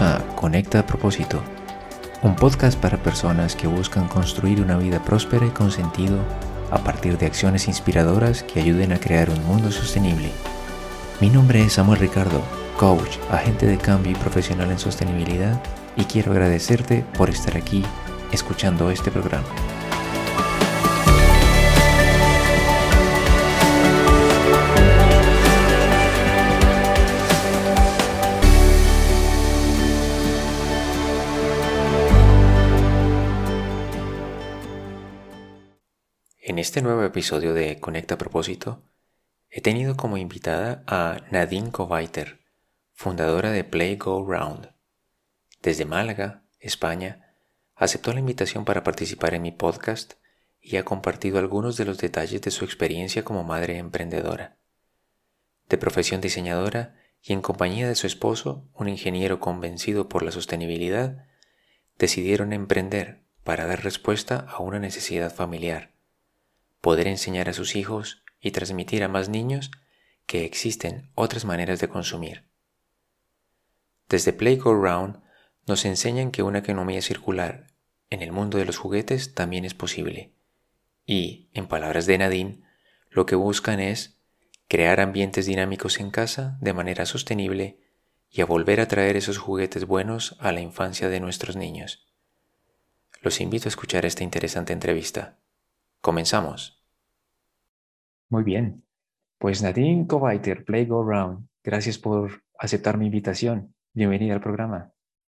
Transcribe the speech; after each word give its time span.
A 0.00 0.20
Conecta 0.36 0.78
a 0.78 0.86
propósito, 0.86 1.42
un 2.22 2.34
podcast 2.34 2.80
para 2.80 2.96
personas 2.96 3.54
que 3.54 3.66
buscan 3.66 4.08
construir 4.08 4.62
una 4.62 4.78
vida 4.78 5.04
próspera 5.04 5.44
y 5.44 5.50
con 5.50 5.70
sentido 5.70 6.18
a 6.70 6.78
partir 6.78 7.18
de 7.18 7.26
acciones 7.26 7.68
inspiradoras 7.68 8.42
que 8.42 8.60
ayuden 8.60 8.92
a 8.92 8.98
crear 8.98 9.28
un 9.28 9.44
mundo 9.44 9.70
sostenible. 9.70 10.30
Mi 11.20 11.28
nombre 11.28 11.62
es 11.62 11.74
Samuel 11.74 12.00
Ricardo, 12.00 12.40
coach, 12.78 13.18
agente 13.30 13.66
de 13.66 13.76
cambio 13.76 14.12
y 14.12 14.14
profesional 14.14 14.70
en 14.70 14.78
sostenibilidad 14.78 15.62
y 15.94 16.04
quiero 16.04 16.32
agradecerte 16.32 17.04
por 17.16 17.28
estar 17.28 17.54
aquí 17.56 17.84
escuchando 18.32 18.90
este 18.90 19.10
programa. 19.10 19.46
Este 36.62 36.80
nuevo 36.80 37.02
episodio 37.02 37.54
de 37.54 37.80
Conecta 37.80 38.16
propósito, 38.16 38.84
he 39.50 39.60
tenido 39.60 39.96
como 39.96 40.16
invitada 40.16 40.84
a 40.86 41.16
Nadine 41.32 41.72
Kovaiter, 41.72 42.38
fundadora 42.92 43.50
de 43.50 43.64
Play 43.64 43.96
Go 43.96 44.24
Round. 44.24 44.70
Desde 45.60 45.86
Málaga, 45.86 46.44
España, 46.60 47.34
aceptó 47.74 48.12
la 48.12 48.20
invitación 48.20 48.64
para 48.64 48.84
participar 48.84 49.34
en 49.34 49.42
mi 49.42 49.50
podcast 49.50 50.12
y 50.60 50.76
ha 50.76 50.84
compartido 50.84 51.40
algunos 51.40 51.76
de 51.76 51.84
los 51.84 51.98
detalles 51.98 52.40
de 52.42 52.52
su 52.52 52.64
experiencia 52.64 53.24
como 53.24 53.42
madre 53.42 53.78
emprendedora. 53.78 54.56
De 55.68 55.78
profesión 55.78 56.20
diseñadora 56.20 56.94
y 57.20 57.32
en 57.32 57.42
compañía 57.42 57.88
de 57.88 57.96
su 57.96 58.06
esposo, 58.06 58.68
un 58.72 58.88
ingeniero 58.88 59.40
convencido 59.40 60.08
por 60.08 60.22
la 60.22 60.30
sostenibilidad, 60.30 61.26
decidieron 61.98 62.52
emprender 62.52 63.24
para 63.42 63.66
dar 63.66 63.82
respuesta 63.82 64.46
a 64.48 64.60
una 64.60 64.78
necesidad 64.78 65.34
familiar 65.34 65.91
poder 66.82 67.08
enseñar 67.08 67.48
a 67.48 67.54
sus 67.54 67.76
hijos 67.76 68.22
y 68.40 68.50
transmitir 68.50 69.04
a 69.04 69.08
más 69.08 69.30
niños 69.30 69.70
que 70.26 70.44
existen 70.44 71.10
otras 71.14 71.46
maneras 71.46 71.80
de 71.80 71.88
consumir. 71.88 72.44
Desde 74.08 74.34
Play 74.34 74.56
Go 74.56 74.74
Round 74.74 75.22
nos 75.66 75.86
enseñan 75.86 76.32
que 76.32 76.42
una 76.42 76.58
economía 76.58 77.00
circular 77.00 77.68
en 78.10 78.20
el 78.20 78.32
mundo 78.32 78.58
de 78.58 78.66
los 78.66 78.76
juguetes 78.76 79.32
también 79.34 79.64
es 79.64 79.72
posible. 79.72 80.34
Y, 81.06 81.48
en 81.54 81.66
palabras 81.66 82.04
de 82.06 82.18
Nadine, 82.18 82.62
lo 83.10 83.26
que 83.26 83.36
buscan 83.36 83.80
es 83.80 84.18
crear 84.68 85.00
ambientes 85.00 85.46
dinámicos 85.46 86.00
en 86.00 86.10
casa 86.10 86.58
de 86.60 86.72
manera 86.72 87.06
sostenible 87.06 87.78
y 88.28 88.40
a 88.40 88.46
volver 88.46 88.80
a 88.80 88.88
traer 88.88 89.16
esos 89.16 89.38
juguetes 89.38 89.86
buenos 89.86 90.36
a 90.40 90.50
la 90.52 90.60
infancia 90.60 91.08
de 91.08 91.20
nuestros 91.20 91.54
niños. 91.54 92.06
Los 93.20 93.40
invito 93.40 93.68
a 93.68 93.70
escuchar 93.70 94.04
esta 94.04 94.24
interesante 94.24 94.72
entrevista. 94.72 95.38
Comenzamos. 96.02 96.82
Muy 98.28 98.42
bien. 98.42 98.84
Pues 99.38 99.62
Nadine 99.62 100.08
Kovaiter, 100.08 100.64
Play 100.64 100.84
Go 100.84 101.04
Round, 101.04 101.46
gracias 101.62 101.96
por 101.96 102.42
aceptar 102.58 102.98
mi 102.98 103.06
invitación. 103.06 103.72
Bienvenida 103.94 104.34
al 104.34 104.40
programa. 104.40 104.92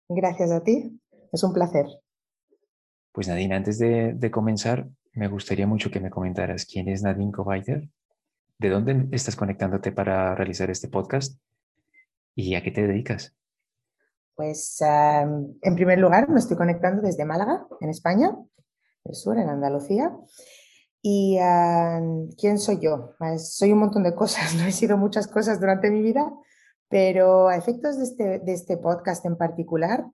Gracias 0.09 0.51
a 0.51 0.65
ti. 0.65 1.01
Es 1.33 1.45
un 1.45 1.53
placer. 1.53 1.87
Pues 3.13 3.29
Nadine, 3.29 3.55
antes 3.55 3.79
de, 3.79 4.31
comenzar, 4.33 4.89
me 5.13 5.29
gustaría 5.29 5.69
mucho 5.69 5.89
que 5.89 6.01
me 6.01 6.11
comentaras 6.11 6.67
quién 6.67 6.89
es 6.89 7.01
Nadine 7.01 7.31
Kovaiter, 7.31 7.89
de 8.59 8.69
dónde 8.69 9.07
estás 9.13 9.37
conectándote 9.37 9.93
para 9.93 10.35
realizar 10.35 10.69
este 10.69 10.89
podcast 10.89 11.41
y 12.35 12.57
a 12.57 12.63
qué 12.65 12.73
te 12.73 12.89
dedicas. 12.89 13.37
Pues 14.35 14.81
en 14.83 15.77
primer 15.77 16.01
lugar 16.01 16.29
me 16.29 16.41
estoy 16.41 16.57
conectando 16.57 17.03
desde 17.03 17.25
Málaga, 17.25 17.69
en 17.81 17.89
España, 17.89 18.37
sur, 19.15 19.39
en 19.39 19.49
Andalucía. 19.49 20.17
¿Y 21.03 21.39
quién 22.37 22.59
soy 22.59 22.81
yo? 22.81 23.15
Pues, 23.19 23.55
soy 23.55 23.73
un 23.73 23.79
montón 23.79 24.03
de 24.03 24.15
cosas, 24.15 24.55
no 24.57 24.65
he 24.65 24.73
sido 24.73 24.97
muchas 24.97 25.29
cosas 25.29 25.61
durante 25.61 25.91
mi 25.91 26.03
vida, 26.03 26.33
pero 26.89 27.49
a 27.49 27.57
efectos 27.57 27.99
de 27.99 28.05
este, 28.05 28.39
de 28.41 28.53
este 28.53 28.77
podcast 28.77 29.25
en 29.25 29.37
particular, 29.37 30.05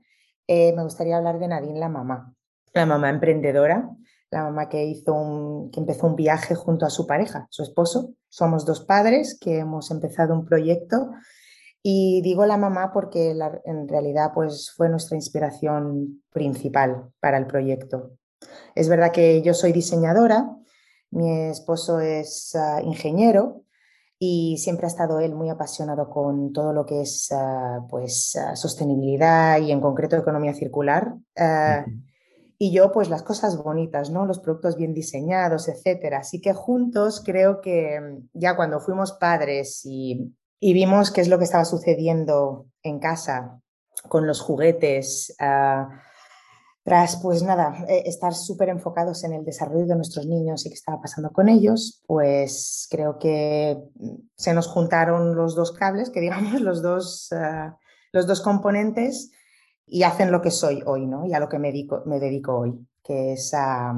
eh, 0.47 0.75
me 0.75 0.83
gustaría 0.83 1.17
hablar 1.17 1.39
de 1.39 1.49
Nadine, 1.49 1.79
la 1.79 1.89
mamá, 1.89 2.35
la 2.75 2.87
mamá 2.87 3.11
emprendedora, 3.11 3.89
la 4.31 4.45
mamá 4.45 4.69
que, 4.69 4.85
hizo 4.85 5.15
un, 5.15 5.71
que 5.71 5.81
empezó 5.81 6.07
un 6.07 6.17
viaje 6.17 6.55
junto 6.55 6.87
a 6.87 6.91
su 6.91 7.07
pareja, 7.07 7.47
su 7.51 7.63
esposo. 7.63 8.15
Somos 8.29 8.65
dos 8.65 8.85
padres 8.85 9.39
que 9.41 9.59
hemos 9.59 9.91
empezado 9.91 10.35
un 10.35 10.45
proyecto 10.45 11.11
y 11.83 12.23
digo 12.23 12.47
la 12.47 12.57
mamá 12.57 12.93
porque 12.93 13.37
en 13.65 13.89
realidad 13.89 14.33
pues, 14.35 14.73
fue 14.75 14.89
nuestra 14.89 15.17
inspiración 15.17 16.23
principal 16.33 17.11
para 17.21 17.39
el 17.39 17.47
proyecto. 17.47 18.13
Es 18.75 18.89
verdad 18.89 19.13
que 19.13 19.43
yo 19.43 19.55
soy 19.55 19.73
diseñadora, 19.73 20.57
mi 21.11 21.49
esposo 21.49 22.01
es 22.01 22.55
ah, 22.55 22.81
ingeniero 22.83 23.65
y 24.19 24.57
siempre 24.59 24.87
ha 24.87 24.89
estado 24.89 25.21
él 25.21 25.35
muy 25.35 25.51
apasionado 25.51 26.09
con 26.09 26.53
todo 26.53 26.73
lo 26.73 26.87
que 26.87 27.03
es 27.03 27.31
ah, 27.33 27.81
pues, 27.91 28.37
ah, 28.37 28.57
sostenibilidad 28.57 29.59
y 29.61 29.73
en 29.73 29.81
concreto 29.81 30.17
economía 30.17 30.55
circular. 30.55 31.15
Y 32.59 32.71
yo, 32.71 32.93
pues 32.93 33.11
las 33.11 33.25
cosas 33.25 33.61
bonitas, 33.61 34.11
¿no? 34.11 34.25
Los 34.25 34.39
productos 34.39 34.77
bien 34.77 34.95
diseñados, 34.95 35.67
etcétera. 35.67 36.19
Así 36.19 36.41
que 36.41 36.53
juntos 36.53 37.21
creo 37.27 37.61
que 37.61 38.01
mm, 38.01 38.29
ya 38.35 38.55
cuando 38.55 38.79
fuimos 38.79 39.11
padres 39.15 39.81
y, 39.85 40.33
y 40.61 40.73
vimos 40.73 41.11
qué 41.11 41.23
es 41.23 41.29
lo 41.29 41.39
que 41.39 41.45
estaba 41.45 41.65
sucediendo 41.65 42.67
en 42.85 43.01
casa 43.01 43.61
con 44.09 44.29
los 44.29 44.41
juguetes, 44.41 45.35
tras, 46.85 47.17
pues 47.23 47.45
nada, 47.45 47.85
eh, 47.89 48.03
estar 48.07 48.35
súper 48.35 48.69
enfocados 48.69 49.23
en 49.23 49.33
el 49.33 49.45
desarrollo 49.45 49.87
de 49.87 49.95
nuestros 49.95 50.27
niños 50.27 50.67
y 50.67 50.69
qué 50.69 50.75
estaba 50.75 51.01
pasando 51.01 51.31
con 51.31 51.49
ellos, 51.49 52.03
pues 52.07 52.89
creo 52.91 53.19
que 53.19 53.79
mm, 53.95 54.15
se 54.37 54.53
nos 54.53 54.67
juntaron 54.67 55.37
los 55.37 55.55
dos 55.55 55.73
cables, 55.73 56.11
que 56.11 56.21
digamos, 56.21 56.61
los 56.61 56.83
dos, 56.83 57.31
eh, 57.33 57.71
los 58.13 58.27
dos 58.27 58.41
componentes 58.41 59.31
y 59.87 60.03
hacen 60.03 60.33
lo 60.33 60.43
que 60.43 60.51
soy 60.51 60.83
hoy, 60.85 61.07
¿no? 61.07 61.25
Y 61.25 61.35
a 61.35 61.41
lo 61.41 61.49
que 61.49 61.59
me 61.59 61.69
dedico, 61.69 62.03
me 62.05 62.19
dedico 62.19 62.59
hoy, 62.59 62.87
que 63.05 63.35
es 63.35 63.55
a, 63.55 63.91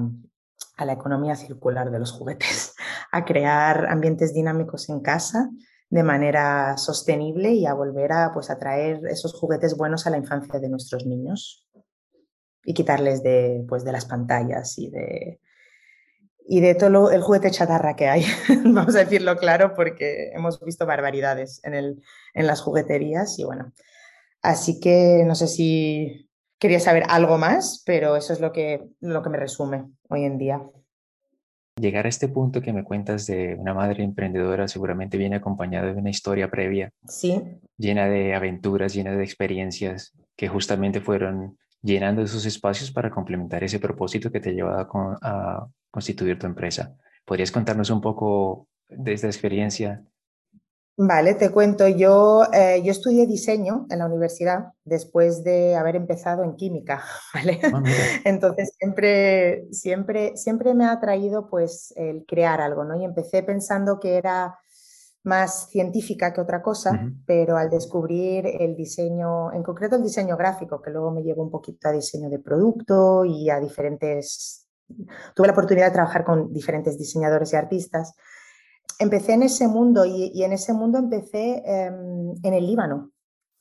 a 0.77 0.85
la 0.85 0.93
economía 0.93 1.37
circular 1.37 1.91
de 1.91 1.99
los 1.99 2.13
juguetes, 2.13 2.75
a 3.13 3.25
crear 3.25 3.87
ambientes 3.87 4.35
dinámicos 4.35 4.91
en 4.91 5.01
casa 5.01 5.49
de 5.89 6.03
manera 6.03 6.77
sostenible 6.77 7.53
y 7.53 7.67
a 7.67 7.73
volver 7.73 8.13
a, 8.13 8.33
pues, 8.35 8.51
a 8.51 8.59
traer 8.59 9.07
esos 9.07 9.33
juguetes 9.33 9.77
buenos 9.77 10.07
a 10.07 10.11
la 10.11 10.19
infancia 10.19 10.59
de 10.59 10.69
nuestros 10.69 11.07
niños 11.07 11.64
y 12.65 12.75
quitarles 12.75 13.23
de, 13.23 13.65
pues, 13.69 13.85
de 13.85 13.93
las 13.93 14.07
pantallas 14.07 14.79
y 14.79 14.91
de, 14.91 15.41
y 16.47 16.61
de 16.61 16.75
todo 16.75 17.11
el 17.11 17.23
juguete 17.23 17.51
chatarra 17.51 17.97
que 17.97 18.09
hay. 18.09 18.25
Vamos 18.65 18.95
a 18.97 19.01
decirlo 19.01 19.37
claro 19.37 19.75
porque 19.75 20.31
hemos 20.33 20.61
visto 20.61 20.87
barbaridades 20.87 21.61
en, 21.65 21.75
el, 21.75 22.03
en 22.35 22.47
las 22.47 22.61
jugueterías 22.61 23.39
y 23.39 23.45
bueno. 23.45 23.73
Así 24.43 24.79
que 24.79 25.25
no 25.27 25.35
sé 25.35 25.49
si 25.49 26.29
quería 26.59 26.81
saber 26.81 27.05
algo 27.09 27.39
más, 27.39 27.83
pero 27.87 28.17
eso 28.17 28.33
es 28.33 28.41
lo 28.41 28.53
que, 28.53 28.85
lo 29.01 29.23
que 29.23 29.31
me 29.31 29.39
resume 29.39 29.87
hoy 30.09 30.25
en 30.25 30.39
día. 30.39 30.63
Llegar 31.81 32.07
a 32.07 32.09
este 32.09 32.29
punto 32.29 32.61
que 32.61 32.73
me 32.73 32.85
cuentas 32.85 33.27
de 33.27 33.57
una 33.59 33.75
madre 33.75 34.05
emprendedora 34.05 34.69
seguramente 34.69 35.19
viene 35.19 35.37
acompañado 35.37 35.87
de 35.87 36.01
una 36.01 36.11
historia 36.11 36.51
previa. 36.51 36.93
Sí. 37.09 37.43
Llena 37.79 38.07
de 38.07 38.35
aventuras, 38.35 38.95
llena 38.95 39.17
de 39.17 39.25
experiencias 39.25 40.13
que 40.37 40.49
justamente 40.49 41.01
fueron 41.01 41.59
llenando 41.85 42.23
esos 42.23 42.47
espacios 42.47 42.91
para 42.91 43.11
complementar 43.11 43.63
ese 43.63 43.79
propósito 43.79 44.33
que 44.33 44.41
te 44.41 44.53
lleva 44.53 44.81
a, 44.81 44.89
a 45.23 45.69
constituir 45.91 46.39
tu 46.39 46.47
empresa. 46.47 46.97
¿Podrías 47.25 47.53
contarnos 47.53 47.91
un 47.91 48.01
poco 48.01 48.69
de 48.89 49.13
esta 49.13 49.27
experiencia? 49.27 50.03
Vale, 50.97 51.35
te 51.35 51.51
cuento. 51.51 51.89
Yo, 51.89 52.45
eh, 52.53 52.81
yo 52.85 52.93
estudié 52.93 53.27
diseño 53.27 53.87
en 53.91 53.99
la 53.99 54.07
universidad 54.07 54.73
después 54.85 55.43
de 55.43 55.75
haber 55.75 55.97
empezado 55.97 56.45
en 56.45 56.55
química, 56.55 57.03
¿vale? 57.35 57.61
Ah, 57.65 57.83
Entonces 58.25 58.75
siempre, 58.79 59.67
siempre, 59.73 60.37
siempre 60.37 60.73
me 60.73 60.85
ha 60.85 60.93
atraído 60.93 61.51
pues 61.51 61.93
el 61.97 62.25
crear 62.27 62.61
algo, 62.61 62.85
¿no? 62.85 63.01
Y 63.01 63.05
empecé 63.05 63.43
pensando 63.43 63.99
que 63.99 64.17
era 64.17 64.57
más 65.25 65.71
científica 65.71 66.33
que 66.33 66.41
otra 66.41 66.63
cosa, 66.63 67.11
pero 67.27 67.57
al 67.57 67.71
descubrir 67.71 68.47
el 68.47 68.77
diseño, 68.77 69.53
en 69.53 69.63
concreto 69.63 69.97
el 69.97 70.03
diseño 70.03 70.37
gráfico, 70.37 70.83
que 70.83 70.91
luego 70.91 71.11
me 71.11 71.23
llevó 71.23 71.43
un 71.43 71.51
poquito 71.51 71.89
a 71.89 71.93
diseño 71.93 72.29
de 72.29 72.39
producto 72.39 73.25
y 73.25 73.49
a 73.49 73.59
diferentes, 73.59 74.69
tuve 75.35 75.47
la 75.47 75.55
oportunidad 75.55 75.87
de 75.87 75.93
trabajar 75.95 76.25
con 76.25 76.53
diferentes 76.53 76.99
diseñadores 76.99 77.55
y 77.55 77.57
artistas, 77.57 78.15
empecé 78.99 79.33
en 79.33 79.45
ese 79.45 79.67
mundo 79.67 80.05
y, 80.05 80.43
en 80.45 80.53
ese 80.53 80.75
mundo 80.75 80.99
empecé 80.99 81.63
em, 81.65 82.35
en 82.43 82.55
el 82.55 82.67
Líbano. 82.67 83.11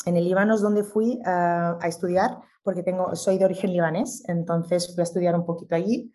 En 0.06 0.18
el 0.18 0.25
Líbano 0.25 0.56
es 0.56 0.62
donde 0.62 0.83
fui 0.83 1.21
a 1.25 1.80
estudiar, 1.86 2.39
porque 2.62 2.83
tengo, 2.83 3.15
soy 3.15 3.38
de 3.38 3.45
origen 3.45 3.71
libanés, 3.71 4.21
entonces 4.27 4.94
fui 4.94 5.01
a 5.01 5.04
estudiar 5.04 5.33
un 5.33 5.45
poquito 5.45 5.75
allí. 5.75 6.13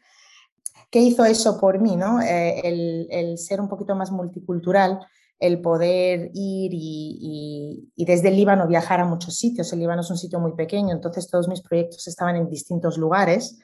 ¿Qué 0.91 1.01
hizo 1.01 1.25
eso 1.25 1.59
por 1.59 1.81
mí? 1.81 1.97
No? 1.97 2.21
Eh, 2.21 2.61
el, 2.65 3.09
el 3.11 3.39
ser 3.39 3.63
un 3.63 3.69
poquito 3.69 3.95
más 3.95 4.11
multicultural 4.11 5.01
el 5.39 5.61
poder 5.61 6.31
ir 6.35 6.71
y, 6.75 7.91
desde 7.97 8.29
el 8.29 8.37
Líbano 8.37 8.67
viajar 8.67 9.01
a 9.01 9.05
muchos 9.05 9.37
sitios. 9.37 9.73
El 9.73 9.81
Líbano 9.81 10.01
es 10.01 10.11
un 10.11 10.19
sitio 10.19 10.41
muy 10.41 10.53
pequeño, 10.55 10.93
entonces 10.93 11.31
todos 11.31 11.49
mis 11.49 11.63
proyectos 11.63 12.07
estaban 12.09 12.37
en 12.37 12.49
distintos 12.49 12.99
lugares, 12.99 13.59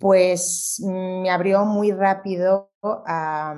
pues 0.00 0.82
me 0.84 1.30
abrió 1.30 1.64
muy 1.64 1.92
rápido 1.92 2.70
a, 2.82 3.54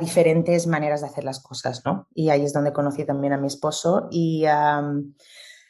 diferentes 0.00 0.66
maneras 0.66 1.02
de 1.02 1.06
hacer 1.06 1.22
las 1.22 1.40
cosas, 1.40 1.82
¿no? 1.84 2.08
Y 2.12 2.28
ahí 2.30 2.42
es 2.44 2.52
donde 2.52 2.72
conocí 2.72 3.04
también 3.04 3.32
a 3.32 3.38
mi 3.38 3.46
esposo 3.46 4.08
y... 4.10 4.44
en 4.44 5.14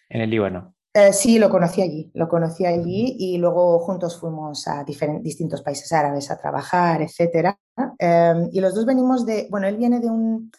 el 0.08 0.30
Líbano. 0.30 0.74
Eh, 0.96 1.12
sí, 1.12 1.40
lo 1.40 1.50
conocí 1.50 1.82
allí, 1.82 2.10
lo 2.14 2.28
conocí 2.28 2.64
allí 2.64 3.16
y 3.18 3.36
luego 3.38 3.80
juntos 3.80 4.16
fuimos 4.16 4.68
a 4.68 4.84
distintos 4.84 5.60
países 5.60 5.92
árabes 5.92 6.30
a 6.30 6.38
trabajar, 6.38 7.02
etc. 7.02 7.56
Em, 7.98 8.48
y 8.52 8.60
los 8.60 8.74
dos 8.76 8.86
venimos 8.86 9.26
de, 9.26 9.48
bueno, 9.50 9.66
él 9.66 9.76
viene 9.76 9.98
de 9.98 10.08
un, 10.08 10.52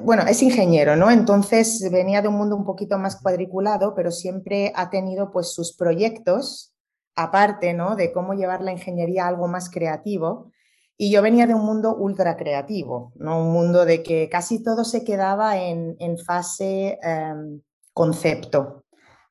bueno, 0.00 0.22
es 0.22 0.42
ingeniero, 0.42 0.96
¿no? 0.96 1.10
Entonces 1.10 1.88
venía 1.90 2.22
de 2.22 2.28
un 2.28 2.34
mundo 2.34 2.56
un 2.56 2.64
poquito 2.64 2.98
más 2.98 3.20
cuadriculado, 3.20 3.94
pero 3.94 4.10
siempre 4.10 4.72
ha 4.74 4.90
tenido 4.90 5.30
pues 5.30 5.52
sus 5.52 5.76
proyectos 5.76 6.74
aparte, 7.14 7.74
¿no? 7.74 7.94
De 7.94 8.12
cómo 8.12 8.32
llevar 8.32 8.62
la 8.62 8.72
ingeniería 8.72 9.24
a 9.24 9.28
algo 9.28 9.48
más 9.48 9.68
creativo. 9.68 10.50
Y 10.96 11.10
yo 11.10 11.20
venía 11.20 11.46
de 11.46 11.54
un 11.54 11.64
mundo 11.64 11.94
ultra 11.94 12.36
creativo, 12.36 13.12
¿no? 13.16 13.42
Un 13.42 13.52
mundo 13.52 13.84
de 13.84 14.02
que 14.02 14.28
casi 14.30 14.62
todo 14.62 14.84
se 14.84 15.04
quedaba 15.04 15.58
en, 15.58 16.18
fase 16.18 16.98
em, 17.02 17.60
concepto, 17.92 18.84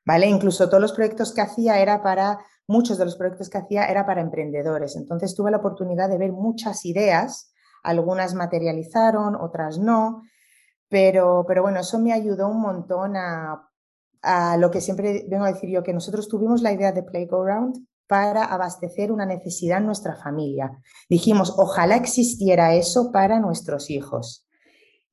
¿vale? 0.04 0.26
Incluso 0.26 0.68
todos 0.68 0.80
los 0.80 0.92
proyectos 0.92 1.32
que 1.32 1.40
hacía 1.40 1.80
era 1.80 2.02
para, 2.02 2.38
muchos 2.66 2.98
de 2.98 3.04
los 3.04 3.16
proyectos 3.16 3.48
que 3.48 3.58
hacía 3.58 3.86
era 3.86 4.06
para 4.06 4.20
emprendedores. 4.20 4.96
Entonces 4.96 5.34
tuve 5.34 5.50
la 5.50 5.58
oportunidad 5.58 6.08
de 6.08 6.18
ver 6.18 6.32
muchas 6.32 6.84
ideas, 6.84 7.52
algunas 7.82 8.34
materializaron, 8.34 9.34
otras 9.34 9.78
no, 9.78 10.22
pero, 10.92 11.46
pero 11.48 11.62
bueno, 11.62 11.80
eso 11.80 11.98
me 11.98 12.12
ayudó 12.12 12.48
un 12.48 12.60
montón 12.60 13.16
a, 13.16 13.66
a 14.20 14.58
lo 14.58 14.70
que 14.70 14.82
siempre 14.82 15.24
vengo 15.26 15.46
a 15.46 15.52
decir 15.52 15.70
yo, 15.70 15.82
que 15.82 15.94
nosotros 15.94 16.28
tuvimos 16.28 16.60
la 16.60 16.70
idea 16.70 16.92
de 16.92 17.02
Play 17.02 17.24
Go 17.24 17.46
Round 17.46 17.86
para 18.06 18.44
abastecer 18.44 19.10
una 19.10 19.24
necesidad 19.24 19.78
en 19.78 19.86
nuestra 19.86 20.16
familia. 20.16 20.78
Dijimos, 21.08 21.54
ojalá 21.56 21.96
existiera 21.96 22.74
eso 22.74 23.10
para 23.10 23.40
nuestros 23.40 23.88
hijos. 23.88 24.46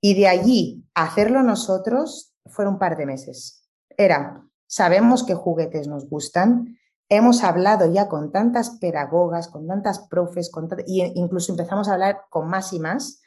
Y 0.01 0.15
de 0.15 0.27
allí 0.27 0.85
hacerlo 0.95 1.43
nosotros 1.43 2.33
fueron 2.45 2.73
un 2.73 2.79
par 2.79 2.97
de 2.97 3.05
meses. 3.05 3.65
Era, 3.95 4.45
sabemos 4.67 5.23
qué 5.23 5.33
juguetes 5.33 5.87
nos 5.87 6.09
gustan, 6.09 6.77
hemos 7.07 7.41
hablado 7.41 7.89
ya 7.89 8.09
con 8.09 8.33
tantas 8.33 8.71
pedagogas, 8.81 9.47
con 9.47 9.65
tantas 9.65 9.99
profes, 10.09 10.51
con 10.51 10.67
y 10.85 11.03
incluso 11.15 11.53
empezamos 11.53 11.87
a 11.87 11.93
hablar 11.93 12.23
con 12.29 12.49
más 12.49 12.73
y 12.73 12.81
más 12.81 13.21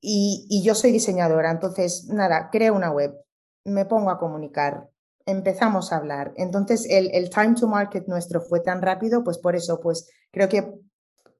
y, 0.00 0.62
yo 0.62 0.74
soy 0.74 0.92
diseñadora, 0.92 1.50
entonces, 1.50 2.06
nada, 2.08 2.50
creo 2.50 2.74
una 2.74 2.90
web, 2.90 3.14
me 3.64 3.84
pongo 3.84 4.10
a 4.10 4.18
comunicar, 4.18 4.88
empezamos 5.24 5.92
a 5.92 5.96
hablar. 5.96 6.32
Entonces, 6.36 6.86
el, 6.88 7.30
time 7.30 7.54
to 7.54 7.66
market 7.66 8.06
nuestro 8.06 8.40
fue 8.40 8.60
tan 8.60 8.82
rápido, 8.82 9.24
pues 9.24 9.38
por 9.38 9.56
eso, 9.56 9.80
pues 9.80 10.08
creo 10.30 10.48
que 10.48 10.72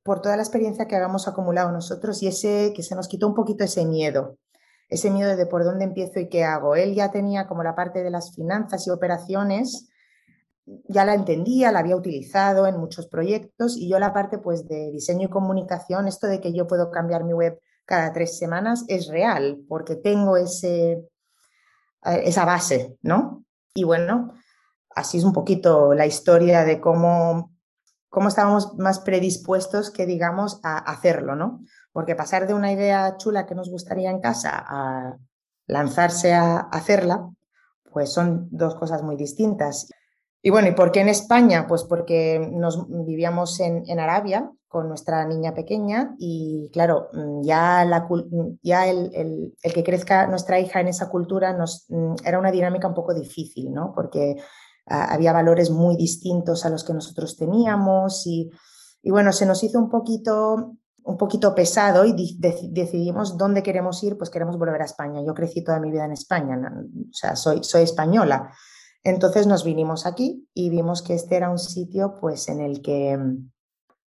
por 0.02 0.20
toda 0.22 0.36
la 0.36 0.42
experiencia 0.42 0.86
que 0.86 0.96
habíamos 0.96 1.28
acumulado 1.28 1.70
nosotros 1.72 2.22
y 2.22 2.28
ese 2.28 2.72
que 2.74 2.82
se 2.82 2.94
nos 2.94 3.08
quitó 3.08 3.26
un 3.26 3.34
poquito 3.34 3.64
ese 3.64 3.84
miedo, 3.84 4.38
ese 4.88 5.10
miedo 5.10 5.36
de 5.36 5.46
por 5.46 5.64
dónde 5.64 5.84
empiezo 5.84 6.20
y 6.20 6.28
qué 6.28 6.44
hago. 6.44 6.76
Él 6.76 6.94
ya 6.94 7.10
tenía 7.10 7.46
como 7.48 7.62
la 7.64 7.74
parte 7.74 8.02
de 8.02 8.10
las 8.10 8.34
finanzas 8.34 8.86
y 8.86 8.90
operaciones, 8.90 9.88
ya 10.88 11.04
la 11.04 11.14
entendía, 11.14 11.72
la 11.72 11.80
había 11.80 11.96
utilizado 11.96 12.66
en 12.66 12.78
muchos 12.78 13.06
proyectos 13.06 13.76
y 13.76 13.88
yo 13.88 13.98
la 13.98 14.12
parte 14.12 14.38
pues 14.38 14.66
de 14.66 14.90
diseño 14.90 15.26
y 15.26 15.30
comunicación, 15.30 16.08
esto 16.08 16.26
de 16.26 16.40
que 16.40 16.52
yo 16.52 16.66
puedo 16.66 16.90
cambiar 16.90 17.24
mi 17.24 17.32
web 17.32 17.60
cada 17.86 18.12
tres 18.12 18.36
semanas 18.36 18.84
es 18.88 19.06
real, 19.06 19.64
porque 19.68 19.96
tengo 19.96 20.36
ese, 20.36 20.92
eh, 20.92 22.22
esa 22.24 22.44
base, 22.44 22.98
¿no? 23.02 23.44
Y 23.74 23.84
bueno, 23.84 24.34
así 24.90 25.18
es 25.18 25.24
un 25.24 25.32
poquito 25.32 25.94
la 25.94 26.06
historia 26.06 26.64
de 26.64 26.80
cómo, 26.80 27.52
cómo 28.08 28.28
estábamos 28.28 28.76
más 28.76 28.98
predispuestos 28.98 29.90
que, 29.90 30.04
digamos, 30.04 30.60
a 30.62 30.78
hacerlo, 30.78 31.36
¿no? 31.36 31.60
Porque 31.92 32.16
pasar 32.16 32.46
de 32.46 32.54
una 32.54 32.72
idea 32.72 33.16
chula 33.16 33.46
que 33.46 33.54
nos 33.54 33.70
gustaría 33.70 34.10
en 34.10 34.20
casa 34.20 34.50
a 34.52 35.16
lanzarse 35.66 36.34
a 36.34 36.58
hacerla, 36.58 37.30
pues 37.90 38.12
son 38.12 38.48
dos 38.50 38.74
cosas 38.74 39.02
muy 39.02 39.16
distintas. 39.16 39.88
Y 40.42 40.50
bueno, 40.50 40.68
¿y 40.68 40.72
por 40.72 40.92
qué 40.92 41.00
en 41.00 41.08
España? 41.08 41.66
Pues 41.66 41.84
porque 41.84 42.38
nos 42.52 42.86
vivíamos 42.88 43.58
en, 43.60 43.98
Arabia 43.98 44.50
con 44.68 44.88
nuestra 44.88 45.24
niña 45.24 45.54
pequeña 45.54 46.14
y 46.18 46.70
claro, 46.72 47.08
mm, 47.12 47.42
ya, 47.42 47.84
mm, 47.84 48.58
el, 48.62 49.54
que 49.74 49.84
crezca 49.84 50.26
nuestra 50.26 50.60
hija 50.60 50.80
en 50.80 50.88
esa 50.88 51.08
cultura 51.08 51.52
nos, 51.52 51.86
mm, 51.88 52.14
era 52.24 52.38
una 52.38 52.50
dinámica 52.50 52.88
un 52.88 52.94
poco 52.94 53.14
difícil, 53.14 53.72
¿no? 53.72 53.92
Porque 53.94 54.36
ah, 54.86 55.12
había 55.12 55.32
valores 55.32 55.70
muy 55.70 55.96
distintos 55.96 56.64
a 56.64 56.70
los 56.70 56.84
que 56.84 56.94
nosotros 56.94 57.36
teníamos 57.36 58.26
y, 58.26 58.50
y 59.02 59.10
bueno, 59.10 59.32
se 59.32 59.46
nos 59.46 59.62
hizo 59.64 59.78
un 59.78 59.88
poquito 59.88 60.76
un 61.06 61.16
poquito 61.16 61.54
pesado 61.54 62.04
y 62.04 62.36
decidimos 62.40 63.38
dónde 63.38 63.62
queremos 63.62 64.02
ir, 64.02 64.18
pues 64.18 64.28
queremos 64.28 64.58
volver 64.58 64.82
a 64.82 64.86
España. 64.86 65.22
Yo 65.24 65.34
crecí 65.34 65.62
toda 65.62 65.78
mi 65.78 65.90
vida 65.92 66.04
en 66.04 66.10
España, 66.10 66.58
o 66.58 67.12
sea, 67.12 67.36
soy, 67.36 67.62
soy 67.62 67.82
española. 67.82 68.50
Entonces 69.06 69.46
nos 69.46 69.62
vinimos 69.62 70.04
aquí 70.04 70.48
y 70.52 70.68
vimos 70.68 71.00
que 71.00 71.14
este 71.14 71.36
era 71.36 71.48
un 71.48 71.60
sitio 71.60 72.16
pues 72.20 72.48
en 72.48 72.60
el 72.60 72.82
que 72.82 73.16
mm, 73.16 73.52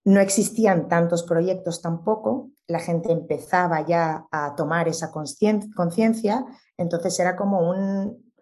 no 0.03 0.19
existían 0.19 0.89
tantos 0.89 1.23
proyectos 1.23 1.81
tampoco, 1.81 2.49
la 2.67 2.79
gente 2.79 3.13
empezaba 3.13 3.85
ya 3.85 4.27
a 4.29 4.55
tomar 4.55 4.89
esa 4.89 5.09
conciencia, 5.09 6.45
entonces 6.75 7.17
era 7.17 7.37
como 7.37 7.69
un, 7.69 8.33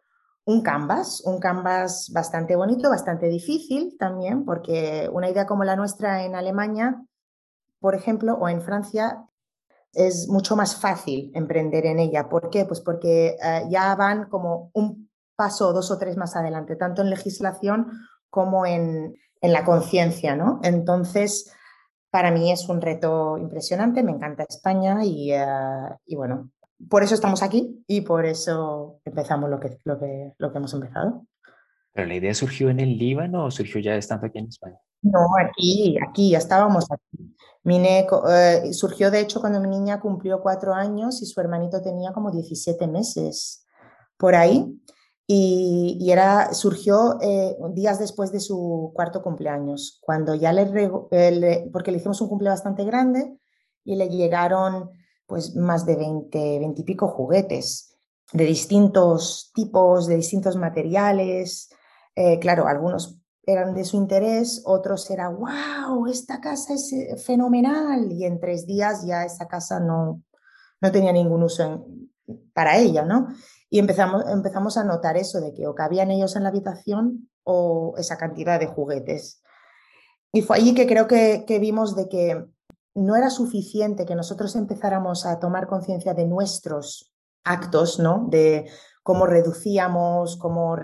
un 0.46 0.62
canvas, 0.64 1.22
un 1.26 1.40
canvas 1.40 2.10
bastante 2.12 2.56
bonito, 2.56 2.90
bastante 2.90 3.28
difícil 3.28 3.96
también, 4.00 4.44
porque 4.44 5.08
una 5.14 5.30
idea 5.30 5.46
como 5.46 5.64
la 5.64 5.76
nuestra 5.76 6.26
en 6.26 6.34
Alemania, 6.34 7.06
por 7.80 7.94
ejemplo, 7.94 8.34
o 8.34 8.50
en 8.50 8.64
Francia, 8.64 9.24
es 9.94 10.28
mucho 10.28 10.56
más 10.56 10.76
fácil 10.76 11.32
emprender 11.36 11.86
en 11.86 12.00
ella. 12.00 12.28
¿Por 12.28 12.50
qué? 12.50 12.66
Pues 12.66 12.82
porque 12.82 13.38
eh, 13.40 13.68
ya 13.70 13.96
van 13.96 14.28
como 14.28 14.72
un 14.74 15.08
paso 15.38 15.72
dos 15.72 15.92
o 15.92 15.98
tres 15.98 16.18
más 16.18 16.36
adelante, 16.36 16.76
tanto 16.76 17.02
en 17.02 17.10
legislación 17.10 17.92
como 18.30 18.66
en, 18.66 19.16
la 19.40 19.64
conciencia, 19.64 20.36
¿no? 20.36 20.60
Entonces, 20.64 21.54
para 22.10 22.32
mí 22.32 22.52
es 22.52 22.68
un 22.68 22.82
reto 22.82 23.38
impresionante, 23.38 24.04
me 24.04 24.12
encanta 24.12 24.44
España 24.50 25.06
y, 25.06 25.32
eh, 25.32 25.46
bueno, 26.16 26.50
por 26.90 27.04
eso 27.04 27.14
estamos 27.14 27.44
aquí 27.44 27.84
y 27.88 28.02
por 28.02 28.26
eso 28.26 29.00
empezamos 29.06 29.50
lo 29.50 29.60
que, 29.60 29.78
lo 29.86 30.00
que, 30.00 30.34
lo 30.38 30.52
que 30.52 30.58
hemos 30.58 30.74
empezado. 30.74 31.26
¿Pero 31.94 32.08
la 32.08 32.16
idea 32.16 32.34
surgió 32.34 32.70
en 32.70 32.80
el 32.80 32.98
Líbano 32.98 33.46
o 33.46 33.52
surgió 33.52 33.80
ya 33.80 33.96
estando 33.96 34.26
aquí 34.26 34.40
en 34.40 34.48
España? 34.48 34.80
No, 35.04 35.28
aquí, 35.40 35.98
aquí, 36.10 36.32
ya 36.32 36.40
estábamos 36.40 36.86
aquí. 36.92 37.36
Mi 37.64 37.78
eh, 37.86 38.74
surgió 38.74 39.12
de 39.12 39.20
hecho 39.20 39.40
cuando 39.40 39.62
mi 39.62 39.70
niña 39.70 40.00
cumplió 40.00 40.42
cuatro 40.42 40.74
años 40.74 41.22
y 41.22 41.26
su 41.28 41.40
hermanito 41.40 41.82
tenía 41.82 42.12
como 42.12 42.32
17 42.32 42.88
meses 42.88 43.66
por 44.18 44.36
ahí 44.36 44.80
y, 45.30 46.10
era, 46.10 46.54
surgió 46.54 47.20
eh, 47.22 47.58
días 47.74 48.00
después 48.00 48.32
de 48.32 48.40
su 48.40 48.92
cuarto 48.96 49.22
cumpleaños, 49.22 50.00
cuando 50.02 50.34
ya 50.34 50.52
eh, 50.52 51.32
le, 51.32 51.70
porque 51.72 51.92
le 51.92 51.98
hicimos 51.98 52.22
un 52.22 52.30
cumple 52.30 52.48
bastante 52.48 52.86
grande 52.86 53.38
y 53.84 53.96
le 53.98 54.08
llegaron 54.08 54.90
pues 55.26 55.54
más 55.58 55.86
de 55.86 55.98
20, 55.98 56.60
20 56.60 56.82
y 56.82 56.84
pico 56.86 57.10
juguetes 57.10 57.94
de 58.32 58.46
distintos 58.46 59.52
tipos, 59.54 60.08
de 60.08 60.16
distintos 60.16 60.56
materiales. 60.56 61.70
Eh, 62.16 62.40
claro, 62.40 62.68
algunos 62.68 63.20
eran 63.46 63.76
de 63.76 63.84
su 63.84 63.98
interés, 63.98 64.62
otros 64.66 65.10
era, 65.10 65.28
wow, 65.28 66.08
esta 66.08 66.40
casa 66.40 66.74
es 66.74 66.94
fenomenal. 67.26 68.10
Y 68.14 68.24
en 68.24 68.40
tres 68.40 68.66
días 68.66 69.06
ya 69.06 69.26
esa 69.26 69.50
casa 69.50 69.82
no, 69.82 70.24
no 70.80 70.92
tenía 70.92 71.12
ningún 71.12 71.44
uso 71.44 71.86
para 72.54 72.78
ella, 72.78 73.04
¿no? 73.04 73.28
Y 73.70 73.80
empezamos, 73.80 74.24
empezamos 74.30 74.78
a 74.78 74.84
notar 74.84 75.18
eso 75.18 75.42
de 75.42 75.54
que 75.54 75.68
o 75.68 75.76
cabían 75.76 76.12
ellos 76.12 76.36
en 76.36 76.44
la 76.44 76.50
habitación 76.50 77.30
o 77.44 77.96
esa 77.98 78.18
cantidad 78.18 78.60
de 78.60 78.68
juguetes. 78.68 79.42
Y 80.32 80.42
fue 80.42 80.58
allí 80.58 80.74
que 80.74 80.88
creo 80.88 81.08
que, 81.08 81.44
vimos 81.60 81.96
de 81.96 82.10
que 82.10 82.46
no 82.96 83.16
era 83.16 83.30
suficiente 83.30 84.06
que 84.06 84.16
nosotros 84.16 84.56
empezáramos 84.56 85.26
a 85.26 85.40
tomar 85.40 85.68
conciencia 85.68 86.14
de 86.14 86.26
nuestros 86.26 87.14
actos, 87.44 88.00
¿no? 88.00 88.28
De 88.30 88.70
cómo 89.04 89.26
reducíamos, 89.26 90.38
cómo 90.38 90.76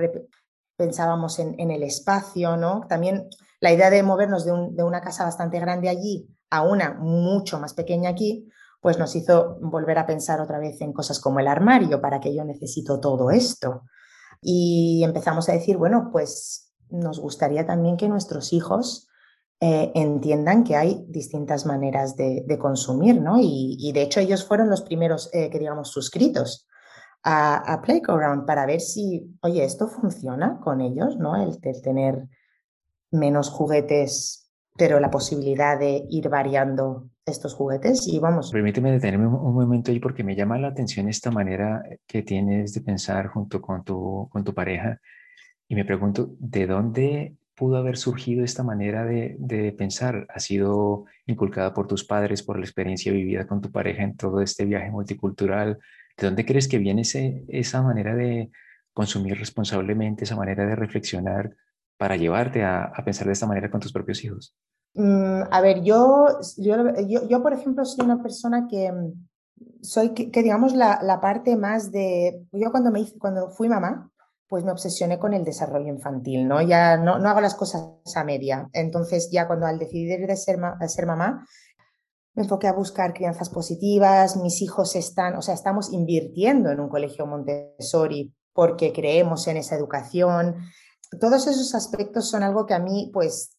pensábamos 0.78 1.40
en, 1.40 1.72
el 1.72 1.84
espacio, 1.84 2.56
¿no? 2.58 2.86
También 2.88 3.28
la 3.60 3.72
idea 3.72 3.90
de 3.90 4.04
movernos 4.04 4.46
de, 4.46 4.52
de, 4.72 4.84
una 4.84 5.02
casa 5.02 5.26
bastante 5.26 5.60
grande 5.60 5.90
allí 5.90 6.28
a 6.50 6.62
una 6.62 6.94
mucho 6.94 7.60
más 7.60 7.74
pequeña 7.74 8.12
aquí, 8.12 8.50
pues 8.84 9.00
nos 9.00 9.16
hizo 9.16 9.58
volver 9.62 9.98
a 9.98 10.06
pensar 10.06 10.42
otra 10.42 10.60
vez 10.60 10.82
en 10.82 10.92
cosas 10.92 11.22
como 11.22 11.40
el 11.40 11.48
armario, 11.48 12.02
para 12.02 12.20
que 12.20 12.36
yo 12.36 12.44
necesito 12.44 13.00
todo 13.00 13.32
esto. 13.32 13.84
Y 14.42 15.02
empezamos 15.06 15.48
a 15.48 15.54
decir, 15.54 15.78
bueno, 15.78 16.10
pues 16.12 16.74
nos 16.90 17.18
gustaría 17.18 17.66
también 17.66 17.96
que 17.96 18.10
nuestros 18.10 18.52
hijos 18.52 19.08
eh, 19.62 19.94
entiendan 19.96 20.66
que 20.66 20.76
hay 20.76 21.06
distintas 21.08 21.66
maneras 21.66 22.18
de, 22.18 22.46
consumir, 22.60 23.22
¿no? 23.22 23.38
Y, 23.40 23.90
de 23.94 24.02
hecho 24.02 24.20
ellos 24.20 24.44
fueron 24.44 24.70
los 24.70 24.82
primeros, 24.82 25.30
eh, 25.32 25.50
que 25.50 25.60
digamos, 25.60 25.88
suscritos 25.88 26.68
a, 27.24 27.56
a, 27.56 27.82
Playground 27.82 28.46
para 28.46 28.66
ver 28.66 28.82
si, 28.82 29.34
oye, 29.44 29.64
esto 29.64 29.88
funciona 29.88 30.60
con 30.62 30.82
ellos, 30.82 31.16
¿no? 31.16 31.42
El, 31.42 31.62
tener 31.82 32.28
menos 33.12 33.50
juguetes, 33.50 34.52
pero 34.78 35.00
la 35.00 35.10
posibilidad 35.10 35.80
de 35.80 36.06
ir 36.10 36.28
variando 36.28 37.13
estos 37.26 37.54
juguetes 37.54 38.08
y 38.08 38.20
vamos. 38.20 38.52
Permíteme 38.52 38.92
detenerme 38.92 39.28
un, 39.28 39.54
momento 39.54 39.92
ahí 39.92 40.00
porque 40.00 40.24
me 40.24 40.36
llama 40.36 40.58
la 40.58 40.70
atención 40.70 41.08
esta 41.08 41.32
manera 41.32 41.84
que 42.06 42.22
tienes 42.22 42.74
de 42.74 42.82
pensar 42.82 43.28
junto 43.28 43.62
con 43.62 43.84
tu, 43.84 44.28
con 44.30 44.44
tu 44.44 44.54
pareja 44.54 45.00
y 45.68 45.76
me 45.76 45.86
pregunto, 45.86 46.36
¿de 46.40 46.68
dónde 46.68 47.36
pudo 47.56 47.78
haber 47.78 47.98
surgido 47.98 48.44
esta 48.44 48.64
manera 48.64 49.06
de, 49.06 49.36
de, 49.40 49.72
pensar? 49.72 50.26
¿Ha 50.30 50.40
sido 50.40 51.06
inculcada 51.26 51.74
por 51.74 51.88
tus 51.88 52.04
padres, 52.04 52.44
por 52.44 52.58
la 52.58 52.66
experiencia 52.66 53.12
vivida 53.12 53.48
con 53.48 53.62
tu 53.62 53.72
pareja 53.72 54.04
en 54.04 54.18
todo 54.18 54.42
este 54.42 54.66
viaje 54.66 54.92
multicultural? 54.92 55.80
¿De 56.18 56.28
dónde 56.28 56.46
crees 56.46 56.68
que 56.68 56.78
viene 56.78 57.02
ese, 57.02 57.46
esa 57.48 57.82
manera 57.82 58.16
de 58.16 58.52
consumir 58.92 59.38
responsablemente, 59.38 60.26
esa 60.26 60.36
manera 60.36 60.66
de 60.66 60.76
reflexionar 60.76 61.56
para 62.04 62.18
llevarte 62.18 62.62
a, 62.66 62.92
pensar 63.06 63.28
de 63.28 63.32
esta 63.32 63.48
manera 63.48 63.72
con 63.72 63.80
tus 63.80 63.94
propios 63.94 64.22
hijos? 64.26 64.54
Mm, 64.94 65.44
a 65.50 65.62
ver, 65.62 65.84
yo, 65.84 66.38
yo, 66.58 66.76
yo, 67.30 67.42
por 67.42 67.54
ejemplo, 67.54 67.86
soy 67.86 68.04
una 68.04 68.22
persona 68.22 68.68
que 68.70 68.92
mm, 68.92 69.14
soy, 69.82 70.10
que, 70.10 70.44
digamos, 70.44 70.74
la, 70.74 71.20
parte 71.22 71.56
más 71.56 71.94
de, 71.94 72.46
yo 72.52 72.72
cuando, 72.72 72.92
me 72.92 73.10
cuando 73.18 73.52
fui 73.52 73.70
mamá, 73.70 74.12
pues 74.50 74.66
me 74.66 74.74
obsesioné 74.74 75.18
con 75.18 75.34
el 75.34 75.46
desarrollo 75.46 75.88
infantil, 75.88 76.46
¿no? 76.46 76.62
Ya 76.62 76.98
no, 76.98 77.20
no 77.20 77.30
hago 77.30 77.40
las 77.40 77.56
cosas 77.56 77.88
a 78.14 78.24
media. 78.26 78.68
Entonces, 78.74 79.30
ya 79.32 79.48
cuando 79.48 79.66
al 79.66 79.80
decidir 79.80 80.28
de 80.28 80.36
ser, 80.36 80.60
de 80.82 80.90
ser 80.90 81.06
mamá, 81.06 81.48
me 82.34 82.44
enfoqué 82.44 82.68
a 82.68 82.74
buscar 82.74 83.14
crianzas 83.14 83.50
positivas, 83.50 84.36
mis 84.36 84.62
hijos 84.62 84.98
están, 84.98 85.38
o 85.38 85.42
sea, 85.42 85.54
estamos 85.54 85.94
invirtiendo 85.94 86.70
en 86.70 86.82
un 86.82 86.90
colegio 86.90 87.26
Montessori 87.26 88.34
porque 88.52 88.92
creemos 88.92 89.48
en 89.48 89.56
esa 89.56 89.78
educación. 89.78 90.58
Todos 91.20 91.48
esos 91.48 91.76
aspectos 91.76 92.30
son 92.30 92.44
algo 92.44 92.66
que 92.66 92.74
a 92.74 92.80
mí, 92.80 93.10
pues, 93.14 93.58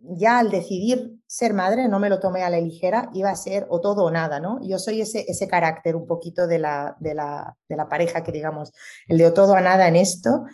ya 0.00 0.38
al 0.38 0.50
decidir 0.50 1.18
ser 1.26 1.52
madre, 1.52 1.88
no 1.88 1.98
me 1.98 2.08
lo 2.08 2.20
tomé 2.20 2.42
a 2.42 2.50
la 2.50 2.60
ligera, 2.60 3.10
iba 3.12 3.30
a 3.30 3.36
ser 3.36 3.66
o 3.68 3.80
todo 3.80 4.04
o 4.04 4.10
nada, 4.10 4.40
¿no? 4.40 4.58
Yo 4.62 4.78
soy 4.78 5.02
ese, 5.02 5.24
ese 5.28 5.48
carácter 5.48 5.96
un 5.96 6.06
poquito 6.06 6.46
de 6.46 6.58
la, 6.58 6.96
de, 7.00 7.14
la, 7.14 7.56
de 7.68 7.76
la 7.76 7.88
pareja 7.88 8.22
que 8.22 8.32
digamos, 8.32 8.72
el 9.06 9.18
de 9.18 9.26
o 9.26 9.34
todo 9.34 9.52
o 9.52 9.60
nada 9.60 9.88
en 9.88 9.96
esto. 9.96 10.44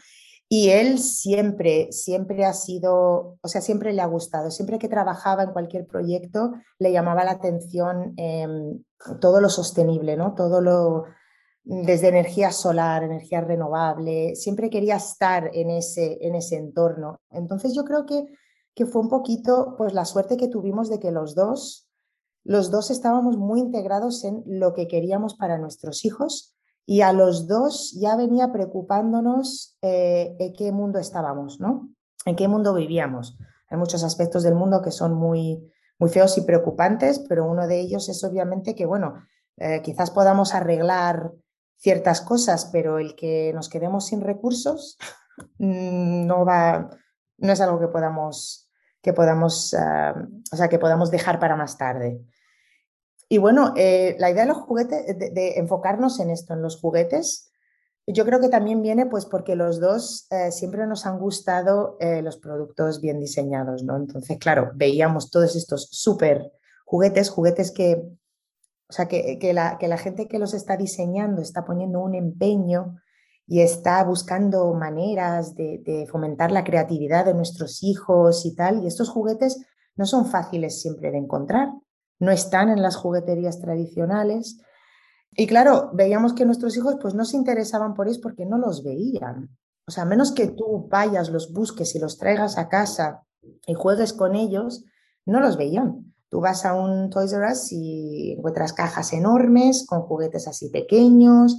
Y 0.49 0.71
él 0.71 0.99
siempre, 0.99 1.89
siempre 1.91 2.45
ha 2.45 2.53
sido, 2.53 3.39
o 3.41 3.49
sea, 3.49 3.61
siempre 3.61 3.93
le 3.93 4.03
ha 4.03 4.07
gustado. 4.07 4.51
Siempre 4.51 4.79
que 4.79 4.89
trabajaba 4.89 5.45
en 5.45 5.53
cualquier 5.53 5.87
proyecto, 5.87 6.53
le 6.79 6.93
llamaba 6.93 7.25
la 7.25 7.33
atención 7.33 8.15
em, 8.17 8.83
todo 9.21 9.41
lo 9.41 9.49
sostenible, 9.49 10.17
¿no? 10.17 10.35
Todo 10.35 10.61
lo, 10.61 11.05
desde 11.65 12.09
energía 12.09 12.53
solar, 12.53 13.03
energía 13.03 13.41
renovable. 13.41 14.37
Siempre 14.37 14.71
quería 14.71 14.97
estar 14.97 15.51
en 15.55 15.71
ese, 15.71 16.19
en 16.21 16.35
ese 16.35 16.57
entorno. 16.57 17.21
Entonces 17.31 17.75
yo 17.75 17.85
creo 17.85 18.05
que, 18.05 18.27
que 18.75 18.87
fue 18.87 19.01
un 19.01 19.09
poquito, 19.09 19.75
pues 19.77 19.95
la 19.95 20.05
suerte 20.05 20.37
que 20.37 20.49
tuvimos 20.49 20.91
de 20.91 21.01
que 21.01 21.11
los 21.11 21.35
dos, 21.35 21.89
los 22.45 22.71
dos 22.71 22.91
estábamos 22.91 23.39
muy 23.39 23.61
integrados 23.61 24.25
en 24.25 24.43
lo 24.47 24.75
que 24.75 24.87
queríamos 24.89 25.35
para 25.35 25.59
nuestros 25.59 26.05
hijos 26.05 26.55
y 26.87 27.01
a 27.01 27.15
los 27.15 27.49
dos 27.49 27.97
ya 27.99 28.15
venía 28.15 28.53
preocupándonos 28.53 29.79
eh, 29.81 30.37
en 30.39 30.53
qué 30.53 30.71
mundo 30.71 30.99
estábamos, 30.99 31.61
¿no? 31.61 31.89
En 32.27 32.37
qué 32.37 32.47
mundo 32.47 32.75
vivíamos. 32.75 33.39
Hay 33.71 33.79
muchos 33.79 34.05
aspectos 34.05 34.43
del 34.43 34.55
mundo 34.55 34.83
que 34.83 34.91
son 34.91 35.15
muy, 35.15 35.73
muy 35.99 36.11
feos 36.11 36.37
y 36.37 36.43
preocupantes, 36.43 37.21
pero 37.27 37.47
uno 37.47 37.67
de 37.67 37.81
ellos 37.81 38.11
es 38.11 38.23
obviamente 38.23 38.75
que, 38.75 38.85
bueno, 38.85 39.15
eh, 39.57 39.81
quizás 39.83 40.11
podamos 40.11 40.55
arreglar 40.55 41.33
ciertas 41.77 42.21
cosas, 42.21 42.71
pero 42.73 42.99
el 42.99 43.15
que 43.15 43.53
nos 43.55 43.69
quedemos 43.69 44.07
sin 44.07 44.21
recursos 44.21 44.99
mm, 45.59 46.27
no 46.27 46.45
va, 46.45 46.91
no 47.39 47.53
es 47.53 47.61
algo 47.61 47.81
que 47.81 47.89
podamos, 47.89 48.71
que 49.03 49.13
podamos, 49.13 49.75
eh, 49.75 50.13
o 50.53 50.57
sea, 50.57 50.69
que 50.69 50.79
podamos 50.79 51.11
dejar 51.11 51.39
para 51.39 51.57
más 51.57 51.79
tarde. 51.79 52.21
Y 53.29 53.39
bueno, 53.39 53.73
eh, 53.77 54.17
la 54.19 54.31
idea 54.31 54.43
de 54.43 54.51
los 54.51 54.59
juguetes, 54.59 55.07
de, 55.19 55.55
enfocarnos 55.57 56.21
en 56.21 56.31
esto, 56.31 56.55
en 56.55 56.63
los 56.63 56.79
juguetes, 56.81 57.51
yo 58.07 58.25
creo 58.27 58.39
que 58.39 58.51
también 58.51 58.83
viene 58.83 59.07
pues 59.07 59.25
porque 59.25 59.57
los 59.57 59.81
dos 59.81 60.27
eh, 60.31 60.53
siempre 60.53 60.87
nos 60.87 61.07
han 61.07 61.19
gustado 61.19 61.97
eh, 62.01 62.21
los 62.21 62.37
productos 62.37 63.01
bien 63.01 63.19
diseñados, 63.19 63.83
¿no? 63.83 63.97
Entonces, 63.97 64.39
claro, 64.39 64.73
veíamos 64.75 65.31
todos 65.31 65.57
estos 65.57 65.89
súper 65.91 66.53
juguetes, 66.85 67.31
juguetes 67.31 67.71
que, 67.73 68.07
o 68.89 68.93
sea, 68.93 69.07
que, 69.07 69.39
que, 69.39 69.53
la, 69.53 69.79
que 69.79 69.89
la 69.89 69.99
gente 69.99 70.29
que 70.29 70.39
los 70.39 70.55
está 70.55 70.77
diseñando 70.77 71.43
está 71.43 71.65
poniendo 71.65 72.01
un 72.01 72.15
empeño 72.15 72.97
y 73.47 73.61
está 73.61 74.03
buscando 74.05 74.73
maneras 74.75 75.55
de, 75.55 75.79
de 75.85 76.07
fomentar 76.07 76.51
la 76.53 76.65
creatividad 76.65 77.25
de 77.25 77.35
nuestros 77.35 77.83
hijos 77.83 78.47
y 78.47 78.55
tal, 78.55 78.83
y 78.83 78.87
estos 78.87 79.09
juguetes 79.09 79.65
no 79.97 80.07
son 80.07 80.27
fáciles 80.27 80.81
siempre 80.81 81.11
de 81.11 81.19
encontrar 81.19 81.71
no 82.19 82.31
están 82.31 82.71
en 82.71 82.83
las 82.83 82.97
jugueterías 82.97 83.61
tradicionales. 83.61 84.59
Y 85.33 85.47
claro, 85.47 85.91
veíamos 85.93 86.33
que 86.33 86.45
nuestros 86.45 86.77
hijos 86.77 86.97
pues 87.01 87.15
no 87.15 87.25
se 87.25 87.37
interesaban 87.37 87.95
por 87.95 88.07
ellos 88.07 88.21
porque 88.21 88.47
no 88.47 88.59
los 88.59 88.85
veían. 88.85 89.57
O 89.87 89.91
sea, 89.91 90.05
a 90.05 90.07
menos 90.07 90.33
que 90.33 90.49
tú 90.49 90.89
vayas, 90.89 91.31
los 91.31 91.53
busques 91.53 91.95
y 91.95 91.99
los 91.99 92.19
traigas 92.19 92.57
a 92.57 92.69
casa 92.69 93.23
y 93.67 93.75
juegues 93.75 94.13
con 94.13 94.35
ellos, 94.35 94.85
no 95.27 95.41
los 95.41 95.57
veían. 95.57 96.14
Tú 96.35 96.41
vas 96.41 96.65
a 96.65 96.75
un 96.75 97.11
Toys 97.11 97.33
R 97.33 97.47
Us 97.53 97.71
y 97.71 98.33
encuentras 98.33 98.73
cajas 98.73 99.13
enormes 99.13 99.87
con 99.87 100.03
juguetes 100.03 100.49
así 100.49 100.69
pequeños, 100.69 101.57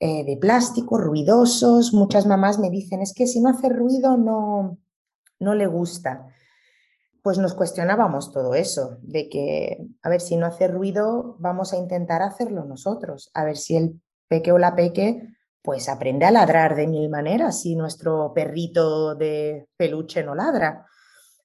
eh, 0.00 0.22
de 0.22 0.36
plástico, 0.36 0.98
ruidosos. 0.98 1.94
Muchas 1.94 2.26
mamás 2.26 2.58
me 2.58 2.68
dicen, 2.68 3.00
es 3.00 3.14
que 3.14 3.26
si 3.26 3.40
no 3.40 3.48
hace 3.48 3.70
ruido 3.70 4.18
no, 4.18 4.76
no 5.40 5.54
le 5.54 5.66
gusta 5.66 6.26
pues 7.22 7.38
nos 7.38 7.54
cuestionábamos 7.54 8.30
todo 8.30 8.54
eso, 8.54 8.98
de 9.00 9.30
que, 9.30 9.86
a 10.02 10.08
ver, 10.10 10.20
si 10.20 10.36
no 10.36 10.46
hace 10.46 10.68
ruido, 10.68 11.36
vamos 11.38 11.72
a 11.72 11.76
intentar 11.76 12.22
hacerlo 12.22 12.64
nosotros, 12.64 13.30
a 13.32 13.44
ver 13.44 13.56
si 13.56 13.76
el 13.76 14.00
peque 14.28 14.52
o 14.52 14.58
la 14.58 14.74
peque, 14.74 15.28
pues 15.62 15.88
aprende 15.88 16.26
a 16.26 16.30
ladrar 16.30 16.76
de 16.76 16.86
mil 16.86 17.08
maneras 17.08 17.62
si 17.62 17.76
nuestro 17.76 18.32
perrito 18.34 19.14
de 19.14 19.68
peluche 19.76 20.22
no 20.22 20.34
ladra. 20.34 20.87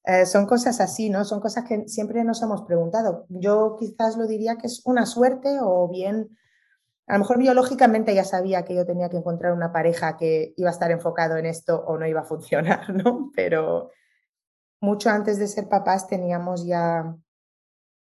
Eh, 0.06 0.26
son 0.26 0.46
cosas 0.46 0.82
así, 0.82 1.10
¿no? 1.10 1.24
Son 1.24 1.40
cosas 1.40 1.64
que 1.66 1.88
siempre 1.88 2.24
nos 2.24 2.42
hemos 2.42 2.64
preguntado. 2.64 3.26
Yo 3.30 3.78
quizás 3.80 4.18
lo 4.18 4.28
diría 4.28 4.58
que 4.58 4.68
es 4.68 4.82
una 4.86 5.06
suerte 5.06 5.60
o 5.62 5.88
bien, 5.88 6.38
a 7.08 7.14
lo 7.14 7.20
mejor 7.20 7.38
biológicamente 7.38 8.14
ya 8.14 8.24
sabía 8.24 8.66
que 8.66 8.76
yo 8.76 8.86
tenía 8.86 9.10
que 9.10 9.18
encontrar 9.18 9.54
una 9.54 9.72
pareja 9.72 10.18
que 10.18 10.54
iba 10.58 10.70
a 10.70 10.74
estar 10.74 10.92
enfocado 10.92 11.38
en 11.38 11.46
esto 11.46 11.84
o 11.86 11.98
no 11.98 12.08
iba 12.08 12.22
a 12.22 12.26
funcionar, 12.26 12.90
¿no? 12.94 13.32
Pero, 13.36 13.92
mucho 14.84 15.10
antes 15.10 15.40
de 15.40 15.48
ser 15.48 15.70
papás 15.70 16.08
teníamos 16.08 16.66
ya 16.66 17.16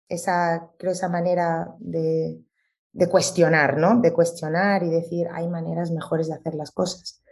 esa, 0.08 0.70
creo, 0.78 0.92
esa 0.92 1.08
manera 1.08 1.74
de, 1.80 2.44
cuestionar, 3.10 3.76
¿no? 3.76 4.00
De 4.00 4.12
cuestionar 4.12 4.84
y 4.84 4.90
decir, 4.90 5.26
hay 5.32 5.48
maneras 5.48 5.90
mejores 5.90 6.28
de 6.28 6.34
hacer 6.34 6.54
las 6.54 6.70
cosas. 6.70 7.22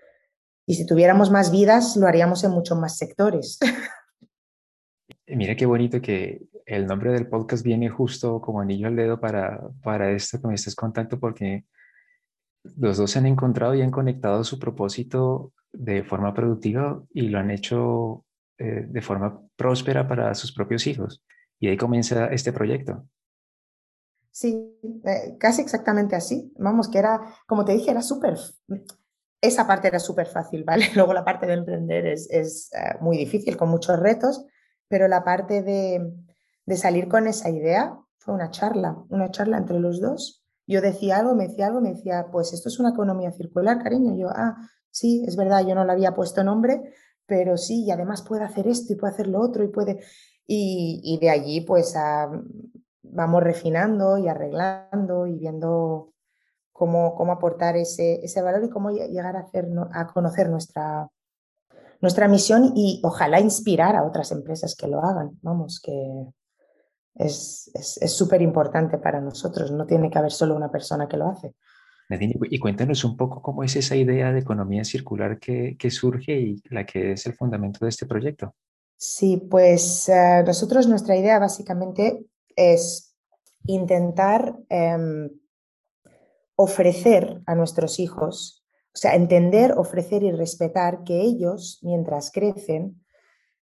Y 0.67 0.75
si 0.75 0.85
tuviéramos 0.85 1.31
más 1.31 1.53
vidas, 1.53 1.97
lo 1.97 2.09
haríamos 2.09 2.43
en 2.43 2.51
muchos 2.51 2.77
más 2.79 2.99
sectores. 2.99 3.61
Mira 5.29 5.57
qué 5.57 5.67
bonito 5.67 6.01
que 6.01 6.43
el 6.65 6.87
nombre 6.87 7.13
del 7.13 7.29
podcast 7.29 7.63
viene 7.63 7.89
justo 7.89 8.41
como 8.41 8.61
anillo 8.61 8.89
al 8.89 8.97
dedo 8.97 9.21
para, 9.21 9.61
para 9.83 10.11
esto 10.13 10.41
que 10.41 10.49
me 10.49 10.55
estás 10.55 10.75
contando, 10.75 11.19
porque 11.21 11.65
los 12.77 12.97
dos 12.97 13.11
se 13.11 13.19
han 13.19 13.27
encontrado 13.27 13.75
y 13.75 13.83
han 13.83 13.91
conectado 13.91 14.43
su 14.45 14.59
propósito 14.59 15.53
de 15.73 16.03
forma 16.03 16.33
productiva 16.33 17.03
y 17.13 17.23
lo 17.23 17.39
han 17.39 17.51
hecho 17.51 18.25
eh, 18.59 18.87
de 18.89 19.03
forma 19.03 19.41
próspera 19.57 20.09
para 20.09 20.35
sus 20.35 20.53
propios 20.53 20.87
hijos. 20.87 21.23
Y 21.61 21.69
ahí 21.69 21.77
comienza 21.77 22.27
este 22.27 22.53
proyecto. 22.53 23.07
Sí, 24.31 24.79
eh, 25.05 25.37
casi 25.39 25.63
exactamente 25.63 26.17
así. 26.17 26.53
Vamos, 26.59 26.89
que 26.89 26.99
era, 26.99 27.21
como 27.47 27.65
te 27.65 27.73
dije, 27.73 27.91
era 27.91 28.03
súper, 28.03 28.37
esa 29.41 29.67
parte 29.67 29.89
era 29.89 29.99
súper 29.99 30.27
fácil, 30.27 30.65
¿vale? 30.65 30.87
Luego 30.95 31.13
la 31.13 31.25
parte 31.25 31.47
de 31.47 31.55
emprender 31.55 32.07
es, 32.07 32.29
es 32.31 32.71
eh, 32.73 32.97
muy 33.01 33.17
difícil, 33.17 33.57
con 33.57 33.69
muchos 33.69 33.99
retos, 33.99 34.45
pero 34.89 35.09
la 35.09 35.25
parte 35.25 35.63
de, 35.63 36.13
de 36.67 36.77
salir 36.77 37.09
con 37.09 37.27
esa 37.27 37.51
idea 37.51 37.99
fue 38.19 38.35
una 38.35 38.51
charla, 38.51 39.03
una 39.09 39.31
charla 39.31 39.57
entre 39.57 39.81
los 39.81 40.01
dos. 40.01 40.45
Yo 40.67 40.83
decía 40.83 41.17
algo, 41.17 41.35
me 41.35 41.49
decía 41.49 41.69
algo, 41.69 41.81
me 41.81 41.95
decía, 41.95 42.27
pues 42.31 42.53
esto 42.53 42.69
es 42.69 42.79
una 42.79 42.91
economía 42.91 43.33
circular, 43.33 43.83
cariño. 43.83 44.15
Yo, 44.17 44.29
ah, 44.29 44.55
sí, 44.91 45.25
es 45.27 45.35
verdad, 45.35 45.67
yo 45.67 45.75
no 45.75 45.85
le 45.85 45.93
había 45.93 46.13
puesto 46.13 46.45
nombre, 46.45 46.83
pero 47.25 47.57
sí, 47.57 47.85
y 47.85 47.91
además 47.91 48.21
puede 48.23 48.45
hacer 48.45 48.69
esto 48.69 48.93
y 48.93 48.97
puede 48.97 49.15
hacer 49.15 49.29
lo 49.29 49.41
otro 49.41 49.65
y 49.65 49.69
puede... 49.69 50.01
Y, 50.51 51.19
de 51.21 51.29
allí 51.29 51.61
pues 51.61 51.95
vamos 53.03 53.43
refinando 53.43 54.17
y 54.17 54.29
arreglando 54.29 55.27
y 55.27 55.37
viendo 55.37 56.15
cómo, 56.73 57.15
cómo 57.15 57.33
aportar 57.33 57.77
ese, 57.77 58.25
ese 58.25 58.41
valor 58.41 58.65
y 58.65 58.71
cómo 58.71 58.91
llegar 58.91 59.37
a, 59.37 59.41
hacer, 59.41 59.69
a 59.93 60.07
conocer 60.07 60.49
nuestra, 60.49 61.11
nuestra 62.01 62.29
misión 62.29 62.73
y 62.75 63.01
ojalá 63.03 63.41
inspirar 63.41 63.97
a 63.97 64.05
otras 64.05 64.33
empresas 64.33 64.75
que 64.77 64.89
lo 64.89 65.03
hagan. 65.03 65.39
Vamos, 65.43 65.81
que 65.81 65.93
es 67.15 67.71
súper 68.07 68.43
importante 68.43 68.99
para 68.99 69.21
nosotros, 69.21 69.73
no 69.73 69.87
tiene 69.87 70.11
que 70.11 70.19
haber 70.19 70.31
solo 70.31 70.55
una 70.55 70.71
persona 70.71 71.09
que 71.09 71.17
lo 71.17 71.29
hace. 71.29 71.55
Nadine, 72.09 72.37
y 72.51 72.59
cuéntanos 72.59 73.05
un 73.05 73.17
poco 73.17 73.43
cómo 73.43 73.63
es 73.65 73.77
esa 73.77 73.95
idea 73.95 74.33
de 74.33 74.41
economía 74.41 74.85
circular 74.85 75.39
que, 75.39 75.77
que 75.79 75.91
surge 75.91 76.41
y 76.41 76.63
la 76.71 76.87
que 76.87 77.13
es 77.13 77.27
el 77.27 77.35
fundamento 77.35 77.85
de 77.85 77.91
este 77.91 78.07
proyecto. 78.07 78.55
Sí, 78.97 79.37
pues 79.37 80.09
eh, 80.09 80.43
nosotros 80.45 80.89
nuestra 80.89 81.17
idea 81.17 81.39
básicamente 81.39 82.25
es 82.57 83.15
intentar 83.67 84.57
em, 84.71 85.31
ofrecer 86.57 87.43
a 87.47 87.55
nuestros 87.55 88.01
hijos, 88.01 88.58
o 88.99 89.01
sea, 89.01 89.15
entender, 89.15 89.75
ofrecer 89.79 90.25
y 90.25 90.33
respetar 90.33 91.05
que 91.05 91.21
ellos, 91.21 91.79
mientras 91.83 92.33
crecen, 92.33 93.01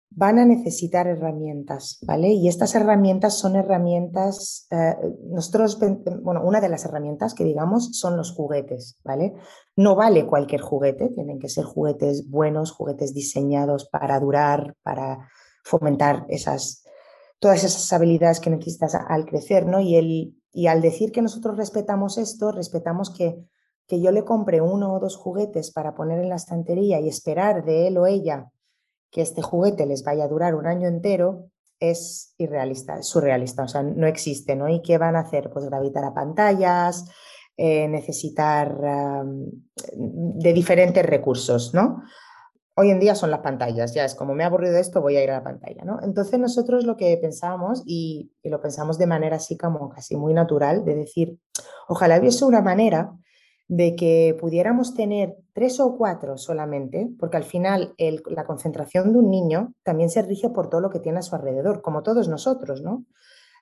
van 0.09 0.39
a 0.39 0.47
necesitar 0.47 1.07
herramientas, 1.07 1.99
¿vale? 2.07 2.29
Y 2.29 2.49
estas 2.49 2.75
herramientas 2.75 3.39
son 3.39 3.55
herramientas, 3.55 4.67
eh, 4.71 4.97
nosotros, 5.25 5.79
bueno, 6.23 6.41
una 6.43 6.63
de 6.63 6.71
las 6.71 6.87
herramientas 6.87 7.35
que 7.35 7.45
digamos 7.45 7.99
son 7.99 8.17
los 8.17 8.33
juguetes, 8.33 8.99
¿vale? 9.05 9.35
No 9.77 9.95
vale 9.95 10.27
cualquier 10.27 10.63
juguete, 10.63 11.11
tienen 11.11 11.39
que 11.39 11.51
ser 11.51 11.67
juguetes 11.67 12.31
buenos, 12.31 12.71
juguetes 12.71 13.13
diseñados 13.13 13.91
para 13.91 14.19
durar, 14.19 14.75
para 14.83 15.29
fomentar 15.65 16.25
esas, 16.31 16.83
todas 17.41 17.63
esas 17.63 17.93
habilidades 17.93 18.41
que 18.41 18.49
necesitas 18.49 18.95
al 18.95 19.27
crecer, 19.27 19.67
¿no? 19.67 19.81
Y, 19.81 19.97
el, 19.97 20.35
y 20.51 20.69
al 20.69 20.81
decir 20.81 21.13
que 21.13 21.21
nosotros 21.21 21.59
respetamos 21.59 22.17
esto, 22.17 22.53
respetamos 22.53 23.11
que, 23.11 23.45
que 23.87 24.01
yo 24.01 24.11
le 24.11 24.25
compre 24.25 24.61
uno 24.61 24.95
o 24.95 25.01
dos 25.01 25.17
juguetes 25.17 25.71
para 25.71 25.95
poner 25.95 26.21
en 26.21 26.29
la 26.29 26.37
estantería 26.37 27.01
y 27.01 27.09
esperar 27.09 27.65
de 27.65 27.89
él 27.89 27.99
o 27.99 28.07
ella 28.07 28.51
que 29.11 29.23
este 29.23 29.43
juguete 29.43 29.87
les 29.87 30.05
vaya 30.05 30.25
a 30.25 30.29
durar 30.29 30.55
un 30.55 30.67
año 30.67 30.89
entero 30.89 31.51
es 31.79 32.35
irrealista, 32.39 32.99
es 32.99 33.07
surrealista, 33.07 33.65
o 33.65 33.69
sea, 33.69 33.83
no 33.83 34.07
existe, 34.07 34.57
¿no? 34.57 34.69
¿Y 34.69 34.81
qué 34.83 34.99
van 34.99 35.17
a 35.17 35.21
hacer? 35.21 35.51
Pues 35.51 35.67
gravitar 35.67 36.05
a 36.05 36.15
pantallas, 36.15 37.05
eh, 37.57 37.87
necesitar 37.89 38.79
de 39.95 40.53
diferentes 40.53 41.05
recursos, 41.05 41.75
¿no? 41.75 42.03
Hoy 42.79 42.91
en 42.91 43.01
día 43.01 43.15
son 43.15 43.31
las 43.31 43.41
pantallas, 43.41 43.95
ya 43.95 44.05
es 44.05 44.15
como 44.15 44.35
me 44.35 44.45
ha 44.45 44.49
aburrido 44.49 44.77
esto, 44.77 45.01
voy 45.01 45.17
a 45.17 45.25
ir 45.25 45.31
a 45.31 45.39
la 45.39 45.45
pantalla, 45.45 45.83
¿no? 45.85 45.99
Entonces 46.03 46.39
nosotros 46.39 46.85
lo 46.85 46.97
que 46.97 47.17
pensamos, 47.17 47.83
y, 47.87 48.33
y 48.43 48.51
lo 48.51 48.61
pensamos 48.61 48.99
de 48.99 49.07
manera 49.07 49.37
así 49.37 49.57
como 49.57 49.89
casi 49.89 50.17
muy 50.17 50.35
natural, 50.35 50.85
de 50.85 50.95
decir, 50.95 51.39
ojalá 51.89 52.19
hubiese 52.19 52.45
una 52.45 52.61
manera 52.61 53.15
de 53.69 53.97
que 53.97 54.37
pudiéramos 54.39 54.95
tener 54.95 55.37
tres 55.53 55.81
o 55.81 55.97
cuatro 55.97 56.39
solamente, 56.39 57.09
porque 57.19 57.37
al 57.37 57.45
final 57.45 57.95
la 57.99 58.45
concentración 58.45 59.13
de 59.13 59.19
un 59.19 59.31
niño 59.31 59.75
también 59.83 60.09
se 60.11 60.23
rige 60.23 60.51
por 60.51 60.71
todo 60.71 60.81
lo 60.81 60.91
que 60.91 61.01
tiene 61.01 61.19
a 61.19 61.23
su 61.23 61.35
alrededor, 61.35 61.83
como 61.83 62.03
todos 62.03 62.29
nosotros, 62.29 62.83
¿no? 62.83 63.05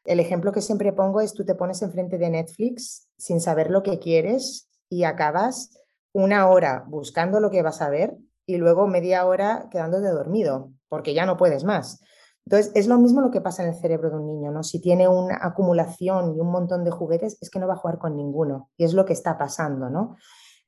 El 0.04 0.20
ejemplo 0.20 0.52
que 0.52 0.60
siempre 0.60 0.92
pongo 0.92 1.22
es 1.22 1.32
tú 1.32 1.44
te 1.44 1.54
pones 1.54 1.80
enfrente 1.80 2.18
de 2.18 2.28
Netflix 2.28 3.08
sin 3.16 3.40
saber 3.40 3.70
lo 3.70 3.82
que 3.82 3.98
quieres 3.98 4.68
y 4.90 5.04
acabas 5.04 5.70
una 6.12 6.48
hora 6.48 6.84
buscando 6.86 7.40
lo 7.40 7.50
que 7.50 7.62
vas 7.62 7.80
a 7.80 7.88
ver 7.88 8.14
y 8.46 8.58
luego 8.58 8.86
media 8.86 9.24
hora 9.24 9.68
quedándote 9.70 10.08
dormido 10.08 10.70
porque 10.88 11.14
ya 11.14 11.24
no 11.24 11.38
puedes 11.38 11.64
más. 11.64 12.02
Entonces, 12.46 12.72
es 12.74 12.86
lo 12.86 12.98
mismo 12.98 13.20
lo 13.20 13.30
que 13.30 13.40
pasa 13.40 13.62
en 13.62 13.70
el 13.70 13.74
cerebro 13.74 14.10
de 14.10 14.16
un 14.16 14.26
niño, 14.26 14.50
¿no? 14.52 14.62
Si 14.62 14.80
tiene 14.80 15.08
una 15.08 15.38
acumulación 15.40 16.36
y 16.36 16.40
un 16.40 16.50
montón 16.50 16.84
de 16.84 16.90
juguetes, 16.90 17.38
es 17.40 17.48
que 17.48 17.58
no 17.58 17.66
va 17.66 17.74
a 17.74 17.78
jugar 17.78 17.98
con 17.98 18.16
ninguno. 18.16 18.70
Y 18.76 18.84
es 18.84 18.92
lo 18.92 19.04
que 19.06 19.14
está 19.14 19.38
pasando, 19.38 19.88
¿no? 19.88 20.16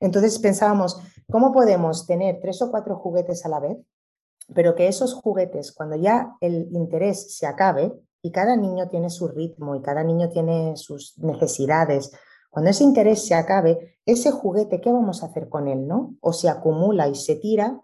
Entonces 0.00 0.38
pensábamos, 0.38 1.00
¿cómo 1.30 1.52
podemos 1.52 2.06
tener 2.06 2.38
tres 2.40 2.62
o 2.62 2.70
cuatro 2.70 2.96
juguetes 2.96 3.44
a 3.44 3.48
la 3.48 3.60
vez? 3.60 3.78
Pero 4.54 4.74
que 4.74 4.88
esos 4.88 5.14
juguetes, 5.14 5.72
cuando 5.72 5.96
ya 5.96 6.36
el 6.40 6.68
interés 6.72 7.36
se 7.36 7.46
acabe, 7.46 7.92
y 8.22 8.32
cada 8.32 8.56
niño 8.56 8.88
tiene 8.88 9.08
su 9.08 9.28
ritmo 9.28 9.76
y 9.76 9.82
cada 9.82 10.02
niño 10.02 10.28
tiene 10.30 10.76
sus 10.76 11.16
necesidades, 11.18 12.10
cuando 12.50 12.70
ese 12.70 12.84
interés 12.84 13.24
se 13.24 13.34
acabe, 13.34 13.98
ese 14.06 14.30
juguete, 14.30 14.80
¿qué 14.80 14.90
vamos 14.90 15.22
a 15.22 15.26
hacer 15.26 15.48
con 15.48 15.68
él, 15.68 15.86
no? 15.86 16.16
O 16.20 16.32
se 16.32 16.48
acumula 16.48 17.06
y 17.06 17.14
se 17.14 17.36
tira, 17.36 17.82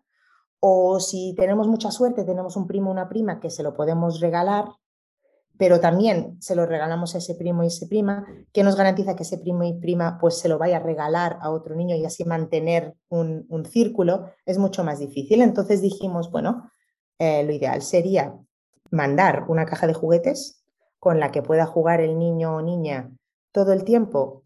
o 0.64 1.00
si 1.00 1.34
tenemos 1.36 1.66
mucha 1.66 1.90
suerte, 1.90 2.22
tenemos 2.22 2.56
un 2.56 2.68
primo 2.68 2.90
o 2.90 2.92
una 2.92 3.08
prima 3.08 3.40
que 3.40 3.50
se 3.50 3.64
lo 3.64 3.74
podemos 3.74 4.20
regalar, 4.20 4.66
pero 5.58 5.80
también 5.80 6.40
se 6.40 6.54
lo 6.54 6.66
regalamos 6.66 7.16
a 7.16 7.18
ese 7.18 7.34
primo 7.34 7.64
y 7.64 7.66
esa 7.66 7.88
prima, 7.88 8.24
que 8.52 8.62
nos 8.62 8.76
garantiza 8.76 9.16
que 9.16 9.24
ese 9.24 9.38
primo 9.38 9.64
y 9.64 9.72
prima 9.72 10.18
pues 10.20 10.38
se 10.38 10.48
lo 10.48 10.58
vaya 10.58 10.76
a 10.76 10.80
regalar 10.80 11.38
a 11.40 11.50
otro 11.50 11.74
niño 11.74 11.96
y 11.96 12.04
así 12.04 12.24
mantener 12.24 12.94
un, 13.08 13.64
círculo, 13.68 14.30
es 14.46 14.58
mucho 14.58 14.84
más 14.84 15.00
difícil. 15.00 15.42
Entonces 15.42 15.82
dijimos, 15.82 16.30
bueno, 16.30 16.70
eh, 17.18 17.42
lo 17.42 17.52
ideal 17.52 17.82
sería 17.82 18.32
mandar 18.92 19.46
una 19.48 19.66
caja 19.66 19.88
de 19.88 19.94
juguetes 19.94 20.62
con 21.00 21.18
la 21.18 21.32
que 21.32 21.42
pueda 21.42 21.66
jugar 21.66 22.00
el 22.00 22.20
niño 22.20 22.54
o 22.54 22.62
niña 22.62 23.10
todo 23.50 23.72
el 23.72 23.82
tiempo 23.82 24.44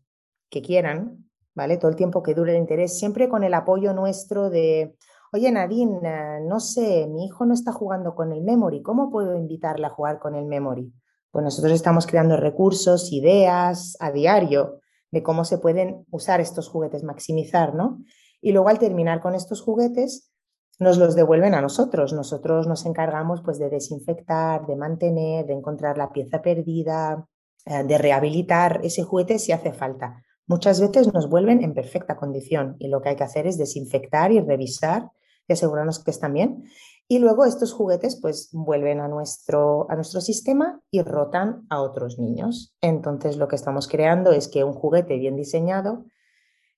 que 0.48 0.62
quieran, 0.62 1.28
¿vale? 1.54 1.76
Todo 1.76 1.90
el 1.90 1.96
tiempo 1.96 2.22
que 2.22 2.32
dure 2.32 2.52
el 2.52 2.58
interés, 2.58 2.98
siempre 2.98 3.28
con 3.28 3.44
el 3.44 3.52
apoyo 3.52 3.92
nuestro 3.92 4.48
de, 4.48 4.96
oye 5.32 5.50
Nadine, 5.50 6.40
no 6.42 6.60
sé, 6.60 7.06
mi 7.06 7.26
hijo 7.26 7.44
no 7.46 7.54
está 7.54 7.72
jugando 7.72 8.14
con 8.14 8.32
el 8.32 8.42
memory, 8.42 8.82
¿cómo 8.82 9.10
puedo 9.10 9.36
invitarle 9.36 9.86
a 9.86 9.90
jugar 9.90 10.18
con 10.18 10.34
el 10.34 10.46
memory? 10.46 10.92
Pues 11.30 11.44
nosotros 11.44 11.72
estamos 11.72 12.06
creando 12.06 12.36
recursos, 12.36 13.12
ideas 13.12 13.96
a 14.00 14.10
diario 14.10 14.80
de 15.10 15.22
cómo 15.22 15.44
se 15.44 15.58
pueden 15.58 16.06
usar 16.10 16.40
estos 16.40 16.68
juguetes, 16.68 17.04
maximizar, 17.04 17.74
¿no? 17.74 18.02
Y 18.40 18.52
luego 18.52 18.68
al 18.68 18.78
terminar 18.78 19.20
con 19.20 19.34
estos 19.34 19.60
juguetes, 19.60 20.32
nos 20.78 20.98
los 20.98 21.14
devuelven 21.14 21.54
a 21.54 21.60
nosotros. 21.60 22.12
Nosotros 22.12 22.66
nos 22.66 22.84
encargamos 22.86 23.42
pues 23.42 23.58
de 23.58 23.70
desinfectar, 23.70 24.66
de 24.66 24.76
mantener, 24.76 25.46
de 25.46 25.54
encontrar 25.54 25.96
la 25.96 26.12
pieza 26.12 26.42
perdida, 26.42 27.26
eh, 27.64 27.84
de 27.84 27.98
rehabilitar 27.98 28.80
ese 28.82 29.02
juguete 29.02 29.38
si 29.38 29.52
hace 29.52 29.72
falta. 29.72 30.22
Muchas 30.46 30.80
veces 30.80 31.12
nos 31.12 31.28
vuelven 31.28 31.62
en 31.62 31.74
perfecta 31.74 32.16
condición 32.16 32.76
y 32.78 32.88
lo 32.88 33.02
que 33.02 33.10
hay 33.10 33.16
que 33.16 33.24
hacer 33.24 33.46
es 33.46 33.58
desinfectar 33.58 34.30
y 34.30 34.40
revisar 34.40 35.10
y 35.48 35.52
asegurarnos 35.52 36.02
que 36.02 36.10
están 36.10 36.32
bien. 36.32 36.64
Y 37.08 37.20
luego 37.20 37.44
estos 37.44 37.72
juguetes 37.72 38.18
pues 38.20 38.50
vuelven 38.52 39.00
a 39.00 39.08
nuestro, 39.08 39.90
a 39.90 39.94
nuestro 39.94 40.20
sistema 40.20 40.80
y 40.90 41.02
rotan 41.02 41.66
a 41.70 41.80
otros 41.80 42.18
niños. 42.18 42.74
Entonces 42.80 43.36
lo 43.36 43.48
que 43.48 43.56
estamos 43.56 43.86
creando 43.86 44.32
es 44.32 44.48
que 44.48 44.64
un 44.64 44.72
juguete 44.72 45.16
bien 45.16 45.36
diseñado 45.36 46.04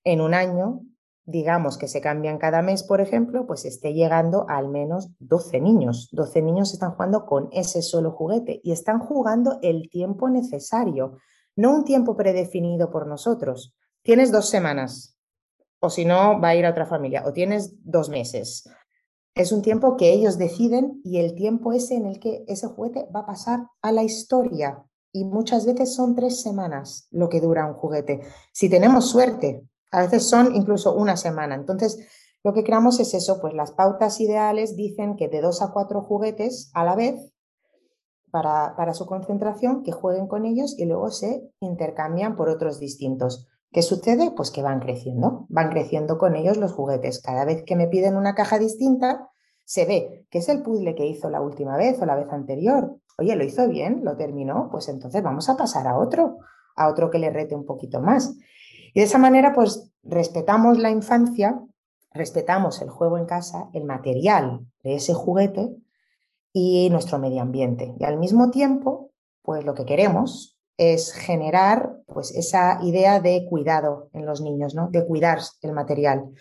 en 0.03 0.21
un 0.21 0.33
año, 0.33 0.81
digamos 1.25 1.77
que 1.77 1.87
se 1.87 2.01
cambian 2.01 2.37
cada 2.37 2.61
mes, 2.61 2.83
por 2.83 3.01
ejemplo, 3.01 3.45
pues 3.45 3.65
esté 3.65 3.93
llegando 3.93 4.45
a 4.49 4.57
al 4.57 4.69
menos 4.69 5.09
12 5.19 5.61
niños. 5.61 6.09
12 6.11 6.41
niños 6.41 6.73
están 6.73 6.91
jugando 6.91 7.25
con 7.25 7.49
ese 7.51 7.81
solo 7.81 8.11
juguete 8.11 8.61
y 8.63 8.71
están 8.71 8.99
jugando 8.99 9.59
el 9.61 9.89
tiempo 9.89 10.29
necesario, 10.29 11.17
no 11.59 11.75
un 11.75 11.83
tiempo 11.83 12.15
predefinido 12.15 12.89
por 12.89 13.05
nosotros. 13.05 13.75
Tienes 14.01 14.31
dos 14.31 14.47
semanas, 14.47 15.17
o 15.81 15.89
si 15.89 16.05
no, 16.05 16.39
va 16.39 16.49
a 16.49 16.55
ir 16.55 16.65
a 16.65 16.69
otra 16.69 16.85
familia, 16.85 17.23
o 17.25 17.33
tienes 17.33 17.73
dos 17.83 18.07
meses. 18.07 18.63
Es 19.35 19.51
un 19.51 19.61
tiempo 19.61 19.97
que 19.97 20.13
ellos 20.13 20.37
deciden 20.37 21.01
y 21.03 21.19
el 21.19 21.35
tiempo 21.35 21.73
ese 21.73 21.95
en 21.95 22.05
el 22.05 22.21
que 22.21 22.45
ese 22.47 22.67
juguete 22.67 23.07
va 23.13 23.21
a 23.21 23.25
pasar 23.25 23.67
a 23.81 23.91
la 23.91 24.03
historia. 24.03 24.85
Y 25.11 25.25
muchas 25.25 25.65
veces 25.65 25.93
son 25.93 26.15
tres 26.15 26.41
semanas 26.41 27.09
lo 27.11 27.27
que 27.27 27.41
dura 27.41 27.65
un 27.65 27.73
juguete. 27.73 28.21
Si 28.53 28.69
tenemos 28.69 29.09
suerte, 29.09 29.61
a 29.91 30.01
veces 30.01 30.23
son 30.23 30.55
incluso 30.55 30.93
una 30.93 31.17
semana. 31.17 31.55
Entonces, 31.55 31.99
lo 32.41 32.53
que 32.53 32.63
creamos 32.63 33.01
es 33.01 33.13
eso, 33.13 33.41
pues 33.41 33.53
las 33.53 33.71
pautas 33.71 34.21
ideales 34.21 34.77
dicen 34.77 35.17
que 35.17 35.27
de 35.27 35.41
dos 35.41 35.61
a 35.61 35.71
cuatro 35.73 36.03
juguetes 36.03 36.71
a 36.73 36.85
la 36.85 36.95
vez 36.95 37.33
para, 38.31 38.93
su 38.93 39.05
concentración, 39.05 39.83
que 39.83 39.91
jueguen 39.91 40.27
con 40.27 40.45
ellos 40.45 40.75
y 40.77 40.85
luego 40.85 41.09
se 41.11 41.51
intercambian 41.59 42.35
por 42.35 42.49
otros 42.49 42.79
distintos. 42.79 43.47
¿Qué 43.71 43.81
sucede? 43.81 44.31
Pues 44.31 44.51
que 44.51 44.63
van 44.63 44.79
creciendo, 44.79 45.45
van 45.49 45.69
creciendo 45.69 46.17
con 46.17 46.35
ellos 46.35 46.57
los 46.57 46.71
juguetes. 46.73 47.21
Cada 47.21 47.45
vez 47.45 47.63
que 47.63 47.75
me 47.75 47.87
piden 47.87 48.15
una 48.15 48.33
caja 48.33 48.57
distinta, 48.57 49.29
se 49.63 49.85
ve 49.85 50.25
que 50.31 50.39
es 50.39 50.49
el 50.49 50.63
puzzle 50.63 50.95
que 50.95 51.05
hizo 51.05 51.29
la 51.29 51.41
última 51.41 51.77
vez 51.77 52.01
o 52.01 52.05
la 52.05 52.15
vez 52.15 52.27
anterior. 52.31 52.97
Oye, 53.19 53.35
lo 53.35 53.43
hizo 53.43 53.67
bien, 53.67 54.01
lo 54.03 54.17
terminó, 54.17 54.69
pues 54.71 54.89
entonces 54.89 55.21
vamos 55.21 55.49
a 55.49 55.57
pasar 55.57 55.87
a 55.87 55.97
otro, 55.97 56.37
a 56.75 56.87
otro 56.87 57.11
que 57.11 57.19
le 57.19 57.29
rete 57.29 57.53
un 57.53 57.65
poquito 57.65 58.01
más. 58.01 58.35
Y 58.93 58.99
de 58.99 59.05
esa 59.05 59.19
manera, 59.19 59.53
pues 59.53 59.91
respetamos 60.01 60.79
la 60.79 60.89
infancia, 60.89 61.61
respetamos 62.11 62.81
el 62.81 62.89
juego 62.89 63.17
en 63.17 63.25
casa, 63.25 63.69
el 63.73 63.83
material 63.83 64.65
de 64.83 64.95
ese 64.95 65.13
juguete 65.13 65.75
y 66.53 66.89
nuestro 66.89 67.19
medio 67.19 67.41
ambiente. 67.41 67.93
Y 67.99 68.03
al 68.03 68.17
mismo 68.17 68.51
tiempo, 68.51 69.11
pues 69.41 69.65
lo 69.65 69.73
que 69.73 69.85
queremos 69.85 70.59
es 70.77 71.11
generar 71.11 71.97
pues 72.07 72.31
esa 72.31 72.79
idea 72.81 73.19
de 73.19 73.45
cuidado 73.49 74.09
en 74.13 74.25
los 74.25 74.41
niños, 74.41 74.75
¿no? 74.75 74.89
de 74.89 75.05
cuidar 75.05 75.39
el 75.61 75.73
material. 75.73 76.31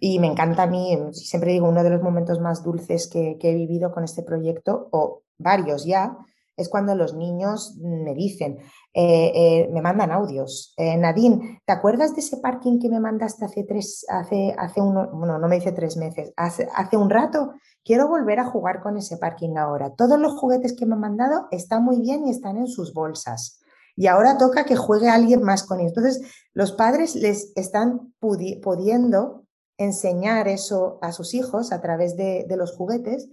Y 0.00 0.18
me 0.20 0.28
encanta 0.28 0.62
a 0.62 0.66
mí, 0.66 0.96
siempre 1.12 1.52
digo, 1.52 1.68
uno 1.68 1.82
de 1.82 1.90
los 1.90 2.02
momentos 2.02 2.40
más 2.40 2.62
dulces 2.62 3.08
que, 3.08 3.36
he 3.40 3.54
vivido 3.54 3.92
con 3.92 4.04
este 4.04 4.22
proyecto, 4.22 4.88
o 4.92 5.22
varios 5.38 5.84
ya, 5.84 6.16
es 6.58 6.68
cuando 6.68 6.94
los 6.96 7.14
niños 7.14 7.76
me 7.80 8.14
dicen, 8.14 8.58
eh, 8.92 9.32
eh, 9.34 9.70
me 9.72 9.80
mandan 9.80 10.10
audios. 10.10 10.74
Eh, 10.76 10.96
Nadine, 10.96 11.62
¿te 11.64 11.72
acuerdas 11.72 12.14
de 12.14 12.20
ese 12.20 12.38
parking 12.38 12.80
que 12.80 12.88
me 12.88 12.98
mandaste 12.98 13.44
hace 13.44 13.62
tres, 13.62 14.04
hace, 14.08 14.54
hace 14.58 14.80
uno, 14.80 15.08
bueno, 15.12 15.38
no 15.38 15.48
me 15.48 15.54
dice 15.54 15.72
tres 15.72 15.96
meses, 15.96 16.32
hace, 16.36 16.68
un 16.96 17.08
rato? 17.08 17.52
Quiero 17.84 18.08
volver 18.08 18.40
a 18.40 18.44
jugar 18.44 18.82
con 18.82 18.98
ese 18.98 19.16
parking 19.16 19.56
ahora. 19.56 19.94
Todos 19.94 20.18
los 20.18 20.34
juguetes 20.34 20.74
que 20.74 20.84
me 20.84 20.94
han 20.94 21.00
mandado 21.00 21.46
están 21.52 21.84
muy 21.84 22.00
bien 22.00 22.26
y 22.26 22.30
están 22.30 22.56
en 22.58 22.66
sus 22.66 22.92
bolsas. 22.92 23.60
Y 23.94 24.08
ahora 24.08 24.36
toca 24.36 24.64
que 24.64 24.76
juegue 24.76 25.08
alguien 25.08 25.42
más 25.42 25.62
con 25.62 25.78
ellos. 25.78 25.92
Entonces, 25.96 26.22
los 26.52 26.72
padres 26.72 27.14
les 27.14 27.52
están 27.56 28.12
pudiendo 28.18 29.44
enseñar 29.76 30.48
eso 30.48 30.98
a 31.02 31.12
sus 31.12 31.34
hijos 31.34 31.70
a 31.72 31.80
través 31.80 32.16
de 32.16 32.56
los 32.56 32.76
juguetes 32.76 33.28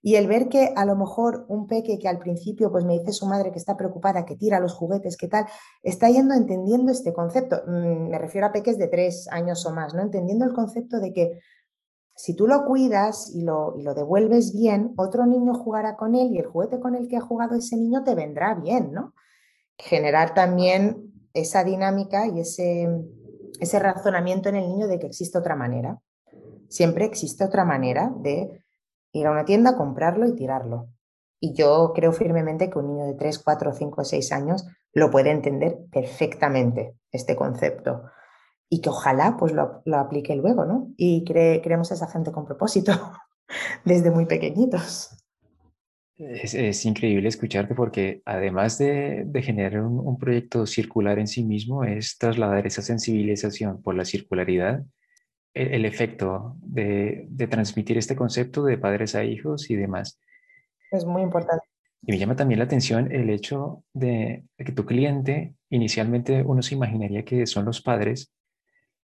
y 0.00 0.14
el 0.14 0.26
ver 0.26 0.48
que 0.48 0.72
a 0.76 0.84
lo 0.84 0.96
mejor 0.96 1.44
un 1.48 1.66
peque 1.66 1.98
que 1.98 2.08
al 2.08 2.18
principio 2.18 2.70
pues 2.70 2.84
me 2.84 2.98
dice 2.98 3.12
su 3.12 3.26
madre 3.26 3.50
que 3.50 3.58
está 3.58 3.76
preocupada, 3.76 4.24
que 4.24 4.36
tira 4.36 4.60
los 4.60 4.74
juguetes, 4.74 5.16
que 5.16 5.28
tal, 5.28 5.46
está 5.82 6.08
yendo 6.08 6.34
entendiendo 6.34 6.92
este 6.92 7.12
concepto. 7.12 7.62
Mm, 7.66 8.10
me 8.10 8.18
refiero 8.18 8.46
a 8.46 8.52
peques 8.52 8.78
de 8.78 8.88
tres 8.88 9.28
años 9.30 9.64
o 9.66 9.74
más, 9.74 9.94
¿no? 9.94 10.02
Entendiendo 10.02 10.44
el 10.44 10.52
concepto 10.52 11.00
de 11.00 11.12
que 11.12 11.40
si 12.14 12.34
tú 12.34 12.46
lo 12.46 12.64
cuidas 12.64 13.30
y 13.34 13.42
lo, 13.42 13.74
y 13.76 13.82
lo 13.82 13.94
devuelves 13.94 14.52
bien, 14.52 14.92
otro 14.96 15.26
niño 15.26 15.54
jugará 15.54 15.96
con 15.96 16.14
él 16.14 16.32
y 16.32 16.38
el 16.38 16.46
juguete 16.46 16.80
con 16.80 16.94
el 16.94 17.08
que 17.08 17.16
ha 17.16 17.20
jugado 17.20 17.54
ese 17.54 17.76
niño 17.76 18.02
te 18.04 18.14
vendrá 18.14 18.54
bien, 18.54 18.92
¿no? 18.92 19.14
Generar 19.78 20.34
también 20.34 21.12
esa 21.32 21.62
dinámica 21.62 22.26
y 22.26 22.40
ese, 22.40 22.88
ese 23.60 23.78
razonamiento 23.78 24.48
en 24.48 24.56
el 24.56 24.68
niño 24.68 24.88
de 24.88 24.98
que 24.98 25.06
existe 25.06 25.38
otra 25.38 25.56
manera. 25.56 26.00
Siempre 26.68 27.04
existe 27.04 27.44
otra 27.44 27.64
manera 27.64 28.12
de 28.20 28.64
ir 29.12 29.26
a 29.26 29.30
una 29.30 29.44
tienda, 29.44 29.76
comprarlo 29.76 30.26
y 30.26 30.34
tirarlo. 30.34 30.88
Y 31.40 31.54
yo 31.54 31.92
creo 31.94 32.12
firmemente 32.12 32.68
que 32.68 32.78
un 32.78 32.88
niño 32.88 33.06
de 33.06 33.14
3, 33.14 33.38
4, 33.38 33.72
5, 33.72 34.04
6 34.04 34.32
años 34.32 34.66
lo 34.92 35.10
puede 35.10 35.30
entender 35.30 35.78
perfectamente, 35.92 36.94
este 37.12 37.36
concepto. 37.36 38.02
Y 38.68 38.80
que 38.80 38.90
ojalá 38.90 39.36
pues 39.38 39.52
lo, 39.52 39.82
aplique 39.94 40.34
luego, 40.34 40.64
¿no? 40.64 40.92
Y 40.96 41.24
creemos 41.24 41.90
a 41.90 41.94
esa 41.94 42.08
gente 42.08 42.32
con 42.32 42.44
propósito 42.44 42.92
desde 43.84 44.10
muy 44.10 44.26
pequeñitos. 44.26 45.14
Es, 46.18 46.84
increíble 46.84 47.28
escucharte 47.28 47.76
porque 47.76 48.22
además 48.24 48.76
de, 48.78 49.24
generar 49.40 49.82
un, 49.82 50.18
proyecto 50.18 50.66
circular 50.66 51.20
en 51.20 51.28
sí 51.28 51.44
mismo, 51.44 51.84
es 51.84 52.18
trasladar 52.18 52.66
esa 52.66 52.82
sensibilización 52.82 53.80
por 53.80 53.94
la 53.94 54.04
circularidad 54.04 54.82
el, 55.54 55.84
efecto 55.84 56.56
de, 56.60 57.28
transmitir 57.50 57.98
este 57.98 58.16
concepto 58.16 58.64
de 58.64 58.78
padres 58.78 59.14
a 59.14 59.24
hijos 59.24 59.70
y 59.70 59.76
demás. 59.76 60.20
Es 60.90 61.04
muy 61.04 61.22
importante. 61.22 61.64
Y 62.02 62.12
me 62.12 62.18
llama 62.18 62.36
también 62.36 62.58
la 62.58 62.64
atención 62.64 63.10
el 63.12 63.28
hecho 63.30 63.84
de, 63.92 64.44
que 64.56 64.72
tu 64.72 64.86
cliente, 64.86 65.54
inicialmente 65.68 66.42
uno 66.42 66.62
se 66.62 66.74
imaginaría 66.74 67.24
que 67.24 67.46
son 67.46 67.64
los 67.64 67.82
padres, 67.82 68.32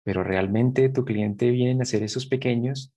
pero 0.04 0.23
realmente 0.23 0.89
tu 0.89 1.06
cliente 1.06 1.51
viene 1.51 1.82
a 1.82 1.86
ser 1.86 2.04
esos 2.04 2.25
pequeños 2.25 2.93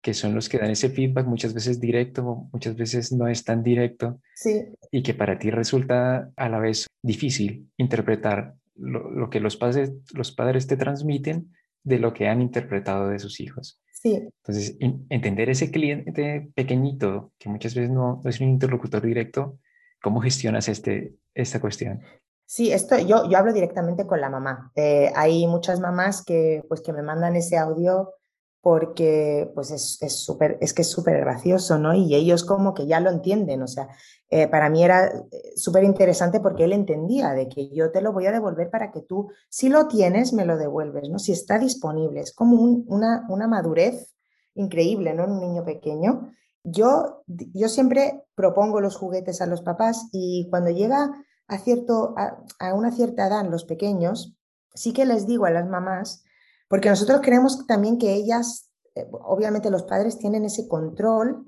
que 0.00 0.14
son 0.14 0.34
los 0.34 0.48
que 0.48 0.58
dan 0.58 0.70
ese 0.70 0.90
feedback 0.90 1.26
muchas 1.26 1.54
veces 1.54 1.80
directo, 1.80 2.48
muchas 2.52 2.76
veces 2.76 3.10
no 3.10 3.26
es 3.26 3.42
tan 3.42 3.64
directo, 3.64 4.20
sí. 4.36 4.66
y 4.92 5.02
que 5.02 5.12
para 5.12 5.40
ti 5.40 5.50
resulta 5.50 6.30
a 6.36 6.48
la 6.48 6.60
vez 6.60 6.86
difícil 7.02 7.68
interpretar 7.76 8.54
lo, 8.76 9.10
lo 9.10 9.28
que 9.28 9.40
los 9.40 9.56
padres, 9.56 9.92
los 10.14 10.30
padres 10.30 10.68
te 10.68 10.76
transmiten 10.76 11.52
de 11.82 11.98
lo 11.98 12.12
que 12.12 12.28
han 12.28 12.42
interpretado 12.42 13.08
de 13.08 13.18
sus 13.18 13.40
hijos. 13.40 13.80
Sí. 13.92 14.14
Entonces, 14.14 14.76
entender 15.08 15.50
ese 15.50 15.70
cliente 15.70 16.50
pequeñito, 16.54 17.32
que 17.38 17.48
muchas 17.48 17.74
veces 17.74 17.90
no, 17.90 18.20
es 18.24 18.40
un 18.40 18.48
interlocutor 18.48 19.02
directo, 19.02 19.58
¿cómo 20.02 20.20
gestionas 20.20 20.68
este, 20.68 21.16
esta 21.34 21.60
cuestión? 21.60 22.02
Sí, 22.46 22.72
esto 22.72 22.98
yo, 22.98 23.28
yo 23.28 23.36
hablo 23.36 23.52
directamente 23.52 24.06
con 24.06 24.20
la 24.20 24.30
mamá. 24.30 24.72
Eh, 24.74 25.12
hay 25.14 25.46
muchas 25.46 25.80
mamás 25.80 26.24
que, 26.24 26.64
pues, 26.68 26.80
que 26.80 26.92
me 26.92 27.02
mandan 27.02 27.36
ese 27.36 27.58
audio 27.58 28.14
porque 28.60 29.50
pues 29.54 29.70
es, 29.70 29.98
es, 30.02 30.28
es 30.60 30.74
que 30.74 30.82
es 30.82 30.90
súper 30.90 31.20
gracioso, 31.20 31.78
¿no? 31.78 31.94
Y 31.94 32.14
ellos 32.14 32.44
como 32.44 32.74
que 32.74 32.86
ya 32.86 33.00
lo 33.00 33.10
entienden, 33.10 33.62
o 33.62 33.68
sea, 33.68 33.88
eh, 34.30 34.48
para 34.48 34.68
mí 34.68 34.84
era 34.84 35.06
eh, 35.06 35.52
súper 35.56 35.84
interesante 35.84 36.40
porque 36.40 36.64
él 36.64 36.72
entendía 36.72 37.32
de 37.32 37.48
que 37.48 37.70
yo 37.70 37.90
te 37.90 38.02
lo 38.02 38.12
voy 38.12 38.26
a 38.26 38.32
devolver 38.32 38.68
para 38.70 38.90
que 38.90 39.00
tú, 39.00 39.30
si 39.48 39.68
lo 39.68 39.86
tienes, 39.86 40.32
me 40.32 40.44
lo 40.44 40.58
devuelves, 40.58 41.08
¿no? 41.08 41.18
Si 41.18 41.32
está 41.32 41.58
disponible, 41.58 42.20
es 42.20 42.34
como 42.34 42.60
una, 42.60 43.24
una 43.28 43.46
madurez 43.46 44.14
increíble, 44.54 45.14
¿no? 45.14 45.24
En 45.24 45.32
un 45.32 45.40
niño 45.40 45.64
pequeño. 45.64 46.32
Yo, 46.64 47.22
yo 47.26 47.68
siempre 47.68 48.24
propongo 48.34 48.80
los 48.80 48.96
juguetes 48.96 49.40
a 49.40 49.46
los 49.46 49.62
papás 49.62 50.08
y 50.12 50.48
cuando 50.50 50.70
llega 50.70 51.24
a, 51.46 51.58
cierto, 51.58 52.14
a, 52.18 52.44
a 52.58 52.74
una 52.74 52.90
cierta 52.90 53.28
edad 53.28 53.48
los 53.48 53.64
pequeños, 53.64 54.36
sí 54.74 54.92
que 54.92 55.06
les 55.06 55.26
digo 55.26 55.46
a 55.46 55.50
las 55.50 55.66
mamás, 55.68 56.24
porque 56.68 56.90
nosotros 56.90 57.20
creemos 57.22 57.66
también 57.66 57.98
que 57.98 58.12
ellas, 58.12 58.70
eh, 58.94 59.06
obviamente 59.10 59.70
los 59.70 59.82
padres 59.84 60.18
tienen 60.18 60.44
ese 60.44 60.68
control 60.68 61.46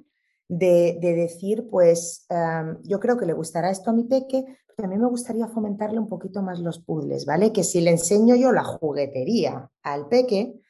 de, 0.48 0.98
decir, 1.00 1.68
pues 1.70 2.26
yo 2.82 2.98
creo 2.98 3.16
que 3.16 3.26
le 3.26 3.34
gustará 3.34 3.70
esto 3.70 3.90
a 3.90 3.92
mi 3.92 4.02
peque, 4.02 4.44
pero 4.66 4.76
también 4.76 5.00
me 5.00 5.08
gustaría 5.08 5.46
fomentarle 5.46 6.00
un 6.00 6.08
poquito 6.08 6.42
más 6.42 6.58
los 6.58 6.80
puzzles, 6.80 7.24
¿vale? 7.24 7.52
Que 7.52 7.62
si 7.62 7.80
le 7.80 7.92
enseño 7.92 8.34
yo 8.34 8.50
la 8.50 8.64
juguetería 8.64 9.70
al 9.84 10.08
peque, 10.08 10.60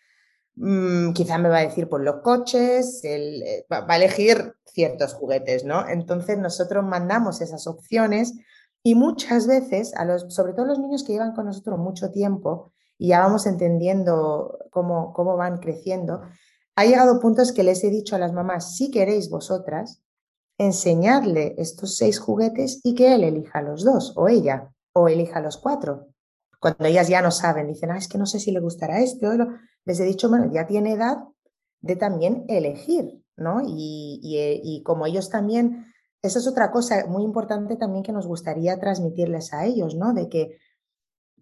mm, 0.56 1.12
quizá 1.12 1.38
me 1.38 1.48
va 1.48 1.58
a 1.58 1.66
decir, 1.66 1.88
pues 1.88 2.02
los 2.02 2.16
coches, 2.16 3.00
eh, 3.04 3.64
va, 3.72 3.86
a 3.88 3.96
elegir 3.96 4.52
ciertos 4.66 5.14
juguetes, 5.14 5.64
¿no? 5.64 5.88
Entonces 5.88 6.36
nosotros 6.36 6.84
mandamos 6.84 7.40
esas 7.40 7.66
opciones 7.66 8.34
y 8.82 8.94
muchas 8.94 9.46
veces, 9.46 9.94
sobre 10.28 10.52
todo 10.52 10.66
los 10.66 10.78
niños 10.78 11.04
que 11.04 11.14
llevan 11.14 11.34
con 11.34 11.46
nosotros 11.46 11.78
mucho 11.78 12.10
tiempo 12.10 12.74
y 13.00 13.08
ya 13.08 13.20
vamos 13.20 13.46
entendiendo 13.46 14.58
cómo, 14.70 15.14
cómo 15.14 15.38
van 15.38 15.56
creciendo, 15.56 16.20
ha 16.76 16.84
llegado 16.84 17.18
puntos 17.18 17.50
que 17.50 17.64
les 17.64 17.82
he 17.82 17.88
dicho 17.88 18.14
a 18.14 18.18
las 18.18 18.34
mamás, 18.34 18.76
si 18.76 18.90
queréis 18.90 19.30
vosotras, 19.30 20.02
enseñarle 20.58 21.54
estos 21.56 21.96
seis 21.96 22.18
juguetes 22.18 22.80
y 22.84 22.94
que 22.94 23.14
él 23.14 23.24
elija 23.24 23.62
los 23.62 23.84
dos, 23.84 24.12
o 24.16 24.28
ella, 24.28 24.70
o 24.92 25.08
elija 25.08 25.40
los 25.40 25.56
cuatro. 25.56 26.08
Cuando 26.60 26.84
ellas 26.84 27.08
ya 27.08 27.22
no 27.22 27.30
saben, 27.30 27.68
dicen, 27.68 27.90
ah, 27.90 27.96
es 27.96 28.06
que 28.06 28.18
no 28.18 28.26
sé 28.26 28.38
si 28.38 28.52
le 28.52 28.60
gustará 28.60 29.00
este 29.00 29.26
o 29.26 29.32
lo... 29.32 29.48
Les 29.86 29.98
he 29.98 30.04
dicho, 30.04 30.28
bueno, 30.28 30.52
ya 30.52 30.66
tiene 30.66 30.92
edad 30.92 31.24
de 31.80 31.96
también 31.96 32.44
elegir, 32.48 33.24
¿no? 33.38 33.62
Y, 33.66 34.20
y 34.22 34.82
como 34.82 35.06
ellos 35.06 35.30
también, 35.30 35.86
eso 36.20 36.38
es 36.38 36.46
otra 36.46 36.70
cosa 36.70 37.06
muy 37.08 37.24
importante 37.24 37.76
también 37.76 38.02
que 38.02 38.12
nos 38.12 38.26
gustaría 38.26 38.78
transmitirles 38.78 39.54
a 39.54 39.64
ellos, 39.64 39.94
¿no? 39.94 40.12
De 40.12 40.28
que 40.28 40.58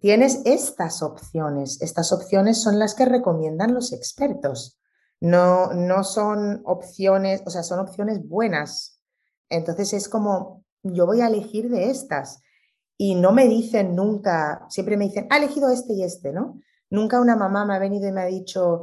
tienes 0.00 0.42
estas 0.44 1.02
opciones, 1.02 1.80
estas 1.82 2.12
opciones 2.12 2.60
son 2.60 2.78
las 2.78 2.94
que 2.94 3.04
recomiendan 3.04 3.74
los 3.74 3.92
expertos. 3.92 4.78
No, 5.20 5.72
no 5.72 6.04
son 6.04 6.62
opciones, 6.64 7.42
o 7.44 7.50
sea, 7.50 7.62
son 7.62 7.80
opciones 7.80 8.26
buenas. 8.26 9.00
Entonces 9.48 9.92
es 9.92 10.08
como, 10.08 10.64
yo 10.82 11.06
voy 11.06 11.20
a 11.20 11.26
elegir 11.26 11.70
de 11.70 11.90
estas. 11.90 12.42
Y 12.96 13.14
no 13.14 13.32
me 13.32 13.46
dicen 13.46 13.94
nunca, 13.94 14.66
siempre 14.68 14.96
me 14.96 15.06
dicen, 15.06 15.26
ha 15.30 15.38
elegido 15.38 15.70
este 15.70 15.94
y 15.94 16.04
este, 16.04 16.32
¿no? 16.32 16.60
Nunca 16.90 17.20
una 17.20 17.36
mamá 17.36 17.64
me 17.64 17.74
ha 17.74 17.78
venido 17.78 18.08
y 18.08 18.12
me 18.12 18.22
ha 18.22 18.26
dicho, 18.26 18.82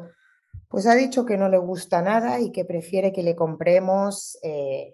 pues 0.69 0.88
ha 0.88 0.95
dicho 0.95 1.25
que 1.25 1.38
no 1.38 1.49
le 1.49 1.58
gusta 1.58 2.01
nada 2.01 2.39
y 2.39 2.51
que 2.51 2.65
prefiere 2.65 3.12
que 3.12 3.23
le 3.23 3.36
compremos 3.36 4.38
eh, 4.41 4.93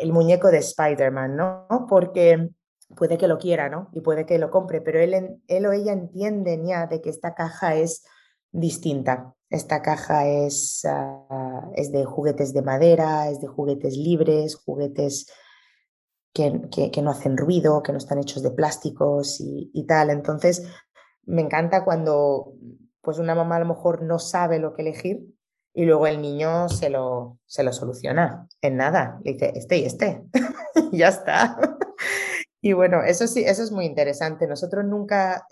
el 0.00 0.12
muñeco 0.12 0.48
de 0.48 0.58
Spider-Man, 0.58 1.36
¿no? 1.36 1.86
Porque 1.88 2.50
puede 2.96 3.18
que 3.18 3.28
lo 3.28 3.38
quiera, 3.38 3.68
¿no? 3.68 3.90
Y 3.92 4.00
puede 4.00 4.26
que 4.26 4.38
lo 4.38 4.50
compre, 4.50 4.80
pero 4.80 5.00
él, 5.00 5.40
él 5.46 5.66
o 5.66 5.72
ella 5.72 5.92
entienden 5.92 6.66
ya 6.66 6.86
de 6.86 7.00
que 7.00 7.10
esta 7.10 7.34
caja 7.34 7.74
es 7.74 8.04
distinta. 8.50 9.34
Esta 9.50 9.82
caja 9.82 10.26
es, 10.26 10.84
ah, 10.86 11.70
es, 11.74 11.92
de 11.92 12.04
juguetes 12.04 12.52
de 12.52 12.62
madera, 12.62 13.28
es 13.30 13.40
de 13.40 13.46
juguetes 13.46 13.96
libres, 13.96 14.56
juguetes 14.56 15.26
que, 16.32 16.68
que, 16.70 17.02
no 17.02 17.10
hacen 17.10 17.36
ruido, 17.36 17.82
que 17.82 17.92
no 17.92 17.98
están 17.98 18.18
hechos 18.18 18.42
de 18.42 18.50
plásticos 18.50 19.40
y, 19.40 19.70
y, 19.72 19.86
tal. 19.86 20.10
Entonces, 20.10 20.66
me 21.24 21.42
encanta 21.42 21.84
cuando 21.84 22.54
pues 23.00 23.18
una 23.18 23.34
mamá 23.34 23.56
a 23.56 23.60
lo 23.60 23.66
mejor 23.66 24.02
no 24.02 24.18
sabe 24.18 24.58
lo 24.58 24.74
que 24.74 24.82
elegir 24.82 25.34
y 25.72 25.84
luego 25.84 26.06
el 26.06 26.20
niño 26.20 26.68
se 26.68 26.90
lo, 26.90 27.38
se 27.46 27.62
lo 27.62 27.72
soluciona 27.72 28.48
en 28.60 28.76
nada. 28.76 29.20
Le 29.24 29.32
dice, 29.32 29.52
este 29.54 29.78
y 29.78 29.84
este. 29.84 30.24
ya 30.92 31.08
está. 31.08 31.58
Y 32.60 32.72
bueno, 32.72 33.02
eso 33.02 33.26
sí, 33.26 33.44
eso 33.44 33.62
es 33.62 33.70
muy 33.70 33.86
interesante. 33.86 34.46
Nosotros 34.46 34.84
nunca... 34.84 35.46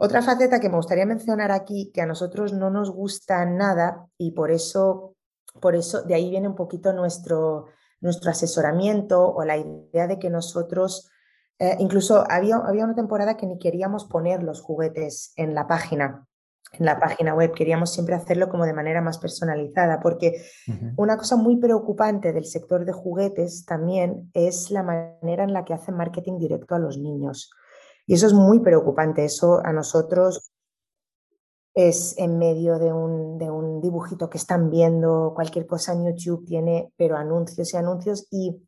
Otra 0.00 0.22
faceta 0.22 0.60
que 0.60 0.68
me 0.68 0.76
gustaría 0.76 1.06
mencionar 1.06 1.50
aquí, 1.50 1.90
que 1.92 2.00
a 2.00 2.06
nosotros 2.06 2.52
no 2.52 2.70
nos 2.70 2.88
gusta 2.90 3.44
nada 3.44 4.06
y 4.16 4.30
por 4.30 4.52
eso, 4.52 5.16
por 5.60 5.74
eso 5.74 6.02
de 6.02 6.14
ahí 6.14 6.30
viene 6.30 6.46
un 6.46 6.54
poquito 6.54 6.92
nuestro, 6.92 7.66
nuestro 8.00 8.30
asesoramiento 8.30 9.28
o 9.28 9.44
la 9.44 9.56
idea 9.56 10.06
de 10.06 10.20
que 10.20 10.30
nosotros, 10.30 11.10
eh, 11.58 11.74
incluso 11.80 12.24
había, 12.30 12.58
había 12.58 12.84
una 12.84 12.94
temporada 12.94 13.36
que 13.36 13.46
ni 13.46 13.58
queríamos 13.58 14.04
poner 14.04 14.44
los 14.44 14.60
juguetes 14.60 15.32
en 15.34 15.56
la 15.56 15.66
página 15.66 16.28
en 16.72 16.84
la 16.84 17.00
página 17.00 17.34
web, 17.34 17.52
queríamos 17.52 17.92
siempre 17.92 18.14
hacerlo 18.14 18.48
como 18.48 18.64
de 18.64 18.72
manera 18.72 19.00
más 19.00 19.18
personalizada, 19.18 20.00
porque 20.00 20.44
una 20.96 21.16
cosa 21.16 21.36
muy 21.36 21.56
preocupante 21.56 22.32
del 22.32 22.44
sector 22.44 22.84
de 22.84 22.92
juguetes 22.92 23.64
también 23.64 24.30
es 24.34 24.70
la 24.70 24.82
manera 24.82 25.44
en 25.44 25.52
la 25.52 25.64
que 25.64 25.74
hacen 25.74 25.96
marketing 25.96 26.38
directo 26.38 26.74
a 26.74 26.78
los 26.78 26.98
niños. 26.98 27.50
Y 28.06 28.14
eso 28.14 28.26
es 28.26 28.34
muy 28.34 28.60
preocupante, 28.60 29.24
eso 29.24 29.60
a 29.64 29.72
nosotros 29.72 30.52
es 31.74 32.18
en 32.18 32.38
medio 32.38 32.78
de 32.78 32.92
un, 32.92 33.38
de 33.38 33.50
un 33.50 33.80
dibujito 33.80 34.28
que 34.28 34.38
están 34.38 34.68
viendo, 34.68 35.32
cualquier 35.34 35.66
cosa 35.66 35.92
en 35.92 36.04
YouTube 36.04 36.44
tiene, 36.44 36.92
pero 36.96 37.16
anuncios 37.16 37.72
y 37.72 37.76
anuncios, 37.76 38.26
y 38.30 38.62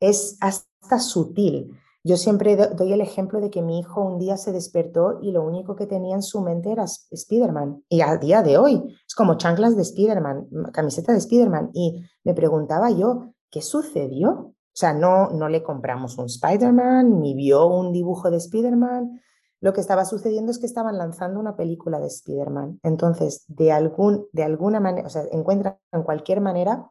es 0.00 0.36
hasta 0.40 0.98
sutil 0.98 1.78
yo 2.06 2.16
siempre 2.16 2.56
doy 2.56 2.92
el 2.92 3.00
ejemplo 3.00 3.40
de 3.40 3.50
que 3.50 3.62
mi 3.62 3.80
hijo 3.80 4.00
un 4.00 4.18
día 4.18 4.36
se 4.36 4.52
despertó 4.52 5.18
y 5.20 5.32
lo 5.32 5.42
único 5.42 5.74
que 5.74 5.88
tenía 5.88 6.14
en 6.14 6.22
su 6.22 6.40
mente 6.40 6.70
era 6.70 6.84
Spider-Man. 6.84 7.82
Y 7.88 8.00
a 8.02 8.16
día 8.16 8.44
de 8.44 8.58
hoy 8.58 8.96
es 9.04 9.14
como 9.16 9.36
chanclas 9.36 9.74
de 9.74 9.82
Spider-Man, 9.82 10.46
camiseta 10.72 11.10
de 11.10 11.18
Spider-Man. 11.18 11.70
Y 11.74 12.04
me 12.22 12.32
preguntaba 12.32 12.92
yo, 12.92 13.32
¿qué 13.50 13.60
sucedió? 13.60 14.30
O 14.30 14.54
sea, 14.72 14.92
no, 14.92 15.30
no 15.30 15.48
le 15.48 15.64
compramos 15.64 16.16
un 16.16 16.26
Spider-Man, 16.26 17.20
ni 17.20 17.34
vio 17.34 17.66
un 17.66 17.92
dibujo 17.92 18.30
de 18.30 18.36
Spider-Man. 18.36 19.20
Lo 19.60 19.72
que 19.72 19.80
estaba 19.80 20.04
sucediendo 20.04 20.52
es 20.52 20.58
que 20.58 20.66
estaban 20.66 20.98
lanzando 20.98 21.40
una 21.40 21.56
película 21.56 21.98
de 21.98 22.06
Spider-Man. 22.06 22.78
Entonces, 22.84 23.44
de, 23.48 23.72
algún, 23.72 24.28
de 24.32 24.44
alguna 24.44 24.78
manera, 24.78 25.08
o 25.08 25.10
sea, 25.10 25.24
encuentran 25.32 25.76
cualquier 26.04 26.40
manera 26.40 26.88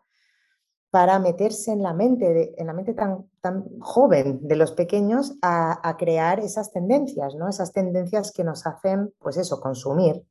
para 0.95 1.19
meterse 1.19 1.73
en 1.73 1.84
la 1.84 1.91
mente, 1.91 2.55
en 2.58 2.67
la 2.67 2.73
mente 2.73 2.93
tan, 2.93 3.29
tan 3.41 3.65
joven 3.81 4.39
de 4.47 4.55
los 4.55 4.71
pequeños 4.71 5.34
a, 5.41 5.93
crear 5.99 6.39
esas 6.39 6.71
tendencias, 6.71 7.36
¿no? 7.36 7.49
Esas 7.49 7.73
tendencias 7.73 8.31
que 8.31 8.45
nos 8.45 8.65
hacen, 8.65 9.13
pues 9.19 9.36
eso, 9.36 9.60
consumir, 9.60 10.25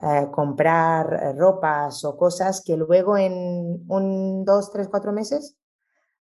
eh, 0.00 0.28
comprar 0.32 1.12
eh, 1.12 1.32
ropas 1.34 2.02
o 2.06 2.16
cosas 2.16 2.62
que 2.64 2.78
luego 2.78 3.18
en 3.18 3.84
un, 3.88 4.42
dos, 4.46 4.70
tres, 4.72 4.88
cuatro 4.88 5.12
meses 5.12 5.58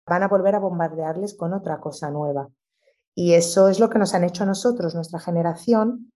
van 0.05 0.23
a 0.23 0.27
volver 0.27 0.55
a 0.55 0.59
bombardearles 0.59 1.33
con 1.33 1.53
otra 1.53 1.79
cosa 1.79 2.11
nueva. 2.11 2.49
Y 3.15 3.31
eso 3.31 3.69
es 3.69 3.79
lo 3.79 3.89
que 3.89 3.97
nos 3.97 4.13
han 4.13 4.25
hecho 4.25 4.45
nosotros, 4.45 4.93
nuestra 4.93 5.21
generación. 5.21 6.11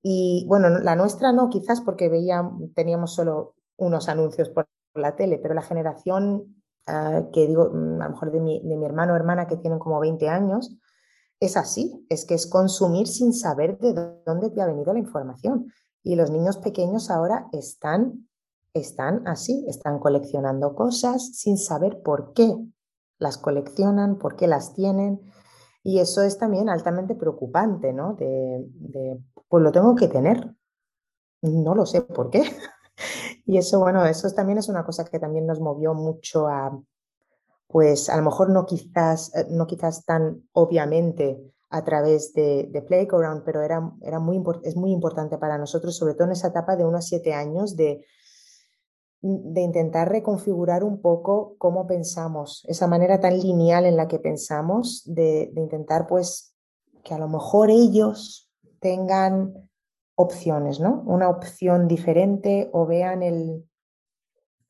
Y 0.00 0.46
bueno, 0.48 0.70
la 0.70 0.96
nuestra 0.96 1.32
no, 1.32 1.50
quizás 1.50 1.82
porque 1.82 2.08
veíamos, 2.08 2.72
teníamos 2.74 3.14
solo 3.14 3.56
unos 3.76 4.08
anuncios 4.08 4.48
por 4.48 4.66
la 4.94 5.16
tele, 5.16 5.36
pero 5.36 5.52
la 5.52 5.60
generación 5.60 6.63
Ah, 6.86 7.22
que 7.32 7.46
digo, 7.46 7.70
mm, 7.72 8.00
a 8.02 8.04
lo 8.04 8.10
mejor 8.10 8.30
de 8.30 8.40
mi, 8.40 8.60
de 8.60 8.76
mi 8.76 8.84
hermano 8.84 9.14
o 9.14 9.16
hermana 9.16 9.46
que 9.46 9.56
tienen 9.56 9.78
como 9.78 10.00
20 10.00 10.28
años, 10.28 10.76
es 11.40 11.56
así, 11.56 12.06
es 12.08 12.24
que 12.24 12.34
es 12.34 12.46
consumir 12.46 13.06
sin 13.06 13.32
saber 13.32 13.78
de 13.78 13.94
dónde 14.24 14.50
te 14.50 14.60
ha 14.60 14.66
venido 14.66 14.92
la 14.92 14.98
información. 14.98 15.72
Y 16.02 16.16
los 16.16 16.30
niños 16.30 16.58
pequeños 16.58 17.10
ahora 17.10 17.48
están, 17.52 18.28
están 18.74 19.26
así, 19.26 19.64
están 19.68 19.98
coleccionando 19.98 20.74
cosas 20.74 21.36
sin 21.36 21.56
saber 21.56 22.02
por 22.02 22.32
qué 22.34 22.54
las 23.18 23.38
coleccionan, 23.38 24.18
por 24.18 24.36
qué 24.36 24.46
las 24.46 24.74
tienen. 24.74 25.20
Y 25.82 26.00
eso 26.00 26.22
es 26.22 26.38
también 26.38 26.68
altamente 26.68 27.14
preocupante, 27.14 27.92
¿no? 27.92 28.14
De, 28.14 28.66
de 28.68 29.20
pues 29.48 29.62
lo 29.62 29.72
tengo 29.72 29.94
que 29.94 30.08
tener. 30.08 30.54
No 31.42 31.74
lo 31.74 31.86
sé 31.86 32.02
por 32.02 32.30
qué. 32.30 32.42
Y 33.44 33.58
eso, 33.58 33.80
bueno, 33.80 34.04
eso 34.06 34.30
también 34.32 34.58
es 34.58 34.68
una 34.68 34.84
cosa 34.84 35.04
que 35.04 35.18
también 35.18 35.46
nos 35.46 35.60
movió 35.60 35.94
mucho 35.94 36.48
a, 36.48 36.80
pues 37.68 38.08
a 38.08 38.16
lo 38.16 38.22
mejor 38.22 38.50
no 38.50 38.66
quizás, 38.66 39.34
eh, 39.34 39.46
no 39.50 39.66
quizás 39.66 40.04
tan 40.04 40.48
obviamente 40.52 41.52
a 41.70 41.82
través 41.82 42.32
de, 42.34 42.84
Playground, 42.86 43.42
pero 43.44 43.62
era, 43.62 43.92
era 44.02 44.20
muy 44.20 44.40
es 44.62 44.76
muy 44.76 44.92
importante 44.92 45.38
para 45.38 45.58
nosotros, 45.58 45.96
sobre 45.96 46.14
todo 46.14 46.26
en 46.26 46.32
esa 46.32 46.48
etapa 46.48 46.76
de 46.76 46.84
unos 46.84 47.06
siete 47.06 47.34
años, 47.34 47.74
de, 47.74 48.04
de 49.20 49.60
intentar 49.60 50.08
reconfigurar 50.08 50.84
un 50.84 51.00
poco 51.00 51.56
cómo 51.58 51.86
pensamos, 51.88 52.64
esa 52.68 52.86
manera 52.86 53.18
tan 53.18 53.40
lineal 53.40 53.86
en 53.86 53.96
la 53.96 54.06
que 54.06 54.20
pensamos, 54.20 55.02
de, 55.04 55.50
de 55.52 55.60
intentar 55.60 56.06
pues 56.06 56.54
que 57.02 57.12
a 57.12 57.18
lo 57.18 57.28
mejor 57.28 57.70
ellos 57.70 58.52
tengan 58.78 59.68
opciones, 60.16 60.80
¿no? 60.80 61.02
Una 61.06 61.28
opción 61.28 61.88
diferente 61.88 62.70
o 62.72 62.86
vean 62.86 63.22
el, 63.22 63.64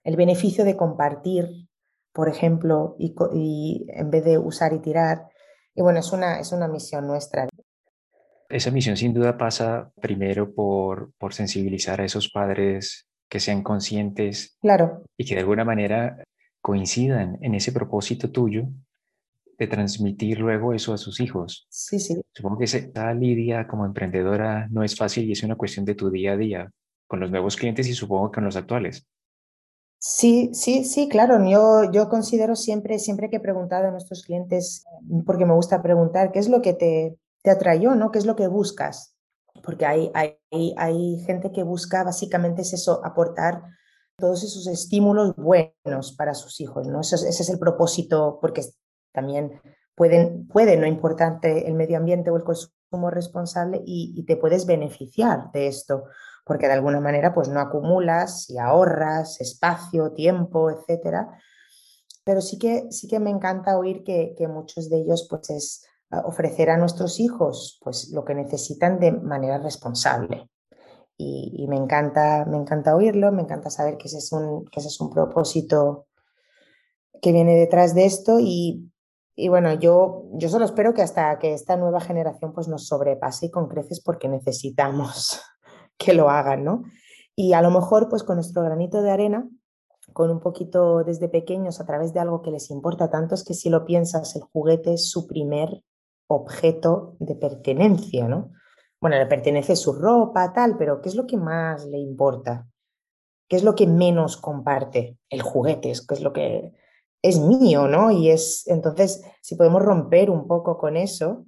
el 0.04 0.16
beneficio 0.16 0.64
de 0.64 0.76
compartir, 0.76 1.68
por 2.12 2.28
ejemplo, 2.28 2.96
y, 2.98 3.86
en 3.88 4.10
vez 4.10 4.24
de 4.24 4.38
usar 4.38 4.72
y 4.72 4.80
tirar. 4.80 5.28
Y 5.74 5.82
bueno, 5.82 5.98
es 5.98 6.12
una, 6.12 6.38
es 6.38 6.52
una 6.52 6.68
misión 6.68 7.06
nuestra. 7.06 7.48
Esa 8.48 8.70
misión 8.70 8.96
sin 8.96 9.12
duda 9.12 9.36
pasa 9.36 9.92
primero 10.00 10.54
por, 10.54 11.12
por 11.18 11.34
sensibilizar 11.34 12.00
a 12.00 12.04
esos 12.04 12.30
padres 12.30 13.08
que 13.28 13.40
sean 13.40 13.62
conscientes 13.62 14.56
claro. 14.60 15.02
y 15.16 15.24
que 15.24 15.34
de 15.34 15.40
alguna 15.40 15.64
manera 15.64 16.22
coincidan 16.60 17.38
en 17.40 17.54
ese 17.54 17.72
propósito 17.72 18.30
tuyo 18.30 18.68
de 19.58 19.66
transmitir 19.66 20.38
luego 20.38 20.72
eso 20.72 20.92
a 20.92 20.98
sus 20.98 21.20
hijos. 21.20 21.66
Sí, 21.68 21.98
sí. 21.98 22.20
Supongo 22.32 22.58
que 22.58 22.64
esa 22.64 23.14
lidia 23.14 23.66
como 23.66 23.86
emprendedora 23.86 24.68
no 24.70 24.82
es 24.82 24.96
fácil 24.96 25.28
y 25.28 25.32
es 25.32 25.42
una 25.42 25.56
cuestión 25.56 25.84
de 25.84 25.94
tu 25.94 26.10
día 26.10 26.32
a 26.32 26.36
día 26.36 26.70
con 27.06 27.20
los 27.20 27.30
nuevos 27.30 27.56
clientes 27.56 27.86
y 27.88 27.94
supongo 27.94 28.30
que 28.30 28.36
con 28.36 28.44
los 28.44 28.56
actuales. 28.56 29.06
Sí, 29.98 30.50
sí, 30.52 30.84
sí, 30.84 31.08
claro. 31.08 31.38
Yo, 31.48 31.90
yo 31.90 32.08
considero 32.08 32.56
siempre, 32.56 32.98
siempre 32.98 33.30
que 33.30 33.36
he 33.36 33.40
preguntado 33.40 33.88
a 33.88 33.90
nuestros 33.90 34.22
clientes, 34.22 34.84
porque 35.24 35.46
me 35.46 35.54
gusta 35.54 35.82
preguntar, 35.82 36.30
¿qué 36.30 36.40
es 36.40 36.48
lo 36.48 36.60
que 36.60 36.74
te, 36.74 37.18
te 37.42 37.50
atrayó, 37.50 37.94
no? 37.94 38.10
¿Qué 38.10 38.18
es 38.18 38.26
lo 38.26 38.36
que 38.36 38.46
buscas? 38.46 39.16
Porque 39.62 39.86
hay, 39.86 40.10
hay, 40.14 40.74
hay 40.76 41.18
gente 41.24 41.52
que 41.52 41.62
busca 41.62 42.04
básicamente 42.04 42.62
es 42.62 42.74
eso, 42.74 43.00
aportar 43.04 43.62
todos 44.18 44.44
esos 44.44 44.66
estímulos 44.66 45.34
buenos 45.36 46.12
para 46.16 46.34
sus 46.34 46.60
hijos, 46.60 46.86
¿no? 46.86 47.00
ese 47.00 47.28
es 47.28 47.48
el 47.48 47.58
propósito, 47.58 48.38
porque 48.40 48.62
también 49.14 49.60
pueden, 49.94 50.46
puede 50.48 50.76
no 50.76 50.86
importarte 50.86 51.68
el 51.68 51.74
medio 51.74 51.96
ambiente 51.96 52.30
o 52.30 52.36
el 52.36 52.42
consumo 52.42 53.10
responsable 53.10 53.80
y, 53.86 54.24
te 54.26 54.36
puedes 54.36 54.66
beneficiar 54.66 55.50
de 55.52 55.68
esto, 55.68 56.04
porque 56.44 56.66
de 56.66 56.74
alguna 56.74 57.00
manera 57.00 57.32
pues 57.32 57.48
no 57.48 57.60
acumulas 57.60 58.50
y 58.50 58.58
ahorras 58.58 59.40
espacio, 59.40 60.12
tiempo, 60.12 60.70
etcétera. 60.70 61.38
Pero 62.24 62.40
sí 62.40 62.58
que, 62.58 62.90
sí 62.90 63.06
que 63.08 63.20
me 63.20 63.30
encanta 63.30 63.78
oír 63.78 64.02
que, 64.04 64.34
muchos 64.48 64.90
de 64.90 64.98
ellos 64.98 65.26
pues 65.30 65.50
es 65.50 65.86
ah, 66.10 66.22
ofrecer 66.26 66.70
a 66.70 66.76
nuestros 66.76 67.20
hijos 67.20 67.78
pues 67.82 68.10
lo 68.10 68.24
que 68.24 68.34
necesitan 68.34 68.98
de 68.98 69.12
manera 69.12 69.58
responsable. 69.58 70.50
Y, 71.16 71.66
me, 71.68 71.76
encanta, 71.76 72.44
me 72.44 72.56
encanta 72.56 72.96
oírlo, 72.96 73.30
me 73.30 73.42
encanta 73.42 73.70
saber 73.70 73.96
que 73.96 74.08
ese 74.08 74.18
es 74.18 74.32
un, 74.32 74.64
que 74.64 74.80
ese 74.80 74.88
es 74.88 75.00
un 75.00 75.10
propósito 75.10 76.08
que 77.22 77.30
viene 77.30 77.54
detrás 77.54 77.94
de 77.94 78.04
esto 78.04 78.40
y, 78.40 78.90
y 79.36 79.48
bueno, 79.48 79.74
yo, 79.74 80.24
yo 80.34 80.48
solo 80.48 80.64
espero 80.64 80.94
que 80.94 81.02
hasta 81.02 81.38
que 81.38 81.54
esta 81.54 81.76
nueva 81.76 82.00
generación 82.00 82.52
pues 82.52 82.68
nos 82.68 82.86
sobrepase 82.86 83.50
con 83.50 83.68
creces 83.68 84.00
porque 84.00 84.28
necesitamos 84.28 85.40
que 85.98 86.14
lo 86.14 86.30
hagan, 86.30 86.64
¿no? 86.64 86.84
Y 87.34 87.52
a 87.52 87.62
lo 87.62 87.70
mejor 87.70 88.08
pues 88.08 88.22
con 88.22 88.36
nuestro 88.36 88.62
granito 88.62 89.02
de 89.02 89.10
arena, 89.10 89.48
con 90.12 90.30
un 90.30 90.38
poquito 90.38 91.02
desde 91.02 91.28
pequeños 91.28 91.80
a 91.80 91.86
través 91.86 92.12
de 92.12 92.20
algo 92.20 92.42
que 92.42 92.52
les 92.52 92.70
importa 92.70 93.10
tanto, 93.10 93.34
es 93.34 93.42
que 93.42 93.54
si 93.54 93.70
lo 93.70 93.84
piensas, 93.84 94.36
el 94.36 94.42
juguete 94.42 94.94
es 94.94 95.10
su 95.10 95.26
primer 95.26 95.82
objeto 96.28 97.16
de 97.18 97.34
pertenencia, 97.34 98.28
¿no? 98.28 98.52
Bueno, 99.00 99.18
le 99.18 99.26
pertenece 99.26 99.74
su 99.74 99.92
ropa, 99.92 100.52
tal, 100.52 100.76
pero 100.78 101.00
¿qué 101.00 101.08
es 101.08 101.16
lo 101.16 101.26
que 101.26 101.36
más 101.36 101.84
le 101.86 101.98
importa? 101.98 102.68
¿Qué 103.48 103.56
es 103.56 103.64
lo 103.64 103.74
que 103.74 103.86
menos 103.86 104.36
comparte? 104.36 105.18
El 105.28 105.42
juguete, 105.42 105.92
¿qué 106.08 106.14
es 106.14 106.22
lo 106.22 106.32
que 106.32 106.72
es 107.24 107.40
mío, 107.40 107.88
¿no? 107.88 108.10
Y 108.10 108.28
es, 108.30 108.66
entonces, 108.66 109.24
si 109.40 109.56
podemos 109.56 109.80
romper 109.82 110.28
un 110.28 110.46
poco 110.46 110.76
con 110.76 110.98
eso, 110.98 111.46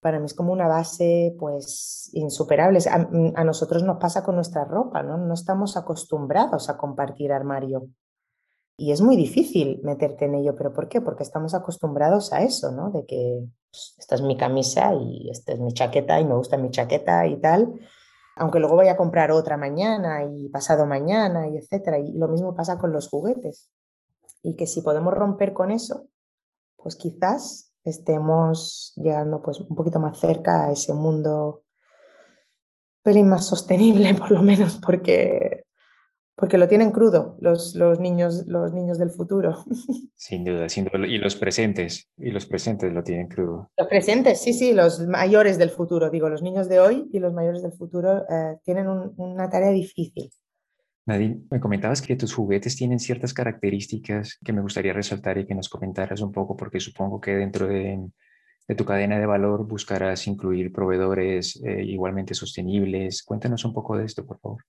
para 0.00 0.18
mí 0.18 0.26
es 0.26 0.34
como 0.34 0.52
una 0.52 0.66
base, 0.66 1.36
pues, 1.38 2.10
insuperable. 2.12 2.80
A, 2.90 2.94
a, 3.40 3.44
nosotros 3.44 3.84
nos 3.84 3.98
pasa 3.98 4.24
con 4.24 4.34
nuestra 4.34 4.64
ropa, 4.64 5.04
¿no? 5.04 5.16
No 5.16 5.32
estamos 5.32 5.76
acostumbrados 5.76 6.68
a 6.68 6.76
compartir 6.76 7.30
armario. 7.30 7.86
Y 8.76 8.90
es 8.90 9.00
muy 9.00 9.14
difícil 9.14 9.80
meterte 9.84 10.24
en 10.24 10.34
ello, 10.34 10.56
pero 10.56 10.72
¿por 10.72 10.88
qué? 10.88 11.00
Porque 11.00 11.22
estamos 11.22 11.54
acostumbrados 11.54 12.32
a 12.32 12.42
eso, 12.42 12.72
¿no? 12.72 12.90
De 12.90 13.06
que 13.06 13.46
pues, 13.70 13.94
esta 13.96 14.16
es 14.16 14.22
mi 14.22 14.36
camisa 14.36 14.92
y 14.92 15.30
esta 15.30 15.52
es 15.52 15.60
mi 15.60 15.72
chaqueta 15.72 16.18
y 16.18 16.24
me 16.24 16.34
gusta 16.34 16.56
mi 16.56 16.72
chaqueta 16.72 17.28
y 17.28 17.40
tal. 17.40 17.78
Aunque 18.34 18.58
luego 18.58 18.74
vaya 18.74 18.92
a 18.92 18.96
comprar 18.96 19.30
otra 19.30 19.56
mañana 19.56 20.24
y 20.24 20.48
pasado 20.48 20.84
mañana 20.84 21.46
y 21.46 21.58
etcétera. 21.58 22.00
Y 22.00 22.10
lo 22.14 22.26
mismo 22.26 22.56
pasa 22.56 22.76
con 22.76 22.90
los 22.90 23.08
juguetes 23.08 23.70
y 24.44 24.54
que 24.54 24.66
si 24.66 24.82
podemos 24.82 25.14
romper 25.14 25.54
con 25.54 25.72
eso, 25.72 26.06
pues 26.76 26.94
quizás 26.96 27.72
estemos 27.82 28.92
llegando 28.94 29.42
pues 29.42 29.58
un 29.58 29.74
poquito 29.74 29.98
más 29.98 30.20
cerca 30.20 30.66
a 30.66 30.72
ese 30.72 30.92
mundo 30.92 31.64
pelín 33.02 33.28
más 33.28 33.46
sostenible 33.46 34.14
por 34.18 34.30
lo 34.30 34.42
menos 34.42 34.78
porque 34.84 35.64
porque 36.36 36.58
lo 36.58 36.68
tienen 36.68 36.90
crudo 36.90 37.36
los, 37.40 37.76
los, 37.76 38.00
niños, 38.00 38.44
los 38.48 38.72
niños 38.72 38.98
del 38.98 39.10
futuro. 39.10 39.64
Sin 40.16 40.44
duda, 40.44 40.68
sin 40.68 40.86
duda. 40.86 41.06
Y 41.06 41.18
los 41.18 41.36
presentes, 41.36 42.10
y 42.16 42.32
los 42.32 42.46
presentes 42.46 42.92
lo 42.92 43.04
tienen 43.04 43.28
crudo. 43.28 43.70
Los 43.76 43.86
presentes, 43.86 44.40
sí, 44.40 44.52
sí, 44.52 44.72
los 44.72 45.06
mayores 45.06 45.58
del 45.58 45.70
futuro, 45.70 46.10
digo, 46.10 46.28
los 46.28 46.42
niños 46.42 46.68
de 46.68 46.80
hoy 46.80 47.08
y 47.12 47.20
los 47.20 47.32
mayores 47.32 47.62
del 47.62 47.72
futuro 47.72 48.24
eh, 48.28 48.58
tienen 48.64 48.88
una 48.88 49.48
tarea 49.48 49.70
difícil. 49.70 50.32
Nadine, 51.06 51.42
me 51.50 51.60
comentabas 51.60 52.00
que 52.00 52.16
tus 52.16 52.32
juguetes 52.32 52.76
tienen 52.76 52.98
ciertas 52.98 53.34
características 53.34 54.38
que 54.42 54.52
me 54.54 54.62
gustaría 54.62 54.94
resaltar 54.94 55.36
y 55.36 55.46
que 55.46 55.54
nos 55.54 55.68
comentaras 55.68 56.22
un 56.22 56.32
poco, 56.32 56.56
porque 56.56 56.80
supongo 56.80 57.20
que 57.20 57.32
dentro 57.32 57.66
de, 57.66 58.10
tu 58.74 58.84
cadena 58.86 59.18
de 59.18 59.26
valor 59.26 59.66
buscarás 59.66 60.26
incluir 60.26 60.72
proveedores 60.72 61.60
eh, 61.62 61.82
igualmente 61.84 62.32
sostenibles. 62.32 63.22
Cuéntanos 63.22 63.66
un 63.66 63.74
poco 63.74 63.98
de 63.98 64.06
esto, 64.06 64.24
por 64.24 64.38
favor. 64.38 64.64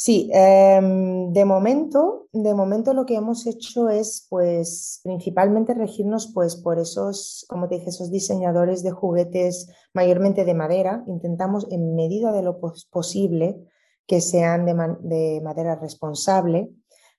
Sí, 0.00 0.30
em, 0.32 1.32
de 1.32 1.44
momento, 1.44 2.28
de 2.32 2.54
momento 2.54 2.94
lo 2.94 3.04
que 3.04 3.16
hemos 3.16 3.48
hecho 3.48 3.88
es, 3.88 4.28
pues, 4.30 5.00
principalmente 5.02 5.74
regirnos, 5.74 6.30
pues, 6.32 6.54
por 6.54 6.78
esos, 6.78 7.44
como 7.48 7.66
te 7.66 7.74
dije, 7.74 7.88
esos 7.90 8.12
diseñadores 8.12 8.84
de 8.84 8.92
juguetes 8.92 9.68
mayormente 9.92 10.44
de 10.44 10.54
madera. 10.54 11.02
Intentamos, 11.08 11.66
en 11.72 11.96
medida 11.96 12.30
de 12.30 12.42
lo 12.42 12.60
posible, 12.92 13.58
que 14.08 14.20
sean 14.20 14.66
de, 14.66 15.40
madera 15.44 15.76
responsable. 15.76 16.68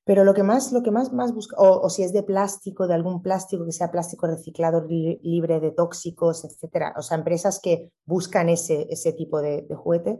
Pero 0.04 0.26
lo 0.26 0.34
que 0.34 0.44
más, 0.44 0.74
lo 0.74 0.84
que 0.84 0.92
más, 0.92 1.14
más 1.14 1.34
busca, 1.34 1.56
o, 1.58 1.90
si 1.90 2.04
es 2.04 2.12
de 2.12 2.24
plástico, 2.24 2.88
de 2.88 2.96
algún 2.96 3.22
plástico 3.22 3.64
que 3.64 3.72
sea 3.72 3.92
plástico 3.92 4.28
reciclado, 4.28 4.84
libre 4.86 5.62
de 5.62 5.72
tóxicos, 5.72 6.44
etcétera. 6.44 6.94
O 6.98 7.02
sea, 7.02 7.18
empresas 7.18 7.62
que 7.62 7.94
buscan 8.06 8.50
ese, 8.50 8.88
ese 8.90 9.14
tipo 9.14 9.40
de 9.42 9.66
juguete 9.74 10.18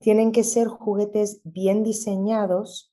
tienen 0.00 0.32
que 0.32 0.44
ser 0.44 0.66
juguetes 0.66 1.40
bien 1.44 1.84
diseñados 1.84 2.92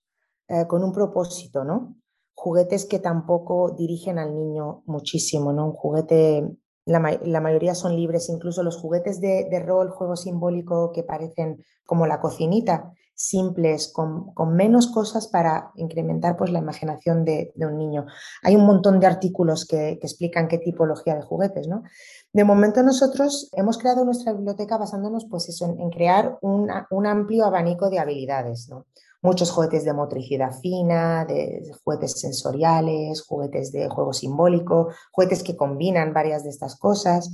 eh, 0.49 0.65
con 0.67 0.84
un 0.84 0.93
propósito, 0.93 1.65
¿no? 1.65 1.95
Juguetes 2.34 2.86
que 2.86 2.99
tampoco 2.99 3.71
dirigen 3.71 4.19
al 4.19 4.34
niño 4.34 4.84
muchísimo, 4.86 5.51
¿no? 5.51 5.65
Un 5.65 5.73
juguete, 5.73 6.58
la, 6.86 6.99
mayoría 7.41 7.75
son 7.75 7.95
libres, 7.95 8.30
incluso 8.30 8.63
los 8.63 8.77
juguetes 8.77 9.19
de, 9.19 9.63
rol, 9.65 9.89
juego 9.89 10.15
simbólico 10.15 10.91
que 10.93 11.03
parecen 11.03 11.63
como 11.86 12.08
la 12.08 12.21
cocinita, 12.21 12.93
simples, 13.17 13.91
con, 13.91 14.32
menos 14.56 14.88
cosas 14.88 15.27
para 15.27 15.71
incrementar 15.75 16.38
pues, 16.38 16.51
la 16.51 16.60
imaginación 16.60 17.25
de, 17.25 17.51
un 17.58 17.77
niño. 17.77 18.06
Hay 18.43 18.56
un 18.56 18.65
montón 18.65 18.99
de 18.99 19.08
artículos 19.08 19.65
que, 19.65 19.93
explican 20.01 20.47
qué 20.47 20.60
tipología 20.60 21.15
de 21.15 21.23
juguetes, 21.23 21.67
¿no? 21.67 21.84
De 22.32 22.43
momento 22.43 22.84
nosotros 22.84 23.49
hemos 23.53 23.80
creado 23.80 24.06
nuestra 24.06 24.34
biblioteca 24.34 24.77
basándonos 24.77 25.25
pues 25.25 25.49
eso, 25.49 25.65
en, 25.65 25.89
crear 25.89 26.38
un 26.41 27.08
amplio 27.08 27.45
abanico 27.45 27.89
de 27.89 27.99
habilidades, 27.99 28.69
¿no? 28.69 28.86
Muchos 29.23 29.49
juguetes 29.49 29.84
de 29.84 29.93
motricidad 29.93 30.53
fina, 30.53 31.25
de 31.25 31.71
juguetes 31.84 32.19
sensoriales, 32.19 33.23
juguetes 33.23 33.71
de 33.71 33.89
juego 33.89 34.13
simbólico, 34.13 34.89
juguetes 35.12 35.41
que 35.41 35.58
combinan 35.58 36.13
varias 36.13 36.43
de 36.43 36.51
estas 36.51 36.75
cosas. 36.75 37.32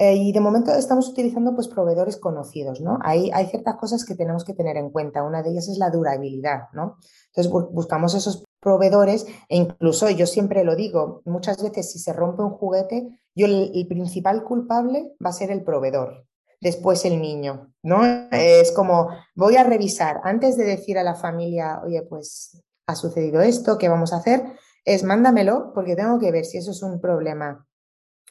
Eh, 0.00 0.14
y 0.14 0.32
de 0.32 0.40
momento 0.40 0.72
estamos 0.72 1.10
utilizando 1.10 1.54
pues 1.54 1.68
proveedores 1.68 2.16
conocidos, 2.16 2.80
¿no? 2.80 2.98
Hay, 3.02 3.30
hay 3.34 3.48
ciertas 3.48 3.76
cosas 3.76 4.06
que 4.06 4.14
tenemos 4.14 4.46
que 4.46 4.54
tener 4.54 4.78
en 4.78 4.88
cuenta. 4.88 5.22
Una 5.22 5.42
de 5.42 5.50
ellas 5.50 5.68
es 5.68 5.76
la 5.76 5.90
durabilidad, 5.90 6.68
¿no? 6.72 6.96
Entonces 7.26 7.52
buscamos 7.52 8.14
esos 8.14 8.42
proveedores 8.60 9.26
e 9.50 9.58
incluso 9.58 10.08
yo 10.08 10.26
siempre 10.26 10.64
lo 10.64 10.74
digo, 10.74 11.20
muchas 11.26 11.62
veces 11.62 11.92
si 11.92 11.98
se 11.98 12.14
rompe 12.14 12.42
un 12.42 12.48
juguete, 12.48 13.10
yo 13.34 13.44
el, 13.44 13.86
principal 13.88 14.42
culpable 14.42 15.12
va 15.22 15.30
a 15.30 15.34
ser 15.34 15.50
el 15.50 15.64
proveedor, 15.64 16.26
después 16.62 17.04
el 17.04 17.20
niño, 17.20 17.74
¿no? 17.82 18.02
Es 18.32 18.72
como 18.72 19.10
voy 19.34 19.56
a 19.56 19.64
revisar 19.64 20.22
antes 20.24 20.56
de 20.56 20.64
decir 20.64 20.96
a 20.98 21.02
la 21.02 21.14
familia, 21.14 21.82
oye, 21.84 22.00
pues 22.08 22.58
ha 22.86 22.94
sucedido 22.94 23.42
esto, 23.42 23.76
¿qué 23.76 23.90
vamos 23.90 24.14
a 24.14 24.16
hacer? 24.16 24.44
Es 24.82 25.04
mándamelo 25.04 25.72
porque 25.74 25.94
tengo 25.94 26.18
que 26.18 26.32
ver 26.32 26.46
si 26.46 26.56
eso 26.56 26.70
es 26.70 26.82
un 26.82 27.02
problema. 27.02 27.66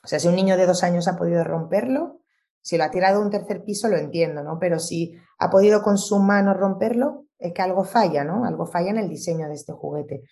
O 0.03 0.07
sea, 0.07 0.19
si 0.19 0.27
un 0.27 0.35
niño 0.35 0.57
de 0.57 0.65
dos 0.65 0.83
años 0.83 1.07
ha 1.07 1.17
podido 1.17 1.43
romperlo, 1.43 2.21
si 2.61 2.77
lo 2.77 2.83
ha 2.83 2.91
tirado 2.91 3.21
un 3.21 3.29
tercer 3.29 3.63
piso, 3.63 3.87
lo 3.87 3.97
entiendo, 3.97 4.43
¿no? 4.43 4.59
Pero 4.59 4.79
si 4.79 5.15
ha 5.37 5.49
podido 5.49 5.81
con 5.81 5.97
su 5.97 6.19
mano 6.19 6.53
romperlo, 6.53 7.25
es 7.37 7.53
que 7.53 7.61
algo 7.61 7.83
falla, 7.83 8.23
¿no? 8.23 8.45
Algo 8.45 8.65
falla 8.65 8.89
en 8.91 8.97
el 8.97 9.09
diseño 9.09 9.47
de 9.47 9.55
este 9.55 9.73
juguete. 9.73 10.23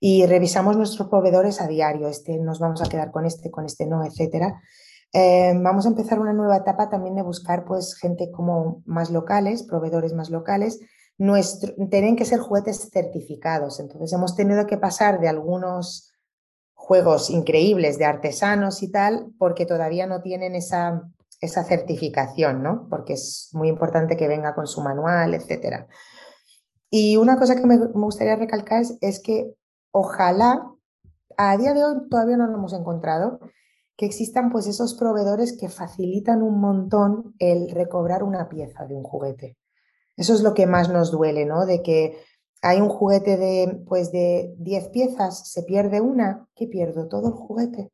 Y 0.00 0.26
revisamos 0.26 0.76
nuestros 0.76 1.08
proveedores 1.08 1.60
a 1.60 1.66
diario, 1.66 2.08
este 2.08 2.38
nos 2.38 2.60
vamos 2.60 2.82
a 2.82 2.88
quedar 2.88 3.10
con 3.10 3.26
este, 3.26 3.50
con 3.50 3.64
este 3.64 3.86
no, 3.86 4.04
etcétera. 4.04 4.60
Eh, 5.12 5.54
vamos 5.56 5.86
a 5.86 5.88
empezar 5.88 6.20
una 6.20 6.32
nueva 6.32 6.58
etapa 6.58 6.88
también 6.88 7.14
de 7.14 7.22
buscar 7.22 7.64
pues 7.64 7.94
gente 7.96 8.30
como 8.30 8.82
más 8.84 9.10
locales, 9.10 9.62
proveedores 9.64 10.12
más 10.14 10.30
locales. 10.30 10.80
Nuestro, 11.16 11.74
tienen 11.90 12.14
que 12.14 12.24
ser 12.24 12.38
juguetes 12.38 12.90
certificados, 12.92 13.80
entonces 13.80 14.12
hemos 14.12 14.36
tenido 14.36 14.66
que 14.66 14.78
pasar 14.78 15.18
de 15.18 15.28
algunos 15.28 16.07
juegos 16.88 17.28
increíbles 17.28 17.98
de 17.98 18.06
artesanos 18.06 18.82
y 18.82 18.90
tal, 18.90 19.34
porque 19.38 19.66
todavía 19.66 20.06
no 20.06 20.22
tienen 20.22 20.54
esa, 20.54 21.02
esa 21.38 21.62
certificación, 21.62 22.62
¿no? 22.62 22.86
Porque 22.88 23.12
es 23.12 23.50
muy 23.52 23.68
importante 23.68 24.16
que 24.16 24.26
venga 24.26 24.54
con 24.54 24.66
su 24.66 24.80
manual, 24.80 25.34
etcétera. 25.34 25.86
Y 26.88 27.18
una 27.18 27.38
cosa 27.38 27.56
que 27.56 27.66
me, 27.66 27.76
gustaría 27.76 28.36
recalcar 28.36 28.82
es, 29.02 29.20
que 29.20 29.52
ojalá, 29.90 30.62
a 31.36 31.58
día 31.58 31.74
de 31.74 31.84
hoy 31.84 32.08
todavía 32.08 32.38
no 32.38 32.46
lo 32.46 32.54
hemos 32.54 32.72
encontrado, 32.72 33.38
que 33.98 34.06
existan 34.06 34.50
pues 34.50 34.66
esos 34.66 34.94
proveedores 34.94 35.58
que 35.60 35.68
facilitan 35.68 36.42
un 36.42 36.58
montón 36.58 37.34
el 37.38 37.70
recobrar 37.70 38.22
una 38.22 38.48
pieza 38.48 38.86
de 38.86 38.94
un 38.94 39.02
juguete. 39.02 39.58
Eso 40.16 40.32
es 40.32 40.40
lo 40.40 40.54
que 40.54 40.66
más 40.66 40.88
nos 40.88 41.10
duele, 41.10 41.44
¿no? 41.44 41.66
De 41.66 41.82
que 41.82 42.18
hay 42.62 42.80
un 42.80 42.88
juguete 42.88 43.36
de 43.36 43.82
pues 43.86 44.12
de 44.12 44.54
10 44.58 44.88
piezas, 44.88 45.50
se 45.50 45.62
pierde 45.62 46.00
una, 46.00 46.48
¿qué 46.54 46.66
pierdo? 46.66 47.08
Todo 47.08 47.28
el 47.28 47.34
juguete 47.34 47.90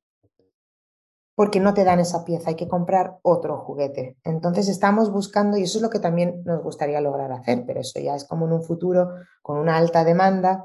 porque 1.34 1.58
no 1.60 1.74
te 1.74 1.84
dan 1.84 2.00
esa 2.00 2.24
pieza, 2.24 2.50
hay 2.50 2.56
que 2.56 2.68
comprar 2.68 3.18
otro 3.22 3.58
juguete. 3.58 4.16
Entonces 4.22 4.68
estamos 4.68 5.10
buscando, 5.10 5.56
y 5.56 5.64
eso 5.64 5.78
es 5.78 5.82
lo 5.82 5.90
que 5.90 5.98
también 5.98 6.42
nos 6.44 6.62
gustaría 6.62 7.00
lograr 7.00 7.32
hacer, 7.32 7.64
pero 7.66 7.80
eso 7.80 7.98
ya 8.00 8.14
es 8.14 8.24
como 8.24 8.46
en 8.46 8.52
un 8.52 8.62
futuro 8.62 9.10
con 9.42 9.58
una 9.58 9.76
alta 9.76 10.04
demanda, 10.04 10.64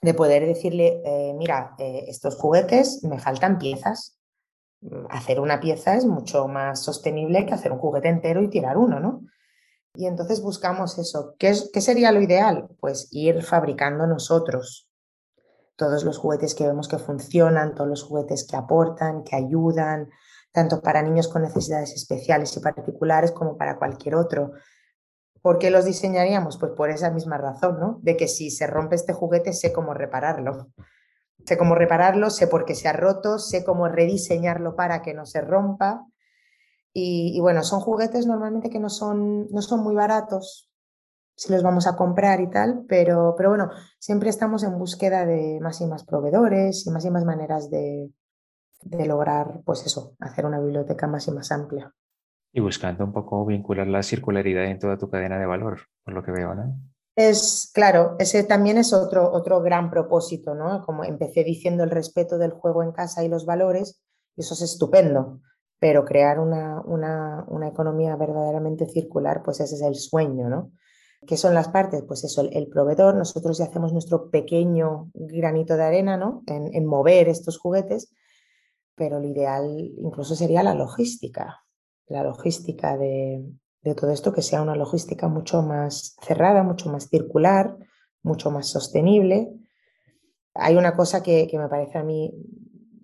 de 0.00 0.14
poder 0.14 0.46
decirle, 0.46 1.02
eh, 1.04 1.34
mira, 1.36 1.74
eh, 1.78 2.04
estos 2.08 2.36
juguetes 2.36 3.02
me 3.04 3.18
faltan 3.18 3.58
piezas. 3.58 4.18
Mm, 4.80 5.06
hacer 5.10 5.40
una 5.40 5.60
pieza 5.60 5.96
es 5.96 6.06
mucho 6.06 6.46
más 6.46 6.82
sostenible 6.82 7.44
que 7.44 7.54
hacer 7.54 7.72
un 7.72 7.78
juguete 7.78 8.08
entero 8.08 8.42
y 8.42 8.48
tirar 8.48 8.78
uno, 8.78 9.00
¿no? 9.00 9.22
Y 9.98 10.06
entonces 10.06 10.40
buscamos 10.40 10.96
eso. 10.96 11.34
¿Qué, 11.40 11.52
qué 11.72 11.80
sería 11.80 12.12
lo 12.12 12.20
ideal? 12.22 12.68
Pues 12.78 13.08
ir 13.10 13.42
fabricando 13.42 14.06
nosotros 14.06 14.88
todos 15.74 16.04
los 16.04 16.18
juguetes 16.18 16.54
que 16.54 16.68
vemos 16.68 16.86
que 16.86 16.98
funcionan, 16.98 17.74
todos 17.74 17.90
los 17.90 18.04
juguetes 18.04 18.46
que 18.48 18.56
aportan, 18.56 19.24
que 19.24 19.34
ayudan, 19.34 20.08
tanto 20.52 20.82
para 20.82 21.02
niños 21.02 21.26
con 21.26 21.42
necesidades 21.42 21.94
especiales 21.94 22.56
y 22.56 22.60
particulares 22.60 23.32
como 23.32 23.56
para 23.56 23.76
cualquier 23.76 24.14
otro. 24.14 24.52
¿Por 25.42 25.58
qué 25.58 25.72
los 25.72 25.84
diseñaríamos? 25.84 26.58
Pues 26.58 26.70
por 26.76 26.90
esa 26.90 27.10
misma 27.10 27.36
razón, 27.36 27.80
¿no? 27.80 27.98
De 28.00 28.16
que 28.16 28.28
si 28.28 28.52
se 28.52 28.68
rompe 28.68 28.94
este 28.94 29.12
juguete, 29.12 29.52
sé 29.52 29.72
cómo 29.72 29.94
repararlo. 29.94 30.68
Sé 31.44 31.58
cómo 31.58 31.74
repararlo, 31.74 32.30
sé 32.30 32.46
por 32.46 32.66
qué 32.66 32.76
se 32.76 32.86
ha 32.86 32.92
roto, 32.92 33.40
sé 33.40 33.64
cómo 33.64 33.88
rediseñarlo 33.88 34.76
para 34.76 35.02
que 35.02 35.12
no 35.12 35.26
se 35.26 35.40
rompa. 35.40 36.06
Y, 36.92 37.32
y 37.36 37.40
bueno, 37.40 37.62
son 37.62 37.80
juguetes 37.80 38.26
normalmente 38.26 38.70
que 38.70 38.80
no 38.80 38.88
son, 38.88 39.48
no 39.50 39.62
son 39.62 39.82
muy 39.82 39.94
baratos, 39.94 40.68
si 41.38 41.52
los 41.52 41.62
vamos 41.62 41.86
a 41.86 41.94
comprar 41.94 42.40
y 42.40 42.50
tal, 42.50 42.84
pero, 42.88 43.34
pero 43.36 43.50
bueno, 43.50 43.70
siempre 44.00 44.28
estamos 44.28 44.64
en 44.64 44.76
búsqueda 44.76 45.24
de 45.24 45.60
más 45.60 45.80
y 45.80 45.86
más 45.86 46.04
proveedores 46.04 46.84
y 46.84 46.90
más 46.90 47.04
y 47.04 47.10
más 47.10 47.24
maneras 47.24 47.70
de, 47.70 48.10
de 48.82 49.06
lograr, 49.06 49.60
pues 49.64 49.86
eso, 49.86 50.16
hacer 50.18 50.46
una 50.46 50.60
biblioteca 50.60 51.06
más 51.06 51.28
y 51.28 51.30
más 51.30 51.52
amplia. 51.52 51.94
Y 52.52 52.60
buscando 52.60 53.04
un 53.04 53.12
poco 53.12 53.46
vincular 53.46 53.86
la 53.86 54.02
circularidad 54.02 54.64
en 54.64 54.80
toda 54.80 54.98
tu 54.98 55.08
cadena 55.10 55.38
de 55.38 55.46
valor, 55.46 55.78
por 56.04 56.14
lo 56.14 56.24
que 56.24 56.32
veo, 56.32 56.56
¿no? 56.56 56.76
Es 57.14 57.70
claro, 57.72 58.16
ese 58.18 58.42
también 58.42 58.78
es 58.78 58.92
otro, 58.92 59.30
otro 59.32 59.60
gran 59.60 59.90
propósito, 59.90 60.54
¿no? 60.56 60.84
Como 60.84 61.04
empecé 61.04 61.44
diciendo 61.44 61.84
el 61.84 61.90
respeto 61.90 62.38
del 62.38 62.52
juego 62.52 62.82
en 62.82 62.92
casa 62.92 63.22
y 63.22 63.28
los 63.28 63.46
valores, 63.46 64.02
y 64.36 64.40
eso 64.40 64.54
es 64.54 64.62
estupendo, 64.62 65.40
pero 65.78 66.04
crear 66.04 66.40
una, 66.40 66.80
una, 66.80 67.44
una 67.48 67.68
economía 67.68 68.16
verdaderamente 68.16 68.86
circular, 68.86 69.42
pues 69.42 69.60
ese 69.60 69.76
es 69.76 69.82
el 69.82 69.94
sueño, 69.94 70.48
¿no? 70.48 70.72
¿Qué 71.26 71.36
son 71.36 71.54
las 71.54 71.68
partes? 71.68 72.02
Pues 72.06 72.22
eso, 72.24 72.42
el, 72.42 72.68
proveedor, 72.68 73.16
nosotros 73.16 73.58
ya 73.58 73.64
hacemos 73.64 73.92
nuestro 73.92 74.30
pequeño 74.30 75.10
granito 75.14 75.76
de 75.76 75.82
arena 75.82 76.16
¿no? 76.16 76.42
en, 76.46 76.86
mover 76.86 77.28
estos 77.28 77.58
juguetes, 77.58 78.12
pero 78.94 79.18
lo 79.18 79.26
ideal 79.26 79.92
incluso 79.98 80.36
sería 80.36 80.62
la 80.62 80.74
logística, 80.74 81.64
la 82.06 82.22
logística 82.22 82.96
de, 82.96 83.44
todo 83.96 84.10
esto, 84.10 84.32
que 84.32 84.42
sea 84.42 84.62
una 84.62 84.76
logística 84.76 85.28
mucho 85.28 85.62
más 85.62 86.14
cerrada, 86.22 86.62
mucho 86.62 86.88
más 86.90 87.08
circular, 87.08 87.76
mucho 88.22 88.50
más 88.50 88.68
sostenible. 88.68 89.50
Hay 90.54 90.76
una 90.76 90.94
cosa 90.94 91.22
que, 91.22 91.48
que 91.48 91.58
me 91.58 91.68
parece 91.68 91.98
a 91.98 92.04
mí 92.04 92.32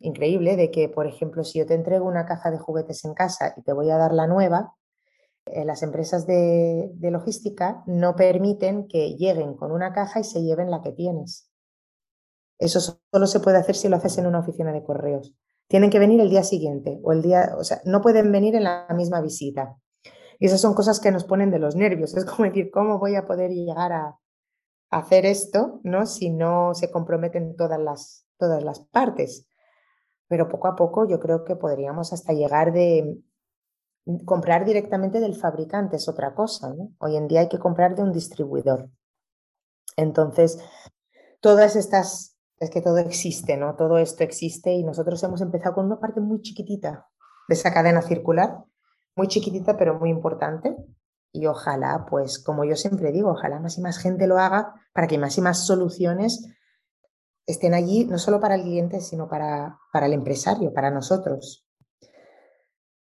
increíble, 0.05 0.57
de 0.57 0.71
que, 0.71 0.89
por 0.89 1.07
ejemplo, 1.07 1.45
si 1.45 1.59
yo 1.59 1.67
te 1.67 1.75
entrego 1.75 2.07
una 2.07 2.27
caja 2.27 2.51
de 2.51 2.59
juguetes 2.59 3.05
en 3.05 3.15
casa 3.15 3.55
y 3.57 3.63
te 3.63 3.73
voy 3.73 3.91
a 3.91 3.97
dar 3.97 4.13
la 4.13 4.27
nueva, 4.27 4.75
eh, 5.47 5.65
las 5.65 5.83
empresas 5.83 6.27
de, 6.27 6.91
logística 7.01 7.83
no 7.87 8.17
permiten 8.17 8.89
que 8.89 9.15
lleguen 9.17 9.55
con 9.55 9.73
una 9.73 9.93
caja 9.93 10.21
y 10.21 10.25
se 10.25 10.43
lleven 10.43 10.71
la 10.71 10.81
que 10.81 10.93
tienes. 10.93 11.51
Eso 12.59 12.81
solo 12.81 13.27
se 13.27 13.41
puede 13.41 13.59
hacer 13.59 13.75
si 13.75 13.89
lo 13.89 13.97
haces 13.97 14.17
en 14.19 14.27
una 14.27 14.41
oficina 14.41 14.73
de 14.73 14.83
correos. 14.83 15.35
Tienen 15.69 15.91
que 15.91 15.99
venir 15.99 16.21
el 16.21 16.31
día 16.31 16.45
siguiente 16.45 17.01
o 17.03 17.13
el 17.13 17.23
día, 17.23 17.55
o 17.59 17.65
sea, 17.65 17.81
no 17.85 18.01
pueden 18.01 18.31
venir 18.33 18.55
en 18.55 18.65
la 18.65 18.87
misma 18.95 19.21
visita. 19.21 19.77
Y 20.39 20.47
esas 20.47 20.61
son 20.61 20.75
cosas 20.75 21.01
que 21.01 21.11
nos 21.11 21.25
ponen 21.25 21.51
de 21.51 21.59
los 21.59 21.77
nervios. 21.77 22.17
Es 22.17 22.25
como 22.25 22.45
decir, 22.45 22.71
¿cómo 22.71 22.99
voy 22.99 23.15
a 23.17 23.27
poder 23.27 23.51
llegar 23.51 23.93
a, 23.93 24.19
hacer 24.91 25.27
esto 25.27 25.81
¿no? 25.83 26.07
si 26.07 26.31
no 26.31 26.73
se 26.75 26.91
comprometen 26.91 27.57
todas 27.57 27.81
las, 27.81 28.27
todas 28.39 28.63
las 28.63 28.81
partes? 28.81 29.49
Pero 30.29 30.49
poco 30.49 30.69
a 30.69 30.77
poco 30.77 31.07
yo 31.09 31.21
creo 31.21 31.45
que 31.45 31.57
podríamos 31.57 32.13
hasta 32.13 32.33
llegar 32.33 32.73
de 32.73 33.19
comprar 34.25 34.65
directamente 34.65 35.21
del 35.21 35.35
fabricante, 35.35 35.97
es 35.97 36.09
otra 36.09 36.35
cosa. 36.35 36.75
Hoy 36.99 37.17
en 37.17 37.29
día 37.29 37.41
hay 37.41 37.49
que 37.49 37.59
comprar 37.59 37.95
de 37.95 38.03
un 38.03 38.13
distribuidor. 38.13 38.91
Entonces, 39.97 40.59
todas 41.41 41.77
estas, 41.77 42.37
es 42.59 42.71
que 42.71 42.83
todo 42.83 42.99
existe, 42.99 43.57
¿no? 43.57 43.77
Todo 43.77 43.99
esto 43.99 44.25
existe 44.25 44.73
y 44.73 44.85
nosotros 44.85 45.23
hemos 45.23 45.41
empezado 45.41 45.77
con 45.77 45.87
una 45.87 46.01
parte 46.01 46.21
muy 46.21 46.41
chiquitita 46.41 47.09
de 47.49 47.55
esa 47.55 47.73
cadena 47.73 48.03
circular 48.03 48.65
muy 49.17 49.29
chiquitita 49.29 49.77
pero 49.77 49.99
muy 49.99 50.11
importante. 50.11 50.77
Y 51.33 51.47
ojalá, 51.47 52.07
pues 52.09 52.39
como 52.39 52.65
yo 52.65 52.77
siempre 52.77 53.11
digo, 53.11 53.31
ojalá 53.31 53.59
más 53.59 53.77
y 53.79 53.81
más 53.81 53.99
gente 53.99 54.27
lo 54.27 54.39
haga 54.39 54.75
para 54.93 55.09
que 55.09 55.19
más 55.19 55.37
y 55.37 55.41
más 55.41 55.67
soluciones 55.67 56.49
estén 57.47 57.75
allí, 57.75 58.05
no 58.05 58.19
solo 58.19 58.41
para 58.41 58.55
el 58.55 58.63
cliente, 58.63 59.01
sino 59.01 59.29
para, 59.29 59.79
para 59.93 60.07
el 60.07 60.13
empresario, 60.13 60.73
para 60.73 60.91
nosotros. 60.91 61.67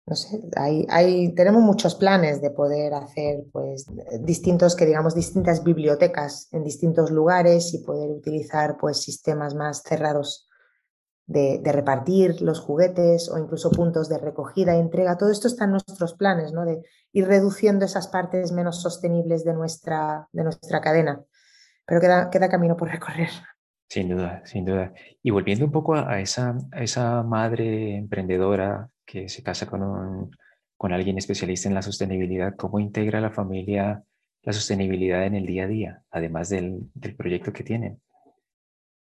No 0.06 0.16
sé, 0.16 0.42
hay, 0.56 0.86
hay, 0.90 1.34
tenemos 1.34 1.62
muchos 1.62 1.94
planes 1.94 2.42
de 2.42 2.50
poder 2.50 2.92
hacer 2.92 3.44
pues 3.52 3.86
distintos, 4.20 4.76
que 4.76 4.84
digamos, 4.84 5.14
distintas 5.14 5.64
bibliotecas 5.64 6.48
en 6.52 6.62
distintos 6.62 7.10
lugares 7.10 7.72
y 7.72 7.78
poder 7.78 8.10
utilizar 8.10 8.76
pues 8.78 9.00
sistemas 9.00 9.54
más 9.54 9.82
cerrados 9.82 10.46
de, 11.26 11.60
repartir 11.64 12.42
los 12.42 12.60
juguetes 12.60 13.30
o 13.30 13.38
incluso 13.38 13.70
puntos 13.70 14.08
de 14.08 14.18
recogida 14.18 14.76
y 14.76 14.80
entrega. 14.80 15.16
Todo 15.16 15.30
esto 15.30 15.48
está 15.48 15.64
en 15.64 15.72
nuestros 15.72 16.14
planes, 16.14 16.52
¿no? 16.52 16.64
De 16.64 16.82
ir 17.12 17.26
reduciendo 17.26 17.84
esas 17.84 18.08
partes 18.08 18.52
menos 18.52 18.82
sostenibles 18.82 19.44
de 19.44 19.54
nuestra, 19.54 20.28
de 20.32 20.44
nuestra 20.44 20.80
cadena. 20.80 21.24
Pero 21.86 22.00
queda, 22.00 22.30
queda 22.30 22.48
camino 22.48 22.76
por 22.76 22.90
recorrer. 22.90 23.30
Sin 23.88 24.08
duda, 24.08 24.42
sin 24.44 24.64
duda. 24.64 24.92
Y 25.22 25.30
volviendo 25.30 25.64
un 25.64 25.72
poco 25.72 25.94
a 25.94 26.20
esa, 26.20 26.56
esa 26.76 27.22
madre 27.22 27.96
emprendedora 27.96 28.88
que 29.04 29.28
se 29.28 29.42
casa 29.42 29.66
con, 29.66 29.82
un, 29.82 30.36
con 30.76 30.92
alguien 30.92 31.18
especialista 31.18 31.68
en 31.68 31.74
la 31.74 31.82
sostenibilidad, 31.82 32.56
¿cómo 32.56 32.80
integra 32.80 33.20
la 33.20 33.30
familia 33.30 34.02
la 34.44 34.52
sostenibilidad 34.52 35.24
en 35.24 35.34
el 35.34 35.46
día 35.46 35.64
a 35.64 35.68
día, 35.68 36.02
además 36.10 36.50
del, 36.50 36.90
del 36.94 37.16
proyecto 37.16 37.52
que 37.52 37.64
tienen? 37.64 38.00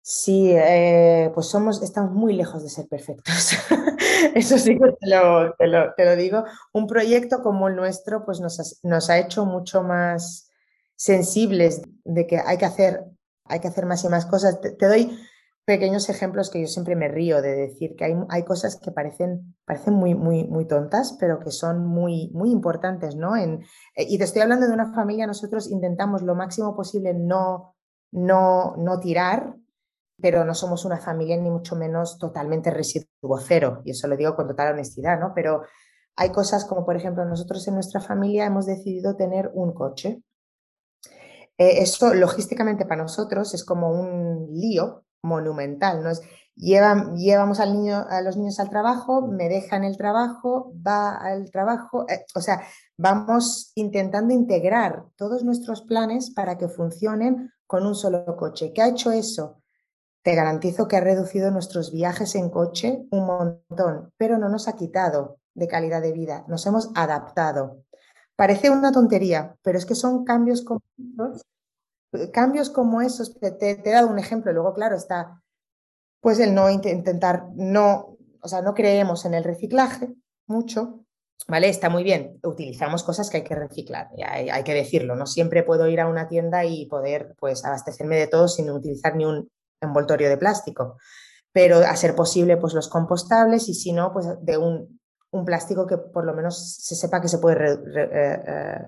Sí, 0.03 0.51
eh, 0.53 1.31
pues 1.35 1.47
somos, 1.47 1.83
estamos 1.83 2.12
muy 2.12 2.35
lejos 2.35 2.62
de 2.62 2.70
ser 2.70 2.89
perfectos. 2.89 3.53
Eso 4.35 4.59
sí 4.59 4.78
que 4.78 4.93
te 4.99 5.09
lo, 5.09 5.55
te, 5.55 6.05
lo, 6.05 6.16
digo. 6.16 6.45
Un 6.72 6.87
proyecto 6.87 7.43
como 7.43 7.68
el 7.68 7.76
nuestro 7.76 8.24
pues 8.24 8.41
nos 8.41 8.61
ha, 8.61 8.89
nos 8.89 9.11
ha 9.11 9.18
hecho 9.18 9.45
mucho 9.45 9.83
más 9.83 10.51
sensibles 10.97 11.83
de 12.05 12.26
que 12.26 12.39
hay 12.39 12.59
que 12.59 12.64
hacer, 12.66 13.05
hay 13.51 13.61
que 13.61 13.68
hacer 13.68 13.86
más 13.86 14.05
y 14.05 14.09
más 14.09 14.26
cosas. 14.26 14.61
Te, 14.61 14.86
doy 14.86 15.18
pequeños 15.64 16.09
ejemplos 16.09 16.51
que 16.51 16.61
yo 16.61 16.66
siempre 16.66 16.96
me 16.96 17.09
río 17.09 17.42
de 17.42 17.55
decir 17.55 17.94
que 17.96 18.05
hay, 18.05 18.14
hay 18.28 18.44
cosas 18.44 18.80
que 18.82 18.90
parecen, 18.90 19.55
parecen 19.64 19.94
muy, 19.94 20.14
muy, 20.14 20.44
muy 20.44 20.66
tontas, 20.66 21.16
pero 21.20 21.38
que 21.38 21.51
son 21.51 21.86
muy, 21.86 22.30
muy 22.32 22.51
importantes, 22.51 23.16
¿no? 23.16 23.36
En, 23.36 23.61
y 23.96 24.18
te 24.18 24.24
estoy 24.24 24.42
hablando 24.42 24.66
de 24.66 24.72
una 24.72 24.92
familia, 24.94 25.26
nosotros 25.26 25.70
intentamos 25.70 26.22
lo 26.22 26.34
máximo 26.34 26.74
posible 26.74 27.14
no, 27.14 27.76
no, 28.12 28.74
no 28.76 28.98
tirar, 29.01 29.55
pero 30.20 30.44
no 30.44 30.55
somos 30.55 30.84
una 30.84 30.98
familia 30.98 31.36
ni 31.36 31.51
mucho 31.51 31.76
menos 31.76 32.18
totalmente 32.18 32.70
residuo 32.70 33.38
cero, 33.38 33.82
y 33.84 33.92
eso 33.92 34.09
lo 34.09 34.16
digo 34.16 34.34
con 34.36 34.48
total 34.48 34.74
honestidad, 34.74 35.18
¿no? 35.18 35.32
Pero 35.34 35.62
hay 36.16 36.30
cosas 36.32 36.64
como, 36.64 36.84
por 36.84 36.96
ejemplo, 36.96 37.24
nosotros 37.24 37.66
en 37.68 37.74
nuestra 37.74 38.01
familia 38.01 38.46
hemos 38.46 38.66
decidido 38.66 39.16
tener 39.16 39.51
un 39.55 39.72
coche. 39.72 40.22
Eh, 41.61 41.82
eso 41.82 42.14
logísticamente 42.14 42.86
para 42.86 43.02
nosotros 43.02 43.52
es 43.52 43.64
como 43.64 43.90
un 43.90 44.48
lío 44.50 45.04
monumental, 45.22 46.02
¿no? 46.02 46.11
llevamos 46.56 47.61
al 47.61 47.74
niño, 47.74 48.06
a 48.08 48.22
los 48.22 48.38
niños 48.38 48.58
al 48.61 48.70
trabajo, 48.70 49.26
me 49.26 49.50
dejan 49.50 49.84
el 49.84 49.98
trabajo, 49.98 50.72
va 50.74 51.16
al 51.16 51.50
trabajo, 51.50 52.06
eh, 52.08 52.24
o 52.34 52.40
sea, 52.40 52.62
vamos 52.96 53.72
intentando 53.74 54.32
integrar 54.32 55.04
todos 55.16 55.44
nuestros 55.44 55.82
planes 55.82 56.30
para 56.30 56.56
que 56.56 56.68
funcionen 56.68 57.52
con 57.66 57.86
un 57.86 57.94
solo 57.94 58.24
coche. 58.38 58.72
¿Qué 58.72 58.80
ha 58.80 58.88
hecho 58.88 59.12
eso? 59.12 59.61
Te 60.22 60.34
garantizo 60.34 60.88
que 60.88 60.96
ha 60.96 61.00
reducido 61.00 61.50
nuestros 61.50 61.92
viajes 61.92 62.36
en 62.36 62.48
coche 62.48 63.06
un 63.11 63.26
montón, 63.26 64.14
pero 64.16 64.38
no 64.38 64.48
nos 64.48 64.66
ha 64.66 64.76
quitado 64.76 65.40
de 65.52 65.68
calidad 65.68 66.00
de 66.00 66.12
vida, 66.12 66.46
nos 66.48 66.64
hemos 66.64 66.90
adaptado. 66.94 67.84
Parece 68.41 68.70
una 68.70 68.91
tontería, 68.91 69.55
pero 69.61 69.76
es 69.76 69.84
que 69.84 69.95
son 69.95 70.24
cambios 70.24 70.62
como 70.62 70.80
esos, 70.97 71.43
cambios 72.32 72.70
como 72.70 73.03
esos, 73.03 73.38
te, 73.38 73.70
he 73.70 73.93
dado 73.93 74.09
un 74.09 74.18
ejemplo, 74.18 74.51
luego 74.51 74.72
claro 74.72 74.97
está, 74.97 75.43
pues 76.22 76.41
el 76.41 76.55
no 76.55 76.70
intentar, 76.70 77.49
no, 77.55 78.16
o 78.41 78.49
sea, 78.49 78.62
no 78.62 78.72
creemos 78.72 79.26
en 79.26 79.34
el 79.34 79.45
reciclaje 79.45 80.14
mucho, 80.47 81.05
¿vale? 81.49 81.68
Está 81.68 81.91
muy 81.91 82.03
bien, 82.03 82.41
utilizamos 82.43 83.03
cosas 83.03 83.28
que 83.28 83.36
hay 83.36 83.45
que 83.45 83.57
reciclar, 83.57 84.09
hay, 84.26 84.49
hay, 84.49 84.64
que 84.64 84.72
decirlo, 84.72 85.16
no 85.16 85.26
siempre 85.26 85.62
puedo 85.62 85.86
ir 85.86 86.01
a 86.01 86.09
una 86.09 86.26
tienda 86.26 86.64
y 86.64 86.86
poder 86.86 87.34
pues 87.38 87.62
abastecerme 87.66 88.16
de 88.16 88.26
todo 88.26 88.49
sin 88.49 88.70
utilizar 88.70 89.16
ni 89.16 89.26
un 89.26 89.51
envoltorio 89.82 90.30
de 90.30 90.38
plástico, 90.38 90.97
pero 91.53 91.80
a 91.80 91.95
ser 91.95 92.16
posible 92.16 92.57
pues 92.57 92.72
los 92.72 92.88
compostables 92.88 93.68
y 93.68 93.74
si 93.74 93.93
no, 93.93 94.14
pues 94.14 94.28
de 94.41 94.57
un, 94.57 94.99
un 95.33 95.45
plástico 95.45 95.87
que 95.87 95.97
por 95.97 96.24
lo 96.24 96.35
menos 96.35 96.76
se 96.76 96.95
sepa 96.95 97.20
que 97.20 97.28
se 97.28 97.39
puede 97.39 97.72
eh, 97.72 97.78
eh, 97.97 98.78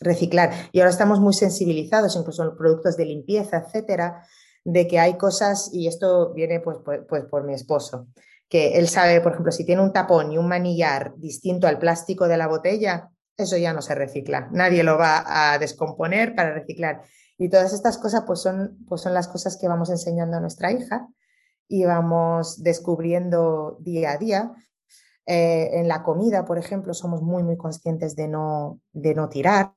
reciclar. 0.00 0.52
Y 0.72 0.80
ahora 0.80 0.90
estamos 0.90 1.20
muy 1.20 1.32
sensibilizados, 1.32 2.16
incluso 2.16 2.42
en 2.42 2.56
productos 2.56 2.96
de 2.96 3.06
limpieza, 3.06 3.58
etcétera, 3.58 4.22
de 4.64 4.86
que 4.86 4.98
hay 4.98 5.16
cosas, 5.16 5.70
y 5.72 5.86
esto 5.86 6.32
viene 6.34 6.60
pues, 6.60 6.78
pues, 6.84 7.00
pues, 7.08 7.24
por 7.24 7.44
mi 7.44 7.54
esposo, 7.54 8.08
que 8.48 8.78
él 8.78 8.88
sabe, 8.88 9.20
por 9.20 9.32
ejemplo, 9.32 9.52
si 9.52 9.64
tiene 9.64 9.82
un 9.82 9.92
tapón 9.92 10.32
y 10.32 10.38
un 10.38 10.48
manillar 10.48 11.14
distinto 11.16 11.66
al 11.66 11.78
plástico 11.78 12.28
de 12.28 12.36
la 12.36 12.46
botella, 12.46 13.10
eso 13.36 13.56
ya 13.56 13.72
no 13.72 13.82
se 13.82 13.94
recicla. 13.94 14.48
Nadie 14.52 14.82
lo 14.82 14.98
va 14.98 15.52
a 15.52 15.58
descomponer 15.58 16.34
para 16.34 16.54
reciclar. 16.54 17.02
Y 17.38 17.48
todas 17.48 17.72
estas 17.72 17.98
cosas 17.98 18.24
pues 18.26 18.40
son, 18.40 18.78
pues 18.88 19.02
son 19.02 19.14
las 19.14 19.28
cosas 19.28 19.56
que 19.56 19.68
vamos 19.68 19.90
enseñando 19.90 20.36
a 20.36 20.40
nuestra 20.40 20.72
hija 20.72 21.06
y 21.68 21.84
vamos 21.84 22.62
descubriendo 22.62 23.76
día 23.80 24.12
a 24.12 24.16
día. 24.16 24.52
Eh, 25.26 25.80
en 25.80 25.88
la 25.88 26.02
comida, 26.04 26.44
por 26.44 26.56
ejemplo, 26.56 26.94
somos 26.94 27.20
muy, 27.20 27.42
muy 27.42 27.56
conscientes 27.56 28.14
de 28.14 28.28
no, 28.28 28.80
de 28.92 29.14
no 29.14 29.28
tirar, 29.28 29.74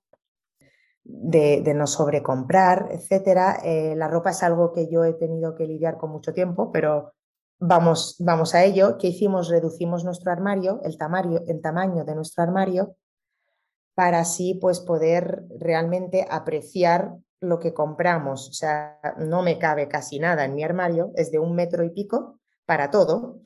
de, 1.04 1.62
de 1.62 1.74
no 1.74 1.88
sobrecomprar, 1.88 2.90
etc. 2.92 3.60
Eh, 3.64 3.96
la 3.96 4.08
ropa 4.08 4.30
es 4.30 4.44
algo 4.44 4.72
que 4.72 4.88
yo 4.90 5.04
he 5.04 5.14
tenido 5.14 5.56
que 5.56 5.66
lidiar 5.66 5.98
con 5.98 6.12
mucho 6.12 6.34
tiempo, 6.34 6.72
pero 6.72 7.14
vamos, 7.58 8.16
vamos 8.20 8.54
a 8.54 8.64
ello. 8.64 8.98
¿Qué 9.00 9.08
hicimos? 9.08 9.50
Reducimos 9.50 10.04
nuestro 10.04 10.32
armario, 10.32 10.82
el 10.84 10.98
tamaño, 10.98 11.40
el 11.48 11.62
tamaño 11.62 12.06
de 12.06 12.16
nuestro 12.16 12.44
armario, 12.44 12.96
para 13.96 14.20
así 14.20 14.54
pues, 14.54 14.80
poder 14.80 15.46
realmente 15.58 16.28
apreciar 16.30 17.16
lo 17.42 17.60
que 17.60 17.74
compramos, 17.74 18.50
o 18.50 18.54
sea, 18.54 19.00
no 19.18 19.42
me 19.42 19.58
cabe 19.60 19.88
casi 19.88 20.20
nada 20.20 20.44
en 20.44 20.56
mi 20.56 20.64
armario, 20.64 21.12
es 21.16 21.32
de 21.32 21.40
un 21.40 21.56
metro 21.56 21.84
y 21.84 21.90
pico 21.90 22.40
para 22.66 22.92
todo. 22.92 23.40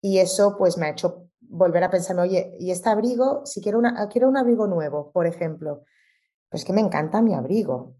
Y 0.00 0.18
eso 0.18 0.56
pues 0.56 0.78
me 0.78 0.86
ha 0.86 0.90
hecho 0.90 1.25
volver 1.48 1.84
a 1.84 1.90
pensarme, 1.90 2.22
oye, 2.22 2.56
¿y 2.58 2.70
este 2.70 2.88
abrigo? 2.88 3.44
Si 3.44 3.60
quiero, 3.60 3.78
una, 3.78 4.08
quiero 4.08 4.28
un 4.28 4.36
abrigo 4.36 4.66
nuevo, 4.66 5.10
por 5.12 5.26
ejemplo, 5.26 5.84
pues 6.48 6.64
que 6.64 6.72
me 6.72 6.80
encanta 6.80 7.22
mi 7.22 7.34
abrigo 7.34 7.94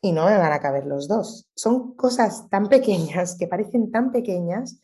y 0.00 0.12
no 0.12 0.26
me 0.26 0.36
van 0.36 0.52
a 0.52 0.60
caber 0.60 0.86
los 0.86 1.08
dos. 1.08 1.48
Son 1.54 1.94
cosas 1.94 2.48
tan 2.48 2.68
pequeñas, 2.68 3.36
que 3.38 3.46
parecen 3.46 3.90
tan 3.90 4.10
pequeñas, 4.10 4.80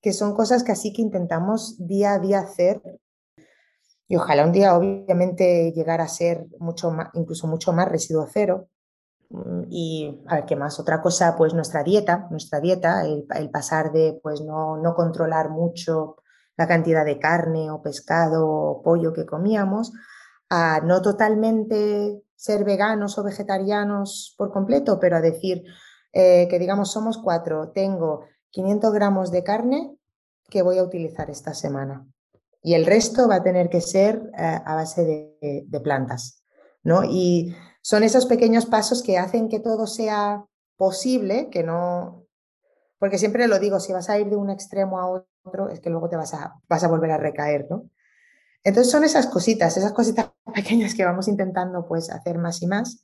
que 0.00 0.12
son 0.12 0.34
cosas 0.34 0.64
que 0.64 0.72
así 0.72 0.92
que 0.92 1.02
intentamos 1.02 1.76
día 1.78 2.14
a 2.14 2.18
día 2.18 2.40
hacer. 2.40 2.82
Y 4.08 4.16
ojalá 4.16 4.44
un 4.44 4.52
día, 4.52 4.76
obviamente, 4.76 5.72
llegar 5.72 6.00
a 6.00 6.08
ser 6.08 6.46
mucho 6.58 6.90
más, 6.90 7.08
incluso 7.14 7.46
mucho 7.46 7.72
más 7.72 7.88
residuo 7.88 8.26
cero, 8.30 8.68
Mm, 9.32 9.62
y 9.70 10.22
a 10.26 10.36
ver 10.36 10.44
qué 10.46 10.56
más. 10.56 10.78
Otra 10.78 11.00
cosa, 11.00 11.36
pues 11.36 11.54
nuestra 11.54 11.82
dieta, 11.82 12.28
nuestra 12.30 12.60
dieta, 12.60 13.04
el, 13.06 13.50
pasar 13.50 13.92
de 13.92 14.20
pues 14.22 14.42
no, 14.42 14.76
no, 14.76 14.94
controlar 14.94 15.48
mucho 15.50 16.16
la 16.62 16.68
cantidad 16.68 17.04
de 17.04 17.18
carne 17.18 17.72
o 17.72 17.82
pescado 17.82 18.46
o 18.46 18.82
pollo 18.82 19.12
que 19.12 19.26
comíamos, 19.26 19.92
a 20.48 20.80
no 20.80 21.02
totalmente 21.02 22.22
ser 22.36 22.64
veganos 22.64 23.18
o 23.18 23.24
vegetarianos 23.24 24.34
por 24.38 24.52
completo, 24.52 25.00
pero 25.00 25.16
a 25.16 25.20
decir 25.20 25.64
eh, 26.12 26.46
que 26.48 26.60
digamos 26.60 26.92
somos 26.92 27.18
cuatro, 27.18 27.72
tengo 27.74 28.26
500 28.50 28.92
gramos 28.92 29.32
de 29.32 29.42
carne 29.42 29.96
que 30.48 30.62
voy 30.62 30.78
a 30.78 30.84
utilizar 30.84 31.30
esta 31.30 31.52
semana. 31.52 32.06
Y 32.62 32.74
el 32.74 32.86
resto 32.86 33.26
va 33.26 33.36
a 33.36 33.42
tener 33.42 33.68
que 33.68 33.80
ser 33.80 34.22
eh, 34.38 34.60
a 34.64 34.74
base 34.76 35.02
de, 35.04 35.80
plantas, 35.80 36.44
¿no? 36.84 37.02
Y 37.02 37.56
son 37.80 38.04
esos 38.04 38.26
pequeños 38.26 38.66
pasos 38.66 39.02
que 39.02 39.18
hacen 39.18 39.48
que 39.48 39.58
todo 39.58 39.88
sea 39.88 40.44
posible, 40.76 41.48
que 41.50 41.64
no... 41.64 42.24
Porque 43.00 43.18
siempre 43.18 43.48
lo 43.48 43.58
digo, 43.58 43.80
si 43.80 43.92
vas 43.92 44.08
a 44.08 44.20
ir 44.20 44.30
de 44.30 44.36
un 44.36 44.48
extremo 44.48 45.00
a 45.00 45.24
otro, 45.44 45.68
es 45.68 45.80
que 45.80 45.90
luego 45.90 46.08
te 46.08 46.16
vas 46.16 46.34
a, 46.34 46.54
vas 46.68 46.84
a 46.84 46.88
volver 46.88 47.10
a 47.10 47.18
recaer, 47.18 47.66
¿no? 47.70 47.90
Entonces 48.64 48.92
son 48.92 49.04
esas 49.04 49.26
cositas, 49.26 49.76
esas 49.76 49.92
cositas 49.92 50.30
pequeñas 50.54 50.94
que 50.94 51.04
vamos 51.04 51.28
intentando 51.28 51.86
pues 51.86 52.10
hacer 52.10 52.38
más 52.38 52.62
y 52.62 52.66
más. 52.66 53.02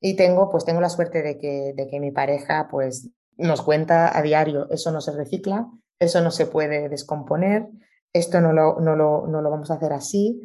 Y 0.00 0.16
tengo, 0.16 0.50
pues 0.50 0.64
tengo 0.64 0.80
la 0.80 0.88
suerte 0.88 1.22
de 1.22 1.38
que, 1.38 1.72
de 1.74 1.88
que 1.88 2.00
mi 2.00 2.10
pareja 2.10 2.68
pues 2.70 3.10
nos 3.36 3.62
cuenta 3.62 4.16
a 4.16 4.22
diario, 4.22 4.68
eso 4.70 4.92
no 4.92 5.00
se 5.00 5.12
recicla, 5.12 5.66
eso 5.98 6.20
no 6.20 6.30
se 6.30 6.46
puede 6.46 6.88
descomponer, 6.88 7.68
esto 8.12 8.40
no 8.40 8.52
lo, 8.52 8.80
no 8.80 8.96
lo, 8.96 9.26
no 9.26 9.40
lo 9.40 9.50
vamos 9.50 9.70
a 9.70 9.74
hacer 9.74 9.92
así. 9.92 10.42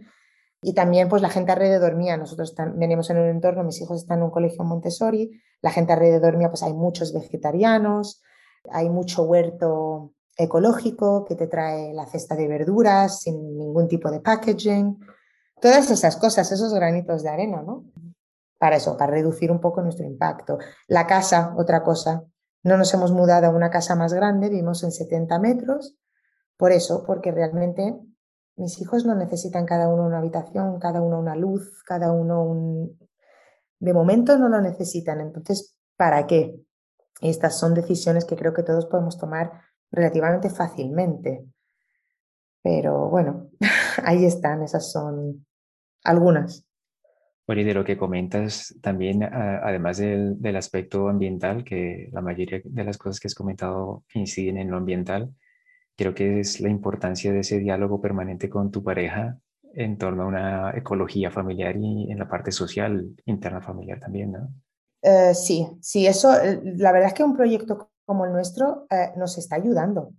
Y 0.61 0.73
también 0.73 1.07
pues 1.07 1.21
la 1.21 1.29
gente 1.29 1.51
alrededor 1.51 1.95
mía, 1.95 2.17
nosotros 2.17 2.53
venimos 2.75 3.09
en 3.09 3.19
un 3.19 3.29
entorno, 3.29 3.63
mis 3.63 3.81
hijos 3.81 4.01
están 4.01 4.19
en 4.19 4.25
un 4.25 4.31
colegio 4.31 4.63
Montessori, 4.63 5.41
la 5.61 5.71
gente 5.71 5.93
alrededor 5.93 6.37
mía 6.37 6.49
pues 6.49 6.63
hay 6.63 6.73
muchos 6.73 7.13
vegetarianos, 7.13 8.21
hay 8.71 8.89
mucho 8.89 9.23
huerto 9.23 10.13
ecológico 10.39 11.25
que 11.25 11.35
te 11.35 11.47
trae 11.47 11.93
la 11.93 12.05
cesta 12.05 12.35
de 12.35 12.47
verduras 12.47 13.21
sin 13.21 13.57
ningún 13.57 13.87
tipo 13.87 14.09
de 14.09 14.21
packaging. 14.21 14.99
Todas 15.61 15.91
esas 15.91 16.15
cosas, 16.15 16.51
esos 16.51 16.73
granitos 16.73 17.23
de 17.23 17.29
arena, 17.29 17.61
¿no? 17.61 17.85
Para 18.57 18.77
eso, 18.77 18.97
para 18.97 19.11
reducir 19.11 19.51
un 19.51 19.59
poco 19.59 19.81
nuestro 19.81 20.05
impacto. 20.05 20.57
La 20.87 21.05
casa, 21.05 21.53
otra 21.57 21.83
cosa. 21.83 22.23
No 22.63 22.77
nos 22.77 22.93
hemos 22.93 23.11
mudado 23.11 23.47
a 23.47 23.49
una 23.51 23.69
casa 23.69 23.95
más 23.95 24.13
grande, 24.13 24.49
vivimos 24.49 24.83
en 24.83 24.91
70 24.91 25.37
metros. 25.39 25.97
Por 26.57 26.71
eso, 26.71 27.03
porque 27.05 27.31
realmente 27.31 27.99
mis 28.55 28.79
hijos 28.81 29.05
no 29.05 29.15
necesitan 29.15 29.65
cada 29.65 29.89
uno 29.89 30.05
una 30.05 30.19
habitación, 30.19 30.79
cada 30.79 31.01
uno 31.01 31.19
una 31.19 31.35
luz, 31.35 31.83
cada 31.85 32.11
uno 32.11 32.43
un... 32.43 32.99
De 33.79 33.93
momento 33.93 34.37
no 34.37 34.49
lo 34.49 34.61
necesitan. 34.61 35.21
Entonces, 35.21 35.77
¿para 35.95 36.27
qué? 36.27 36.61
estas 37.21 37.59
son 37.59 37.73
decisiones 37.73 38.25
que 38.25 38.35
creo 38.35 38.53
que 38.53 38.63
todos 38.63 38.85
podemos 38.85 39.17
tomar 39.17 39.51
relativamente 39.91 40.49
fácilmente. 40.49 41.45
Pero 42.61 43.09
bueno, 43.09 43.49
ahí 44.03 44.25
están, 44.25 44.63
esas 44.63 44.91
son 44.91 45.45
algunas. 46.03 46.65
Bueno, 47.47 47.63
y 47.63 47.65
de 47.65 47.73
lo 47.73 47.83
que 47.83 47.97
comentas 47.97 48.75
también, 48.79 49.23
además 49.23 49.97
del, 49.97 50.39
del, 50.39 50.55
aspecto 50.55 51.09
ambiental, 51.09 51.63
que 51.63 52.09
la 52.11 52.21
mayoría 52.21 52.61
de 52.63 52.83
las 52.83 52.99
cosas 52.99 53.19
que 53.19 53.27
has 53.27 53.33
comentado 53.33 54.03
inciden 54.13 54.59
en 54.59 54.69
lo 54.69 54.77
ambiental, 54.77 55.33
creo 55.95 56.13
que 56.13 56.41
es 56.41 56.61
la 56.61 56.69
importancia 56.69 57.33
de 57.33 57.39
ese 57.39 57.57
diálogo 57.57 57.99
permanente 57.99 58.49
con 58.49 58.69
tu 58.69 58.83
pareja 58.83 59.39
en 59.73 59.97
torno 59.97 60.23
a 60.23 60.27
una 60.27 60.71
ecología 60.77 61.31
familiar 61.31 61.75
y 61.75 62.11
en 62.11 62.19
la 62.19 62.27
parte 62.27 62.51
social, 62.51 63.15
interna 63.25 63.61
familiar 63.61 63.99
también, 63.99 64.31
¿no? 64.31 64.49
Eh, 65.01 65.33
sí, 65.33 65.67
sí, 65.81 66.07
eso, 66.07 66.33
eh, 66.39 66.61
la 66.63 66.91
verdad 66.91 67.09
es 67.09 67.13
que 67.13 67.23
un 67.23 67.35
proyecto 67.35 67.91
como 68.09 68.25
el 68.25 68.33
nuestro 68.33 68.87
eh, 68.89 69.13
nos 69.17 69.37
está 69.37 69.57
ayudando 69.57 70.13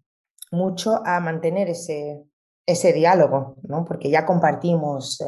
mucho 0.53 1.03
a 1.05 1.18
mantener 1.18 1.68
ese, 1.68 2.22
ese 2.64 2.93
diálogo, 2.93 3.57
¿no? 3.64 3.84
porque 3.84 4.11
ya 4.11 4.24
compartimos 4.24 5.20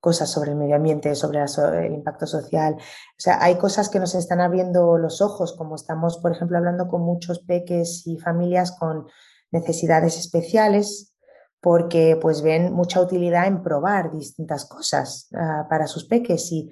cosas 0.00 0.30
sobre 0.30 0.52
el 0.52 0.56
medio 0.56 0.76
ambiente, 0.76 1.14
sobre 1.14 1.40
el 1.86 1.92
impacto 1.92 2.26
social. 2.26 2.76
O 2.78 3.18
sea, 3.18 3.44
hay 3.44 3.56
cosas 3.56 3.90
que 3.90 4.00
nos 4.00 4.14
están 4.14 4.40
abriendo 4.40 4.96
los 4.96 5.20
ojos, 5.20 5.54
como 5.54 5.74
estamos, 5.74 6.16
por 6.16 6.32
ejemplo, 6.32 6.56
hablando 6.56 6.88
con 6.88 7.02
muchos 7.02 7.40
peques 7.40 8.06
y 8.06 8.18
familias 8.18 8.72
con 8.72 9.06
necesidades 9.50 10.16
especiales, 10.16 11.14
porque 11.60 12.18
pues 12.18 12.40
ven 12.40 12.72
mucha 12.72 13.02
utilidad 13.02 13.46
en 13.46 13.62
probar 13.62 14.10
distintas 14.10 14.64
cosas 14.64 15.28
ah, 15.34 15.66
para 15.68 15.86
sus 15.86 16.06
peques 16.06 16.50
y, 16.52 16.70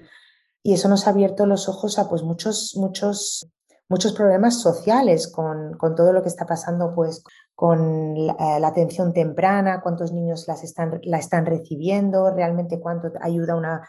y 0.63 0.73
eso 0.73 0.89
nos 0.89 1.07
ha 1.07 1.11
abierto 1.11 1.45
los 1.45 1.69
ojos 1.69 1.99
a 1.99 2.09
pues 2.09 2.23
muchos, 2.23 2.73
muchos 2.77 3.47
muchos 3.91 4.13
problemas 4.13 4.61
sociales 4.61 5.31
con, 5.31 5.77
con, 5.77 5.97
todo 5.97 6.13
lo 6.13 6.23
que 6.23 6.29
está 6.29 6.47
pasando 6.47 6.95
pues, 6.95 7.25
con 7.57 8.15
la, 8.27 8.33
eh, 8.39 8.65
atención 8.65 9.13
temprana, 9.13 9.81
cuántos 9.83 10.13
niños 10.13 10.47
las 10.47 10.63
están, 10.63 11.01
la 11.03 11.19
están 11.19 11.45
recibiendo, 11.45 12.33
realmente 12.33 12.79
cuánto 12.79 13.11
ayuda 13.21 13.57
una, 13.57 13.87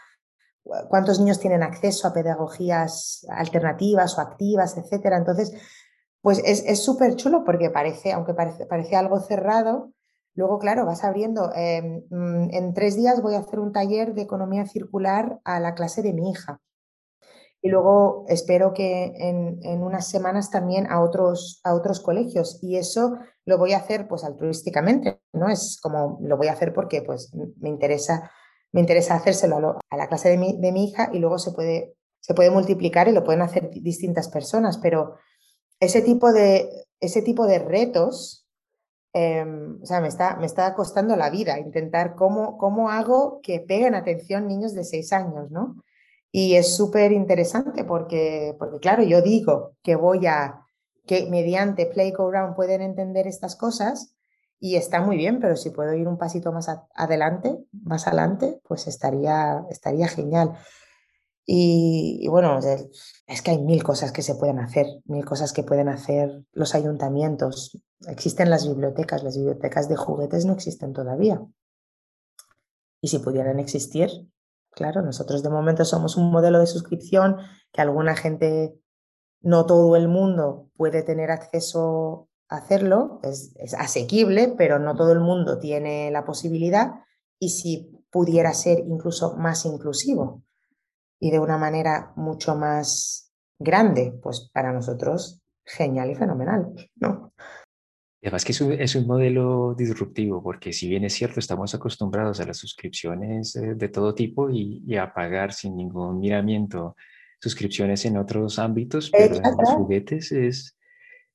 cuántos 0.90 1.20
niños 1.20 1.38
tienen 1.38 1.62
acceso 1.62 2.08
a 2.08 2.12
pedagogías 2.12 3.24
alternativas 3.30 4.18
o 4.18 4.20
activas, 4.20 4.76
etcétera. 4.76 5.16
Entonces, 5.16 5.52
pues 6.20 6.42
es 6.44 6.84
súper 6.84 7.14
chulo 7.14 7.44
porque 7.44 7.70
parece, 7.70 8.12
aunque 8.12 8.34
parece, 8.34 8.66
parece, 8.66 8.96
algo 8.96 9.20
cerrado, 9.20 9.92
luego, 10.34 10.58
claro, 10.58 10.84
vas 10.84 11.04
abriendo. 11.04 11.52
Em, 11.54 12.02
mm, 12.10 12.48
en 12.50 12.74
tres 12.74 12.96
días 12.96 13.22
voy 13.22 13.34
a 13.36 13.40
hacer 13.40 13.60
un 13.60 13.72
taller 13.72 14.14
de 14.14 14.22
economía 14.22 14.66
circular 14.66 15.38
a 15.44 15.60
la 15.60 15.74
clase 15.74 16.02
de 16.02 16.12
mi 16.12 16.30
hija 16.30 16.60
y 17.64 17.68
luego 17.68 18.24
espero 18.28 18.74
que 18.74 19.14
en, 19.16 19.82
unas 19.82 20.08
semanas 20.08 20.50
también 20.50 20.90
a 20.90 21.00
otros, 21.00 21.60
a 21.62 21.74
otros 21.74 22.00
colegios 22.00 22.58
y 22.60 22.76
eso 22.76 23.18
lo 23.46 23.56
voy 23.56 23.72
a 23.72 23.78
hacer 23.78 24.08
pues 24.08 24.24
altruísticamente, 24.24 25.20
¿no? 25.32 25.48
Es 25.48 25.78
como 25.80 26.18
lo 26.22 26.36
voy 26.36 26.48
a 26.48 26.52
hacer 26.52 26.74
porque 26.74 27.02
pues 27.02 27.32
me 27.60 27.68
interesa, 27.68 28.30
me 28.72 28.80
interesa 28.80 29.14
hacérselo 29.14 29.78
a, 29.88 29.96
la 29.96 30.08
clase 30.08 30.28
de 30.28 30.38
mi, 30.38 30.60
de 30.60 30.72
mi, 30.72 30.86
hija 30.86 31.10
y 31.12 31.20
luego 31.20 31.38
se 31.38 31.52
puede, 31.52 31.94
se 32.20 32.34
puede 32.34 32.50
multiplicar 32.50 33.06
y 33.06 33.12
lo 33.12 33.22
pueden 33.22 33.42
hacer 33.42 33.70
distintas 33.70 34.28
personas, 34.28 34.78
pero 34.78 35.14
ese 35.78 36.02
tipo 36.02 36.32
de, 36.32 36.68
ese 36.98 37.22
tipo 37.22 37.46
de 37.46 37.60
retos, 37.60 38.48
em, 39.12 39.80
o 39.80 39.86
sea, 39.86 40.00
me 40.00 40.08
está, 40.08 40.34
me 40.36 40.46
está 40.46 40.74
costando 40.74 41.14
la 41.14 41.30
vida 41.30 41.60
intentar 41.60 42.16
cómo, 42.16 42.58
cómo 42.58 42.90
hago 42.90 43.40
que 43.40 43.60
peguen 43.60 43.94
atención 43.94 44.48
niños 44.48 44.74
de 44.74 44.82
seis 44.82 45.12
años, 45.12 45.52
¿no? 45.52 45.76
Y 46.34 46.54
es 46.54 46.74
súper 46.74 47.12
interesante 47.12 47.84
porque, 47.84 48.56
porque, 48.58 48.78
claro, 48.80 49.02
yo 49.02 49.20
digo 49.20 49.76
que 49.82 49.96
voy 49.96 50.26
a, 50.26 50.66
que 51.06 51.28
mediante 51.30 51.84
Play 51.86 52.12
Go 52.12 52.30
Round 52.30 52.56
pueden 52.56 52.80
entender 52.80 53.26
estas 53.26 53.54
cosas 53.54 54.16
y 54.58 54.76
está 54.76 55.02
muy 55.02 55.16
bien, 55.16 55.40
pero 55.40 55.56
si 55.56 55.70
puedo 55.70 55.92
ir 55.92 56.08
un 56.08 56.16
pasito 56.16 56.50
más 56.50 56.70
adelante, 56.94 57.58
más 57.72 58.06
adelante, 58.06 58.60
pues 58.66 58.86
estaría, 58.86 59.62
estaría 59.68 60.08
genial. 60.08 60.56
Y, 61.44 62.26
bueno, 62.28 62.60
es 63.26 63.42
que 63.42 63.50
hay 63.50 63.58
mil 63.58 63.82
cosas 63.82 64.12
que 64.12 64.22
se 64.22 64.36
pueden 64.36 64.60
hacer, 64.60 64.86
mil 65.04 65.24
cosas 65.24 65.52
que 65.52 65.64
pueden 65.64 65.88
hacer 65.88 66.44
los 66.52 66.74
ayuntamientos. 66.74 67.76
Existen 68.06 68.48
las 68.48 68.66
bibliotecas, 68.66 69.24
las 69.24 69.36
bibliotecas 69.36 69.88
de 69.88 69.96
juguetes 69.96 70.46
no 70.46 70.52
existen 70.52 70.92
todavía. 70.92 71.42
Y 73.00 73.08
si 73.08 73.18
pudieran 73.18 73.58
existir, 73.58 74.10
Claro, 74.74 75.02
nosotros 75.02 75.42
de 75.42 75.50
momento 75.50 75.84
somos 75.84 76.16
un 76.16 76.30
modelo 76.30 76.58
de 76.58 76.66
suscripción 76.66 77.36
que 77.72 77.82
alguna 77.82 78.16
gente, 78.16 78.74
no 79.40 79.66
todo 79.66 79.96
el 79.96 80.08
mundo 80.08 80.70
puede 80.76 81.02
tener 81.02 81.30
acceso 81.30 82.28
a 82.48 82.56
hacerlo, 82.56 83.20
es, 83.22 83.54
asequible, 83.78 84.54
pero 84.56 84.78
no 84.78 84.94
todo 84.94 85.12
el 85.12 85.20
mundo 85.20 85.58
tiene 85.58 86.10
la 86.10 86.24
posibilidad 86.24 86.92
y 87.38 87.50
si 87.50 87.90
pudiera 88.10 88.54
ser 88.54 88.78
incluso 88.80 89.36
más 89.36 89.64
inclusivo 89.66 90.42
y 91.18 91.30
de 91.30 91.38
una 91.38 91.58
manera 91.58 92.12
mucho 92.16 92.54
más 92.54 93.30
grande, 93.58 94.18
pues 94.22 94.50
para 94.52 94.72
nosotros 94.72 95.42
genial 95.64 96.10
y 96.10 96.14
fenomenal, 96.14 96.74
¿no? 96.96 97.32
Además 98.22 98.44
que 98.44 98.52
es 98.52 98.94
un, 98.94 99.06
modelo 99.06 99.74
disruptivo, 99.76 100.40
porque 100.42 100.72
si 100.72 100.88
bien 100.88 101.04
es 101.04 101.12
cierto, 101.12 101.40
estamos 101.40 101.74
acostumbrados 101.74 102.38
a 102.40 102.46
las 102.46 102.56
suscripciones 102.56 103.56
eh, 103.56 103.74
de 103.74 103.88
todo 103.88 104.14
tipo 104.14 104.48
y, 104.48 104.96
a 104.96 105.12
pagar 105.12 105.52
sin 105.52 105.76
ningún 105.76 106.20
miramiento 106.20 106.94
suscripciones 107.40 108.04
en 108.04 108.16
otros 108.18 108.60
ámbitos, 108.60 109.10
pero 109.10 109.34
en 109.34 109.42
los 109.42 109.70
juguetes 109.70 110.30
es, 110.30 110.78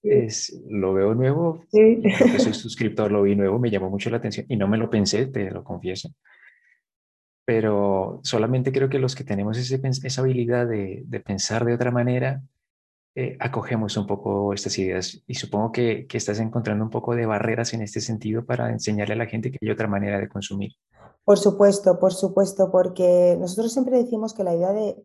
es, 0.01 0.57
lo 0.69 0.93
veo 0.93 1.13
nuevo, 1.13 1.65
sí. 1.69 2.01
porque 2.17 2.39
soy 2.39 2.53
suscriptor, 2.53 3.11
lo 3.11 3.23
vi 3.23 3.35
nuevo, 3.35 3.59
me 3.59 3.69
llamó 3.69 3.89
mucho 3.89 4.09
la 4.09 4.17
atención 4.17 4.45
y 4.47 4.55
no 4.55 4.69
me 4.69 4.77
lo 4.77 4.89
pensé, 4.89 5.25
te 5.25 5.51
lo 5.51 5.65
confieso. 5.65 6.09
Pero 7.43 8.21
solamente 8.23 8.71
creo 8.71 8.88
que 8.88 8.99
los 8.99 9.13
que 9.13 9.25
tenemos 9.25 9.57
ese, 9.57 9.81
esa 9.83 10.21
habilidad 10.21 10.65
de, 10.65 11.03
de 11.05 11.19
pensar 11.19 11.65
de 11.65 11.73
otra 11.73 11.91
manera, 11.91 12.41
eh, 13.20 13.36
acogemos 13.39 13.97
un 13.97 14.05
poco 14.05 14.53
estas 14.53 14.78
ideas 14.78 15.24
y 15.26 15.34
supongo 15.34 15.72
que, 15.72 16.05
que, 16.05 16.20
estás 16.20 16.39
encontrando 16.39 16.84
un 16.84 16.91
poco 16.91 17.15
de 17.15 17.26
barreras 17.26 17.74
en 17.74 17.82
este 17.82 17.99
sentido 17.99 18.45
para 18.45 18.70
enseñarle 18.70 19.15
a 19.15 19.18
la 19.18 19.26
gente 19.26 19.49
que 19.49 19.57
hay 19.59 19.72
otra 19.72 19.88
manera 19.88 20.20
de 20.20 20.30
consumir. 20.30 20.74
Por 21.24 21.39
supuesto, 21.39 21.97
por 21.97 22.13
supuesto, 22.13 22.72
porque 22.72 23.36
nosotros 23.39 23.74
siempre 23.74 23.97
decimos 23.97 24.36
que 24.36 24.43
la 24.43 24.53
idea 24.53 24.72
de 24.72 24.97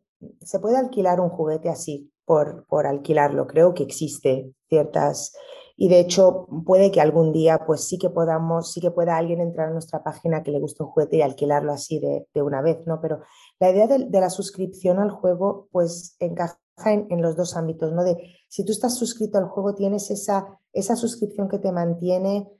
se 0.42 0.60
puede 0.60 0.76
alquilar 0.76 1.20
un 1.20 1.30
juguete 1.30 1.70
así 1.70 2.12
por, 2.26 2.66
por 2.66 2.86
alquilarlo, 2.86 3.46
creo 3.46 3.72
que 3.72 3.82
existe 3.82 4.52
ciertas 4.68 5.32
y 5.74 5.88
de 5.88 6.00
hecho 6.00 6.46
puede 6.66 6.90
que 6.90 7.00
algún 7.00 7.32
día 7.32 7.64
pues 7.66 7.88
sí 7.88 7.96
que 7.96 8.10
podamos, 8.10 8.74
sí 8.74 8.82
que 8.82 8.90
pueda 8.90 9.16
alguien 9.16 9.40
entrar 9.40 9.68
a 9.68 9.72
nuestra 9.72 10.02
página 10.04 10.42
que 10.42 10.50
le 10.50 10.60
guste 10.60 10.82
un 10.82 10.90
juguete 10.90 11.16
y 11.16 11.22
alquilarlo 11.22 11.72
así 11.72 11.98
de, 11.98 12.26
de 12.34 12.42
una 12.42 12.60
vez, 12.60 12.86
¿no? 12.86 13.00
Pero 13.00 13.22
la 13.58 13.70
idea 13.70 13.86
de, 13.86 14.04
de, 14.04 14.20
la 14.20 14.28
suscripción 14.28 14.98
al 14.98 15.10
juego 15.10 15.68
pues 15.72 16.14
encaja 16.20 16.61
en, 16.84 17.22
los 17.22 17.36
dos 17.36 17.56
ámbitos, 17.56 17.92
¿no? 17.92 18.04
De 18.04 18.16
si 18.48 18.64
tú 18.64 18.72
estás 18.72 18.96
suscrito 18.96 19.38
al 19.38 19.48
juego, 19.48 19.74
tienes 19.74 20.10
esa, 20.10 20.58
esa 20.72 20.96
suscripción 20.96 21.48
que 21.48 21.58
te 21.58 21.72
mantiene 21.72 22.50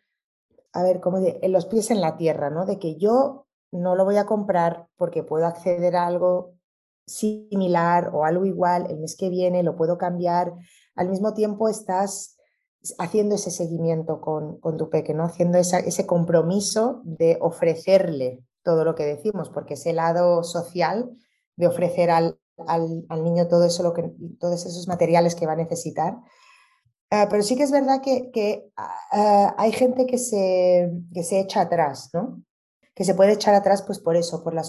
a 0.72 0.82
ver, 0.82 1.00
como 1.00 1.20
de, 1.20 1.38
en 1.42 1.52
los 1.52 1.66
pies 1.66 1.90
en 1.90 2.00
la 2.00 2.16
tierra, 2.16 2.50
¿no? 2.50 2.64
De 2.64 2.78
que 2.78 2.96
yo 2.96 3.46
no 3.70 3.94
lo 3.94 4.04
voy 4.04 4.16
a 4.16 4.26
comprar 4.26 4.88
porque 4.96 5.22
puedo 5.22 5.46
acceder 5.46 5.96
a 5.96 6.06
algo 6.06 6.54
similar 7.06 8.10
o 8.14 8.24
algo 8.24 8.46
igual 8.46 8.86
el 8.90 8.98
mes 8.98 9.16
que 9.16 9.28
viene, 9.28 9.62
lo 9.62 9.76
puedo 9.76 9.98
cambiar. 9.98 10.54
Al 10.94 11.08
mismo 11.08 11.34
tiempo 11.34 11.68
estás 11.68 12.36
haciendo 12.98 13.34
ese 13.34 13.50
seguimiento 13.50 14.20
con, 14.20 14.58
con 14.60 14.76
tu 14.76 14.88
pequeño, 14.88 15.24
haciendo 15.24 15.58
ese 15.58 16.06
compromiso 16.06 17.02
de 17.04 17.38
ofrecerle 17.40 18.44
todo 18.62 18.84
lo 18.84 18.94
que 18.94 19.04
decimos, 19.04 19.50
porque 19.50 19.74
ese 19.74 19.92
lado 19.92 20.42
social 20.42 21.10
de 21.56 21.66
ofrecer 21.66 22.10
al, 22.10 22.38
al, 22.68 23.24
niño 23.24 23.48
todo 23.48 23.64
eso, 23.64 23.82
lo 23.82 23.92
que, 23.92 24.10
todos 24.38 24.64
esos 24.66 24.88
materiales 24.88 25.34
que 25.34 25.46
va 25.46 25.52
a 25.52 25.56
necesitar. 25.56 26.16
Ah, 27.10 27.26
pero 27.30 27.42
sí 27.42 27.56
que 27.56 27.62
es 27.62 27.70
verdad 27.70 28.00
que, 28.00 28.30
que 28.30 28.70
ah, 28.76 29.54
hay 29.58 29.72
gente 29.72 30.06
que 30.06 30.18
se, 30.18 30.90
que 31.12 31.22
se 31.24 31.40
echa 31.40 31.62
atrás, 31.62 32.10
¿no? 32.12 32.42
Que 32.94 33.04
se 33.04 33.14
puede 33.14 33.32
echar 33.32 33.54
atrás 33.54 33.82
pues 33.82 33.98
por 33.98 34.16
eso, 34.16 34.42
por 34.42 34.54
la, 34.54 34.62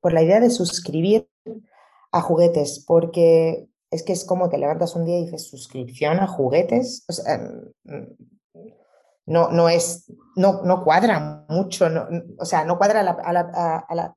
por 0.00 0.12
la 0.12 0.22
idea 0.22 0.40
de 0.40 0.50
suscribir 0.50 1.28
a 2.12 2.20
juguetes, 2.20 2.84
porque 2.86 3.68
es 3.90 4.02
que 4.02 4.12
es 4.12 4.24
como 4.24 4.48
te 4.48 4.58
levantas 4.58 4.94
un 4.94 5.04
día 5.04 5.18
y 5.18 5.24
dices 5.24 5.48
suscripción 5.48 6.20
a 6.20 6.26
juguetes. 6.26 7.04
Mm, 7.84 8.30
no, 9.26 9.50
no 9.50 9.68
es, 9.68 10.12
no, 10.36 10.62
no 10.64 10.82
cuadra 10.82 11.46
mucho, 11.48 11.88
no, 11.88 12.08
o 12.38 12.44
sea, 12.44 12.64
no 12.64 12.78
cuadra 12.78 13.00
a 13.00 13.94
la, 13.94 14.16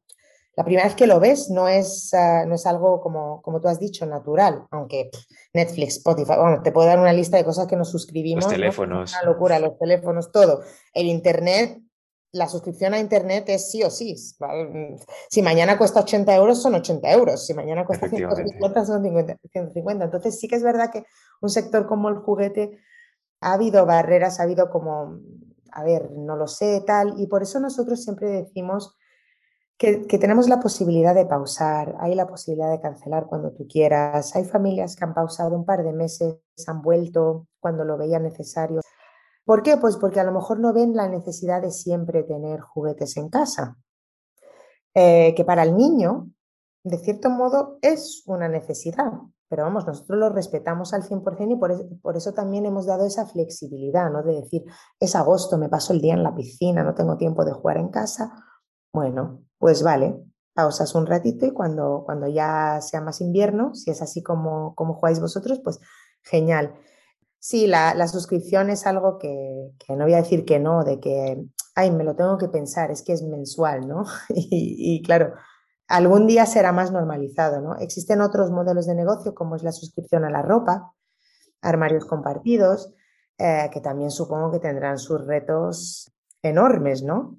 la 0.56 0.64
primera 0.64 0.86
vez 0.86 0.96
que 0.96 1.08
lo 1.08 1.20
ves 1.20 1.50
no 1.50 1.68
es, 1.68 2.12
uh, 2.14 2.48
no 2.48 2.56
es 2.56 2.66
algo 2.68 3.02
como, 3.02 3.42
como 3.42 3.60
tú 3.60 3.68
has 3.68 3.80
dicho, 3.80 4.06
natural, 4.06 4.66
aunque 4.72 5.10
pff, 5.12 5.26
Netflix, 5.54 5.98
Spotify, 5.98 6.34
bueno, 6.38 6.62
te 6.62 6.72
puedo 6.72 6.88
dar 6.88 7.00
una 7.00 7.14
lista 7.14 7.38
de 7.38 7.44
cosas 7.44 7.68
que 7.68 7.76
nos 7.76 7.90
suscribimos. 7.90 8.44
Los 8.44 8.54
teléfonos. 8.54 9.12
¿no? 9.12 9.18
Una 9.20 9.32
locura, 9.32 9.60
los 9.60 9.78
teléfonos, 9.80 10.32
todo. 10.32 10.62
El 10.94 11.08
Internet, 11.08 11.82
la 12.32 12.48
suscripción 12.48 12.94
a 12.94 13.00
Internet 13.00 13.46
es 13.48 13.72
sí 13.72 13.84
o 13.84 13.90
sí. 13.90 14.16
Si 15.30 15.42
mañana 15.42 15.78
cuesta 15.78 16.02
80 16.02 16.36
euros, 16.36 16.62
son 16.62 16.76
80 16.76 17.12
euros. 17.12 17.46
Si 17.46 17.54
mañana 17.54 17.86
cuesta 17.86 18.08
150, 18.10 18.86
son 18.86 19.04
50, 19.04 19.38
150. 19.52 20.06
Entonces 20.06 20.40
sí 20.40 20.48
que 20.48 20.56
es 20.56 20.64
verdad 20.64 20.92
que 20.92 21.04
un 21.42 21.50
sector 21.50 21.88
como 21.88 22.10
el 22.10 22.16
juguete 22.18 22.80
ha 23.42 23.54
habido 23.54 23.86
barreras, 23.86 24.40
ha 24.40 24.44
habido 24.44 24.70
como, 24.70 25.20
a 25.72 25.84
ver, 25.84 26.12
no 26.12 26.36
lo 26.36 26.48
sé, 26.48 26.82
tal, 26.86 27.20
y 27.20 27.28
por 27.28 27.44
eso 27.44 27.60
nosotros 27.60 28.04
siempre 28.04 28.30
decimos 28.30 28.96
que, 29.78 30.18
tenemos 30.20 30.48
la 30.48 30.60
posibilidad 30.60 31.16
de 31.16 31.26
pausar, 31.26 31.96
hay 32.00 32.16
la 32.16 32.28
posibilidad 32.28 32.72
de 32.72 32.80
cancelar 32.80 33.26
cuando 33.28 33.52
tú 33.52 33.68
quieras. 33.68 34.36
Hay 34.36 34.46
familias 34.46 34.96
que 34.96 35.04
han 35.04 35.14
pausado 35.14 35.56
un 35.56 35.66
par 35.66 35.84
de 35.84 35.94
meses, 35.94 36.38
han 36.68 36.82
vuelto 36.82 37.48
cuando 37.60 37.84
lo 37.84 37.98
veían 37.98 38.24
necesario. 38.24 38.82
¿Por 39.46 39.62
qué? 39.62 39.78
Pues 39.78 39.98
porque 39.98 40.20
a 40.20 40.24
lo 40.24 40.32
mejor 40.32 40.60
no 40.60 40.74
ven 40.74 40.96
la 40.96 41.10
necesidad 41.10 41.62
de 41.62 41.72
siempre 41.72 42.24
tener 42.24 42.62
juguetes 42.62 43.18
en 43.18 43.30
casa. 43.30 43.78
Eh, 44.96 45.34
que 45.36 45.44
para 45.44 45.64
el 45.64 45.76
niño, 45.76 46.30
de 46.84 46.98
cierto 47.00 47.30
modo, 47.30 47.78
es 47.82 48.24
una 48.26 48.48
necesidad. 48.48 49.12
Pero 49.50 49.64
vamos, 49.64 49.86
nosotros 49.86 50.18
lo 50.18 50.30
respetamos 50.30 50.94
al 50.94 51.04
100% 51.04 51.52
y 51.52 51.96
por 51.98 52.16
eso 52.16 52.34
también 52.34 52.66
hemos 52.66 52.86
dado 52.86 53.06
esa 53.06 53.26
flexibilidad, 53.26 54.10
¿no? 54.10 54.24
De 54.24 54.34
decir, 54.34 54.64
es 55.00 55.16
agosto, 55.16 55.58
me 55.58 55.70
paso 55.70 55.94
el 55.94 56.02
día 56.02 56.14
en 56.14 56.24
la 56.24 56.34
piscina, 56.34 56.84
no 56.84 56.96
tengo 56.96 57.18
tiempo 57.18 57.44
de 57.46 57.52
jugar 57.52 57.78
en 57.78 57.90
casa. 57.90 58.32
Bueno, 58.92 59.44
pues 59.64 59.82
vale, 59.82 60.22
pausas 60.54 60.94
un 60.94 61.06
ratito 61.06 61.46
y 61.46 61.52
cuando, 61.52 62.04
cuando 62.06 62.28
ya 62.28 62.82
sea 62.82 63.00
más 63.00 63.22
invierno, 63.22 63.74
si 63.74 63.92
es 63.92 64.02
así 64.02 64.22
como, 64.22 64.76
como 64.76 64.96
jugáis 64.96 65.22
vosotros, 65.22 65.62
pues 65.64 65.80
genial. 66.22 66.76
Sí, 67.40 67.66
la, 67.68 67.94
la 67.94 68.10
suscripción 68.10 68.70
es 68.70 68.86
algo 68.86 69.18
que, 69.20 69.72
que, 69.80 69.96
no 69.96 70.04
voy 70.04 70.16
a 70.16 70.18
decir 70.18 70.44
que 70.44 70.60
no, 70.60 70.84
de 70.84 71.00
que, 71.00 71.46
ay, 71.76 71.92
me 71.92 72.04
lo 72.04 72.18
tengo 72.18 72.38
que 72.38 72.50
pensar, 72.50 72.92
es 72.92 73.04
que 73.04 73.14
es 73.14 73.24
mensual, 73.24 73.88
¿no? 73.88 74.04
y, 74.36 75.02
claro, 75.02 75.34
algún 75.88 76.28
día 76.28 76.46
será 76.46 76.74
más 76.74 76.92
normalizado, 76.92 77.62
¿no? 77.62 77.78
Existen 77.78 78.20
otros 78.20 78.52
modelos 78.52 78.86
de 78.86 78.96
negocio 78.96 79.34
como 79.34 79.56
es 79.56 79.64
la 79.64 79.72
suscripción 79.72 80.26
a 80.26 80.30
la 80.30 80.42
ropa, 80.42 80.92
armarios 81.62 82.04
compartidos, 82.04 82.94
eh, 83.38 83.70
que 83.72 83.80
también 83.80 84.12
supongo 84.12 84.52
que 84.52 84.60
tendrán 84.60 85.00
sus 85.00 85.26
retos 85.26 86.12
enormes, 86.42 87.02
¿no? 87.02 87.38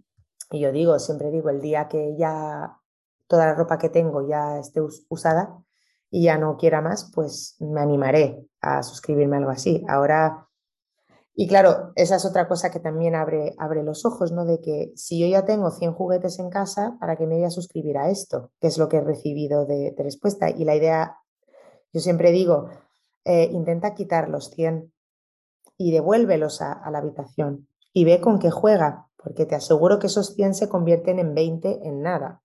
Y 0.51 0.61
yo 0.61 0.73
digo, 0.73 0.99
siempre 0.99 1.31
digo, 1.31 1.51
el 1.51 1.61
día 1.61 1.89
que 1.89 2.17
ya 2.17 2.79
toda 3.27 3.47
la 3.47 3.55
ropa 3.55 3.79
que 3.79 3.89
tengo 3.89 4.27
ya 4.27 4.59
esté 4.59 4.81
usada 5.09 5.59
y 6.11 6.25
ya 6.25 6.39
no 6.39 6.57
quiera 6.57 6.81
más, 6.81 7.11
pues 7.15 7.57
me 7.61 7.81
animaré 7.81 8.47
a 8.61 8.83
suscribirme 8.83 9.37
a 9.37 9.39
algo 9.41 9.51
así. 9.51 9.85
Ahora, 9.89 10.49
y 11.35 11.49
claro, 11.49 11.93
esa 11.97 12.17
es 12.17 12.25
otra 12.25 12.47
cosa 12.47 12.71
que 12.71 12.79
también 12.79 13.17
abre, 13.17 13.55
abre 13.59 13.83
los 13.83 14.05
ojos, 14.05 14.31
¿no? 14.31 14.45
De 14.45 14.61
que 14.61 14.93
si 14.95 15.19
yo 15.19 15.27
ya 15.27 15.45
tengo 15.45 15.71
100 15.71 15.93
juguetes 15.95 16.39
en 16.39 16.51
casa, 16.51 16.97
¿para 17.01 17.17
qué 17.17 17.27
me 17.27 17.35
voy 17.35 17.45
a 17.45 17.51
suscribir 17.51 17.99
a 17.99 18.11
esto? 18.11 18.53
Que 18.61 18.69
es 18.69 18.79
lo 18.79 18.89
que 18.89 18.99
he 18.99 19.01
recibido 19.01 19.67
de, 19.67 19.95
respuesta. 19.99 20.51
Y 20.51 20.65
la 20.65 20.77
idea, 20.77 21.17
yo 21.93 22.01
siempre 22.01 22.31
digo, 22.31 22.69
eh, 23.25 23.49
intenta 23.53 23.95
quitar 23.95 24.29
los 24.29 24.51
100 24.51 24.93
y 25.77 25.91
devuélvelos 25.91 26.63
a 26.63 26.89
la 26.93 26.99
habitación 26.99 27.67
y 27.93 28.05
ve 28.05 28.21
con 28.21 28.39
qué 28.39 28.51
juega 28.51 29.09
porque 29.25 29.47
te 29.47 29.55
aseguro 29.55 29.99
que 29.99 30.07
esos 30.07 30.35
100 30.35 30.55
se 30.55 30.69
convierten 30.69 31.19
en 31.19 31.35
20 31.35 31.89
en 31.89 32.03
nada 32.03 32.43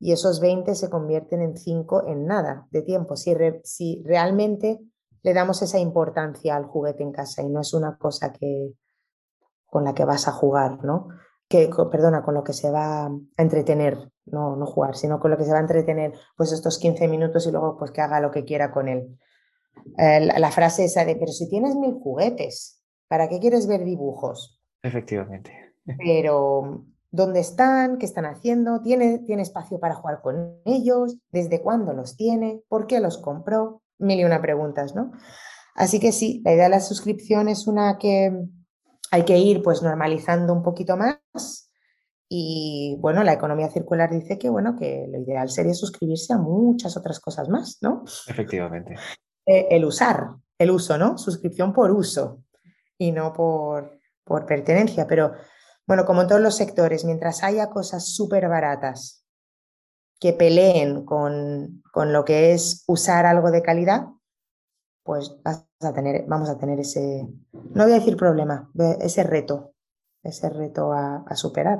y 0.00 0.12
esos 0.12 0.40
20 0.40 0.74
se 0.74 0.90
convierten 0.90 1.40
en 1.40 1.56
5 1.56 2.08
en 2.08 2.26
nada 2.26 2.66
de 2.70 2.82
tiempo, 2.82 3.16
si, 3.16 3.34
re, 3.34 3.60
si 3.64 4.02
realmente 4.04 4.80
le 5.22 5.32
damos 5.32 5.62
esa 5.62 5.78
importancia 5.78 6.56
al 6.56 6.66
juguete 6.66 7.04
en 7.04 7.12
casa 7.12 7.42
y 7.42 7.48
no 7.48 7.60
es 7.60 7.72
una 7.72 7.96
cosa 7.96 8.32
que 8.32 8.74
con 9.66 9.84
la 9.84 9.94
que 9.94 10.04
vas 10.04 10.28
a 10.28 10.32
jugar, 10.32 10.84
¿no? 10.84 11.08
Que, 11.48 11.70
perdona, 11.90 12.22
con 12.22 12.34
lo 12.34 12.42
que 12.42 12.52
se 12.52 12.70
va 12.70 13.06
a 13.06 13.10
entretener, 13.36 14.10
no, 14.26 14.56
no 14.56 14.66
jugar, 14.66 14.96
sino 14.96 15.20
con 15.20 15.30
lo 15.30 15.36
que 15.36 15.44
se 15.44 15.52
va 15.52 15.58
a 15.58 15.62
entretener 15.62 16.12
pues 16.36 16.52
estos 16.52 16.78
15 16.78 17.08
minutos 17.08 17.46
y 17.46 17.52
luego 17.52 17.76
pues 17.78 17.90
que 17.90 18.00
haga 18.00 18.20
lo 18.20 18.30
que 18.30 18.44
quiera 18.44 18.70
con 18.70 18.88
él. 18.88 19.18
Eh, 19.98 20.20
la, 20.20 20.38
la 20.38 20.50
frase 20.50 20.84
esa 20.84 21.04
de, 21.04 21.16
pero 21.16 21.32
si 21.32 21.48
tienes 21.48 21.76
mil 21.76 21.94
juguetes, 21.94 22.82
¿para 23.08 23.28
qué 23.28 23.38
quieres 23.38 23.66
ver 23.66 23.84
dibujos? 23.84 24.60
Efectivamente 24.82 25.67
pero 25.96 26.84
dónde 27.10 27.40
están, 27.40 27.98
qué 27.98 28.06
están 28.06 28.26
haciendo, 28.26 28.82
¿Tiene, 28.82 29.20
tiene 29.20 29.42
espacio 29.42 29.80
para 29.80 29.94
jugar 29.94 30.20
con 30.20 30.60
ellos, 30.64 31.16
desde 31.30 31.62
cuándo 31.62 31.92
los 31.92 32.16
tiene, 32.16 32.62
por 32.68 32.86
qué 32.86 33.00
los 33.00 33.18
compró, 33.18 33.82
mil 33.98 34.20
y 34.20 34.24
una 34.24 34.42
preguntas, 34.42 34.94
¿no? 34.94 35.12
Así 35.74 36.00
que 36.00 36.12
sí, 36.12 36.42
la 36.44 36.52
idea 36.52 36.64
de 36.64 36.70
la 36.70 36.80
suscripción 36.80 37.48
es 37.48 37.66
una 37.66 37.98
que 37.98 38.32
hay 39.10 39.24
que 39.24 39.38
ir 39.38 39.62
pues 39.62 39.82
normalizando 39.82 40.52
un 40.52 40.62
poquito 40.62 40.96
más 40.96 41.70
y 42.28 42.96
bueno, 43.00 43.24
la 43.24 43.32
economía 43.32 43.70
circular 43.70 44.10
dice 44.10 44.38
que 44.38 44.50
bueno, 44.50 44.76
que 44.76 45.06
lo 45.10 45.18
ideal 45.20 45.48
sería 45.48 45.72
suscribirse 45.72 46.34
a 46.34 46.38
muchas 46.38 46.96
otras 46.96 47.20
cosas 47.20 47.48
más, 47.48 47.78
¿no? 47.80 48.04
Efectivamente. 48.26 48.96
Eh, 49.46 49.68
el 49.70 49.84
usar, 49.84 50.34
el 50.58 50.70
uso, 50.70 50.98
¿no? 50.98 51.16
Suscripción 51.16 51.72
por 51.72 51.90
uso 51.90 52.42
y 52.98 53.12
no 53.12 53.32
por, 53.32 53.98
por 54.24 54.44
pertenencia, 54.44 55.06
pero 55.06 55.32
bueno, 55.88 56.04
como 56.04 56.20
en 56.20 56.28
todos 56.28 56.42
los 56.42 56.54
sectores, 56.54 57.06
mientras 57.06 57.42
haya 57.42 57.70
cosas 57.70 58.14
súper 58.14 58.46
baratas 58.46 59.24
que 60.20 60.34
peleen 60.34 61.06
con, 61.06 61.82
con, 61.92 62.12
lo 62.12 62.26
que 62.26 62.52
es 62.52 62.84
usar 62.86 63.24
algo 63.24 63.50
de 63.50 63.62
calidad, 63.62 64.08
pues 65.02 65.34
vamos 65.42 66.50
a 66.50 66.58
tener 66.58 66.78
ese, 66.78 67.26
no 67.52 67.84
voy 67.84 67.92
a 67.92 68.00
decir 68.00 68.18
problema, 68.18 68.70
ese 69.00 69.22
reto, 69.22 69.72
ese 70.22 70.50
reto 70.50 70.92
a, 70.92 71.24
a 71.26 71.36
superar. 71.36 71.78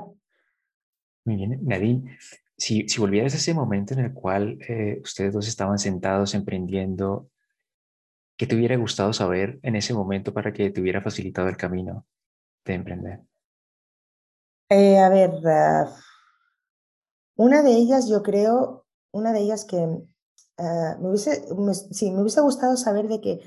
Muy 1.25 1.35
bien, 1.35 1.59
Nadine, 1.61 2.17
si, 2.57 2.89
si, 2.89 2.99
volvieras 2.99 3.35
a 3.35 3.37
ese 3.37 3.53
momento 3.53 3.93
en 3.93 3.99
el 3.99 4.13
cual 4.13 4.57
eh, 4.67 4.99
ustedes 5.03 5.33
dos 5.33 5.47
estaban 5.47 5.77
sentados 5.77 6.33
emprendiendo, 6.33 7.29
¿qué 8.37 8.47
te 8.47 8.55
hubiera 8.55 8.75
gustado 8.75 9.13
saber 9.13 9.59
en 9.61 9.75
ese 9.75 9.93
momento 9.93 10.33
para 10.33 10.51
que 10.51 10.71
te 10.71 10.81
hubiera 10.81 10.99
facilitado 10.99 11.47
el 11.47 11.57
camino 11.57 12.07
de 12.65 12.73
emprender? 12.73 13.28
Eh, 14.69 14.99
a 14.99 15.09
ver, 15.09 15.31
uh, 15.31 15.89
una 17.35 17.63
de 17.63 17.71
ellas 17.71 18.07
yo 18.07 18.21
creo, 18.21 18.85
una 19.11 19.33
de 19.33 19.39
ellas 19.39 19.65
que 19.65 19.77
uh, 19.77 21.01
me, 21.01 21.09
hubiese, 21.09 21.47
sí, 21.91 22.11
me 22.11 22.21
hubiese 22.21 22.41
gustado 22.41 22.77
saber 22.77 23.07
de 23.07 23.19
que 23.19 23.39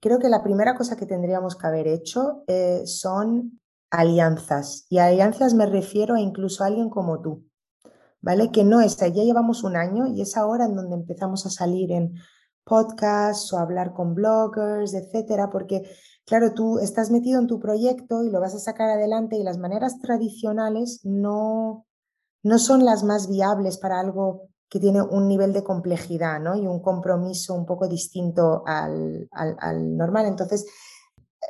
creo 0.00 0.18
que 0.18 0.28
la 0.28 0.42
primera 0.42 0.74
cosa 0.76 0.96
que 0.96 1.06
tendríamos 1.06 1.54
que 1.56 1.66
haber 1.66 1.86
hecho 1.86 2.42
eh, 2.48 2.82
son 2.84 3.60
alianzas. 3.90 4.86
Y 4.90 4.98
a 4.98 5.06
alianzas 5.06 5.54
me 5.54 5.66
refiero 5.66 6.16
a 6.16 6.20
incluso 6.20 6.64
a 6.64 6.66
alguien 6.66 6.90
como 6.90 7.20
tú, 7.20 7.46
¿vale? 8.20 8.50
Que 8.50 8.64
no 8.64 8.80
es, 8.80 8.96
ya 8.96 9.08
llevamos 9.08 9.62
un 9.62 9.76
año 9.76 10.08
y 10.08 10.20
es 10.20 10.36
ahora 10.36 10.64
en 10.64 10.74
donde 10.74 10.96
empezamos 10.96 11.46
a 11.46 11.50
salir 11.50 11.92
en 11.92 12.14
podcasts 12.64 13.52
o 13.52 13.58
hablar 13.58 13.92
con 13.92 14.14
bloggers, 14.14 14.94
etcétera, 14.94 15.48
porque 15.50 15.88
claro, 16.26 16.52
tú 16.52 16.78
estás 16.78 17.10
metido 17.10 17.40
en 17.40 17.46
tu 17.46 17.60
proyecto 17.60 18.22
y 18.22 18.30
lo 18.30 18.40
vas 18.40 18.54
a 18.54 18.58
sacar 18.58 18.90
adelante 18.90 19.36
y 19.36 19.42
las 19.42 19.58
maneras 19.58 20.00
tradicionales 20.00 21.00
no, 21.04 21.86
no 22.42 22.58
son 22.58 22.84
las 22.84 23.04
más 23.04 23.28
viables 23.28 23.78
para 23.78 24.00
algo 24.00 24.48
que 24.68 24.80
tiene 24.80 25.00
un 25.00 25.28
nivel 25.28 25.52
de 25.52 25.62
complejidad 25.62 26.40
¿no? 26.40 26.56
y 26.56 26.66
un 26.66 26.80
compromiso 26.80 27.54
un 27.54 27.64
poco 27.64 27.86
distinto 27.86 28.64
al, 28.66 29.28
al, 29.30 29.56
al 29.60 29.96
normal. 29.96 30.26
Entonces, 30.26 30.66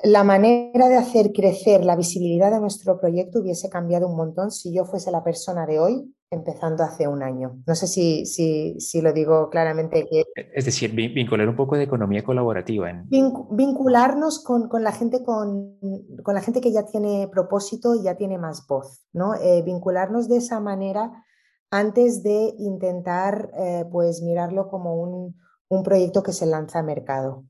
la 0.03 0.23
manera 0.23 0.89
de 0.89 0.97
hacer 0.97 1.33
crecer 1.33 1.85
la 1.85 1.97
visibilidad 1.97 2.51
de 2.51 2.61
nuestro 2.61 3.01
proyecto 3.01 3.41
hubiese 3.41 3.71
cambiado 3.71 4.07
un 4.07 4.17
montón 4.17 4.51
si 4.51 4.75
yo 4.75 4.85
fuese 4.85 5.11
la 5.11 5.25
persona 5.25 5.65
de 5.65 5.79
hoy 5.79 6.16
empezando 6.31 6.83
hace 6.83 7.07
un 7.07 7.23
año. 7.23 7.63
No 7.67 7.75
sé 7.75 7.87
si, 7.87 8.27
si, 8.27 8.79
si 8.81 9.01
lo 9.01 9.13
digo 9.13 9.49
claramente. 9.49 10.07
Que... 10.09 10.25
Es 10.55 10.65
decir, 10.65 10.93
vincular 10.93 11.49
un 11.49 11.57
poco 11.57 11.77
de 11.77 11.85
economía 11.85 12.25
colaborativa. 12.25 12.91
En... 12.91 13.07
Vincularnos 13.09 14.43
con, 14.43 14.69
con 14.69 14.83
la 14.83 14.93
gente, 14.93 15.23
con, 15.23 15.79
con, 16.23 16.35
la 16.35 16.41
gente 16.41 16.61
que 16.61 16.73
ya 16.73 16.85
tiene 16.85 17.29
propósito 17.31 17.95
y 17.95 18.03
ya 18.03 18.17
tiene 18.17 18.39
más 18.39 18.67
voz. 18.67 19.07
¿no? 19.13 19.35
Eh, 19.35 19.63
vincularnos 19.63 20.29
de 20.29 20.39
esa 20.39 20.61
manera 20.61 21.25
antes 21.71 22.23
de 22.23 22.55
intentar 22.59 23.51
eh, 23.59 23.85
pues 23.91 24.23
mirarlo 24.23 24.69
como 24.69 24.95
un, 24.95 25.37
un 25.69 25.83
proyecto 25.83 26.23
que 26.23 26.33
se 26.33 26.47
lanza 26.47 26.81
a 26.81 26.83
mercado. 26.83 27.45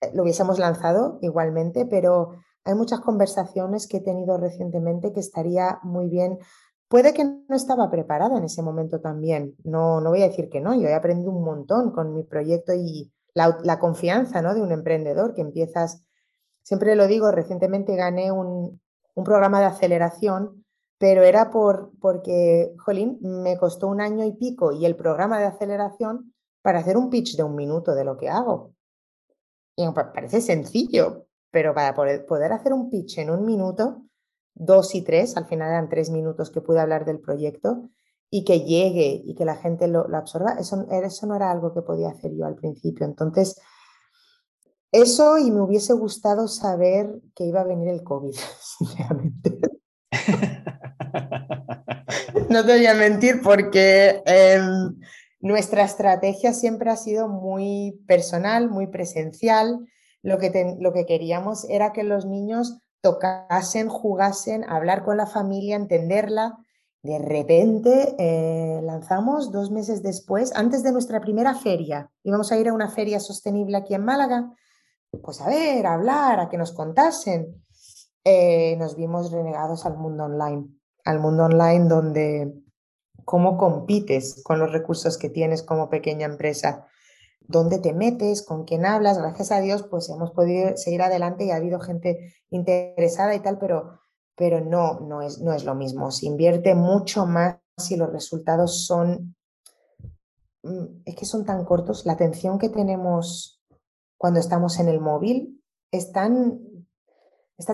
Eh, 0.00 0.10
lo 0.14 0.22
hubiésemos 0.22 0.58
lanzado 0.58 1.18
igualmente, 1.22 1.86
pero 1.86 2.32
hay 2.64 2.74
muchas 2.74 3.00
conversaciones 3.00 3.86
que 3.86 3.98
he 3.98 4.00
tenido 4.02 4.36
recientemente 4.36 5.12
que 5.12 5.20
estaría 5.20 5.78
muy 5.82 6.08
bien. 6.08 6.38
Puede 6.88 7.12
que 7.12 7.24
no 7.24 7.54
estaba 7.54 7.90
preparada 7.90 8.38
en 8.38 8.44
ese 8.44 8.62
momento 8.62 9.00
también, 9.00 9.54
no, 9.64 10.00
no 10.00 10.10
voy 10.10 10.22
a 10.22 10.28
decir 10.28 10.48
que 10.48 10.60
no, 10.60 10.74
yo 10.74 10.88
he 10.88 10.94
aprendido 10.94 11.30
un 11.30 11.44
montón 11.44 11.92
con 11.92 12.14
mi 12.14 12.22
proyecto 12.22 12.72
y 12.74 13.12
la, 13.34 13.78
confianza 13.78 14.42
¿no? 14.42 14.54
de 14.54 14.62
un 14.62 14.72
emprendedor 14.72 15.34
que 15.34 15.42
empiezas, 15.42 16.02
siempre 16.62 16.96
lo 16.96 17.06
digo, 17.06 17.30
recientemente 17.30 17.94
gané 17.94 18.32
un, 18.32 18.80
un 19.14 19.24
programa 19.24 19.60
de 19.60 19.66
aceleración, 19.66 20.64
pero 20.98 21.22
era 21.22 21.50
por, 21.50 21.92
porque, 22.00 22.74
jolín, 22.78 23.18
me 23.20 23.56
costó 23.58 23.86
un 23.86 24.00
año 24.00 24.24
y 24.24 24.32
pico 24.32 24.72
y 24.72 24.86
el 24.86 24.96
programa 24.96 25.38
de 25.38 25.46
aceleración 25.46 26.34
para 26.62 26.80
hacer 26.80 26.96
un 26.96 27.10
pitch 27.10 27.36
de 27.36 27.44
un 27.44 27.54
minuto 27.54 27.94
de 27.94 28.04
lo 28.04 28.16
que 28.16 28.28
hago. 28.28 28.74
Y 29.76 29.86
parece 29.92 30.40
sencillo, 30.40 31.26
pero 31.50 31.72
para 31.72 31.94
poder, 31.94 32.52
hacer 32.52 32.72
un 32.72 32.90
pitch 32.90 33.18
en 33.18 33.30
un 33.30 33.44
minuto, 33.44 34.02
dos 34.58 34.94
y 34.94 35.02
tres, 35.02 35.36
al 35.36 35.46
final 35.46 35.70
eran 35.70 35.88
tres 35.88 36.10
minutos 36.10 36.50
que 36.50 36.60
pude 36.60 36.80
hablar 36.80 37.04
del 37.04 37.20
proyecto, 37.20 37.90
y 38.30 38.44
que 38.44 38.60
llegue 38.60 39.22
y 39.24 39.34
que 39.34 39.44
la 39.44 39.56
gente 39.56 39.88
lo, 39.88 40.14
absorba, 40.14 40.56
eso, 40.58 40.86
eso 40.90 41.26
no 41.26 41.36
era 41.36 41.50
algo 41.50 41.72
que 41.72 41.82
podía 41.82 42.10
hacer 42.10 42.32
yo 42.36 42.44
al 42.44 42.56
principio. 42.56 43.06
Entonces, 43.06 43.60
eso 44.92 45.38
y 45.38 45.50
me 45.50 45.62
hubiese 45.62 45.94
gustado 45.94 46.48
saber 46.48 47.20
que 47.34 47.44
iba 47.44 47.60
a 47.60 47.64
venir 47.64 47.88
el 47.88 48.02
COVID, 48.02 48.34
sinceramente. 48.78 49.58
no 52.50 52.64
te 52.64 52.76
voy 52.76 52.86
a 52.86 52.94
mentir 52.94 53.40
porque 53.42 54.22
em, 54.26 54.98
nuestra 55.40 55.84
estrategia 55.84 56.52
siempre 56.52 56.90
ha 56.90 56.96
sido 56.96 57.28
muy 57.28 58.02
personal, 58.06 58.68
muy 58.68 58.88
presencial. 58.88 59.86
Lo 60.20 60.38
que, 60.38 60.76
lo 60.80 60.92
que 60.92 61.06
queríamos 61.06 61.64
era 61.70 61.92
que 61.92 62.02
los 62.02 62.26
niños 62.26 62.80
tocasen, 63.00 63.88
jugasen, 63.88 64.64
hablar 64.68 65.04
con 65.04 65.16
la 65.16 65.26
familia, 65.26 65.76
entenderla. 65.76 66.58
De 67.02 67.18
repente 67.18 68.16
eh, 68.18 68.80
lanzamos 68.82 69.52
dos 69.52 69.70
meses 69.70 70.02
después, 70.02 70.54
antes 70.54 70.82
de 70.82 70.92
nuestra 70.92 71.20
primera 71.20 71.54
feria, 71.54 72.10
íbamos 72.24 72.50
a 72.50 72.58
ir 72.58 72.68
a 72.68 72.72
una 72.72 72.90
feria 72.90 73.20
sostenible 73.20 73.76
aquí 73.76 73.94
en 73.94 74.04
Málaga, 74.04 74.52
pues 75.22 75.40
a 75.40 75.48
ver, 75.48 75.86
a 75.86 75.94
hablar, 75.94 76.40
a 76.40 76.48
que 76.48 76.58
nos 76.58 76.72
contasen. 76.72 77.64
Eh, 78.24 78.76
nos 78.76 78.96
vimos 78.96 79.30
renegados 79.30 79.86
al 79.86 79.96
mundo 79.96 80.24
online, 80.24 80.66
al 81.04 81.20
mundo 81.20 81.44
online 81.44 81.88
donde 81.88 82.52
cómo 83.24 83.56
compites 83.56 84.42
con 84.42 84.58
los 84.58 84.72
recursos 84.72 85.16
que 85.16 85.30
tienes 85.30 85.62
como 85.62 85.88
pequeña 85.88 86.26
empresa, 86.26 86.86
dónde 87.48 87.78
te 87.78 87.92
metes, 87.92 88.42
con 88.42 88.64
quién 88.64 88.86
hablas. 88.86 89.18
Gracias 89.18 89.50
a 89.50 89.60
Dios, 89.60 89.82
pues 89.82 90.08
hemos 90.10 90.30
podido 90.30 90.76
seguir 90.76 91.02
adelante 91.02 91.44
y 91.44 91.50
ha 91.50 91.56
habido 91.56 91.80
gente 91.80 92.34
interesada 92.50 93.34
y 93.34 93.40
tal, 93.40 93.58
pero, 93.58 93.98
pero 94.36 94.60
no, 94.60 95.00
no, 95.00 95.22
es, 95.22 95.40
no 95.40 95.52
es 95.52 95.64
lo 95.64 95.74
mismo. 95.74 96.10
Se 96.10 96.26
invierte 96.26 96.74
mucho 96.74 97.26
más 97.26 97.58
y 97.88 97.96
los 97.96 98.12
resultados 98.12 98.86
son, 98.86 99.34
mm, 100.62 101.02
es 101.06 101.16
que 101.16 101.24
son 101.24 101.44
tan 101.44 101.64
cortos. 101.64 102.06
La 102.06 102.12
atención 102.12 102.58
que 102.58 102.68
tenemos 102.68 103.60
cuando 104.18 104.40
estamos 104.40 104.78
en 104.78 104.88
el 104.88 105.00
móvil 105.00 105.62
está 105.90 106.28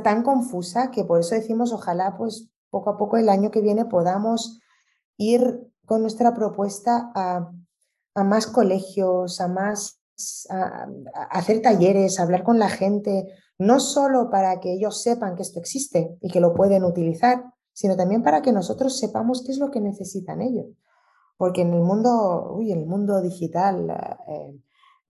tan 0.03 0.22
confusa 0.22 0.91
que 0.93 1.05
por 1.05 1.20
eso 1.20 1.35
decimos, 1.35 1.72
ojalá 1.72 2.16
pues 2.16 2.51
poco 2.70 2.91
a 2.91 2.97
poco 2.97 3.16
el 3.16 3.29
año 3.29 3.51
que 3.51 3.61
viene 3.61 3.87
podamos 3.87 4.61
ir 5.16 5.68
con 5.85 6.03
nuestra 6.03 6.33
propuesta 6.33 7.11
a, 7.14 7.51
más 8.23 8.47
colegios, 8.47 9.41
a 9.41 9.49
más 9.49 10.01
a, 10.51 10.87
hacer 11.31 11.62
talleres, 11.62 12.19
a 12.19 12.23
hablar 12.23 12.45
con 12.45 12.59
la 12.59 12.69
gente, 12.69 13.27
no 13.59 13.81
solo 13.81 14.31
para 14.31 14.61
que 14.61 14.73
ellos 14.73 15.03
sepan 15.03 15.35
que 15.35 15.43
esto 15.43 15.59
existe 15.59 16.17
y 16.21 16.31
que 16.31 16.41
lo 16.41 16.55
pueden 16.55 16.85
utilizar, 16.85 17.45
sino 17.73 17.97
también 17.97 18.23
para 18.23 18.43
que 18.43 18.53
nosotros 18.53 18.99
sepamos 18.99 19.43
qué 19.45 19.53
es 19.53 19.59
lo 19.59 19.71
que 19.71 19.81
necesitan 19.81 20.41
ellos. 20.41 20.67
Porque 21.37 21.62
en 21.62 21.75
el 21.75 21.83
mundo, 21.83 22.53
uy, 22.55 22.71
en 22.71 22.81
el 22.81 22.87
mundo 22.87 23.21
digital, 23.21 23.91
eh, 24.29 24.61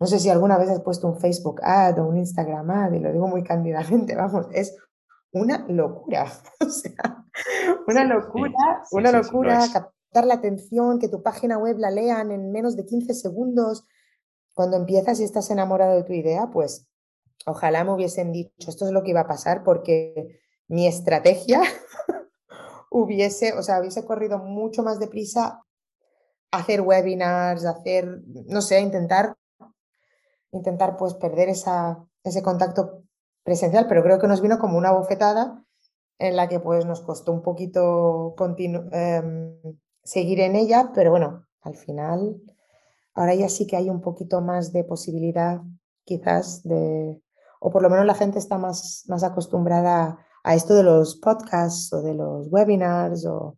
no 0.01 0.07
sé 0.07 0.19
si 0.19 0.31
alguna 0.31 0.57
vez 0.57 0.71
has 0.71 0.81
puesto 0.81 1.07
un 1.07 1.19
Facebook 1.19 1.61
ad 1.63 1.99
o 1.99 2.07
un 2.07 2.17
Instagram 2.17 2.71
ad, 2.71 2.93
y 2.93 3.01
lo 3.01 3.13
digo 3.13 3.29
muy 3.29 3.43
cándidamente, 3.43 4.17
vamos, 4.17 4.47
es 4.53 4.77
una 5.33 5.67
locura. 5.69 6.27
o 6.61 6.71
sea, 6.71 7.25
una 7.87 8.05
locura, 8.05 8.83
una 8.93 9.13
locura, 9.13 9.61
captar 10.15 10.27
la 10.27 10.35
atención, 10.35 11.01
que 11.01 11.09
tu 11.09 11.23
página 11.23 11.59
web 11.59 11.77
la 11.79 11.91
lean 11.91 12.31
en 12.31 12.53
menos 12.53 12.77
de 12.77 12.87
15 12.87 13.15
segundos. 13.15 13.85
Cuando 14.55 14.77
empiezas 14.77 15.19
y 15.19 15.25
estás 15.25 15.51
enamorado 15.51 15.97
de 15.97 16.05
tu 16.05 16.13
idea, 16.13 16.51
pues 16.53 16.87
ojalá 17.47 17.83
me 17.83 17.93
hubiesen 17.93 18.31
dicho, 18.31 18.71
esto 18.71 18.87
es 18.87 18.93
lo 18.93 19.03
que 19.03 19.11
iba 19.11 19.23
a 19.23 19.27
pasar, 19.27 19.65
porque 19.65 20.41
mi 20.69 20.87
estrategia 20.87 21.63
hubiese, 22.91 23.55
o 23.55 23.63
sea, 23.65 23.81
hubiese 23.81 24.05
corrido 24.05 24.39
mucho 24.39 24.85
más 24.85 25.01
deprisa 25.01 25.65
hacer 26.53 26.81
webinars, 26.83 27.65
hacer, 27.65 28.23
no 28.47 28.63
sé, 28.63 28.79
intentar, 28.81 29.37
intentar 30.53 30.97
pues 30.97 31.15
perder 31.15 31.49
esa, 31.49 32.07
ese 32.23 32.41
contacto 32.41 33.03
presencial, 33.43 33.89
pero 33.89 34.05
creo 34.05 34.21
que 34.21 34.29
nos 34.29 34.41
vino 34.41 34.61
como 34.61 34.79
una 34.79 34.93
bofetada 34.93 35.65
en 36.21 36.37
la 36.37 36.49
que 36.49 36.61
pues 36.61 36.87
nos 36.87 37.01
costó 37.01 37.33
un 37.33 37.43
poquito 37.43 38.37
em, 38.93 39.59
seguir 40.05 40.41
en 40.41 40.57
ella, 40.57 40.93
pero 40.95 41.11
bueno, 41.11 41.47
al 41.63 41.77
final 41.77 42.41
ahora 43.15 43.35
ya 43.35 43.49
sí 43.49 43.67
que 43.67 43.77
hay 43.77 43.89
un 43.89 44.01
poquito 44.01 44.41
más 44.41 44.73
de 44.73 44.85
posibilidad 44.85 45.61
quizás 46.05 46.63
de, 46.63 47.21
o 47.61 47.71
por 47.71 47.83
lo 47.83 47.91
menos 47.91 48.05
la 48.05 48.15
gente 48.15 48.39
está 48.39 48.59
más, 48.59 49.05
más 49.09 49.25
acostumbrada 49.25 50.19
a 50.43 50.55
esto 50.55 50.75
de 50.75 50.83
los 50.83 51.17
podcasts 51.17 51.93
o 51.93 52.03
de 52.03 52.15
los 52.15 52.49
webinars 52.51 53.25
o 53.27 53.57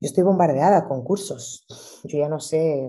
yo 0.00 0.06
estoy 0.06 0.22
bombardeada 0.22 0.86
con 0.86 1.02
cursos. 1.02 1.64
Yo 2.04 2.18
ya 2.18 2.28
no 2.28 2.38
sé, 2.38 2.88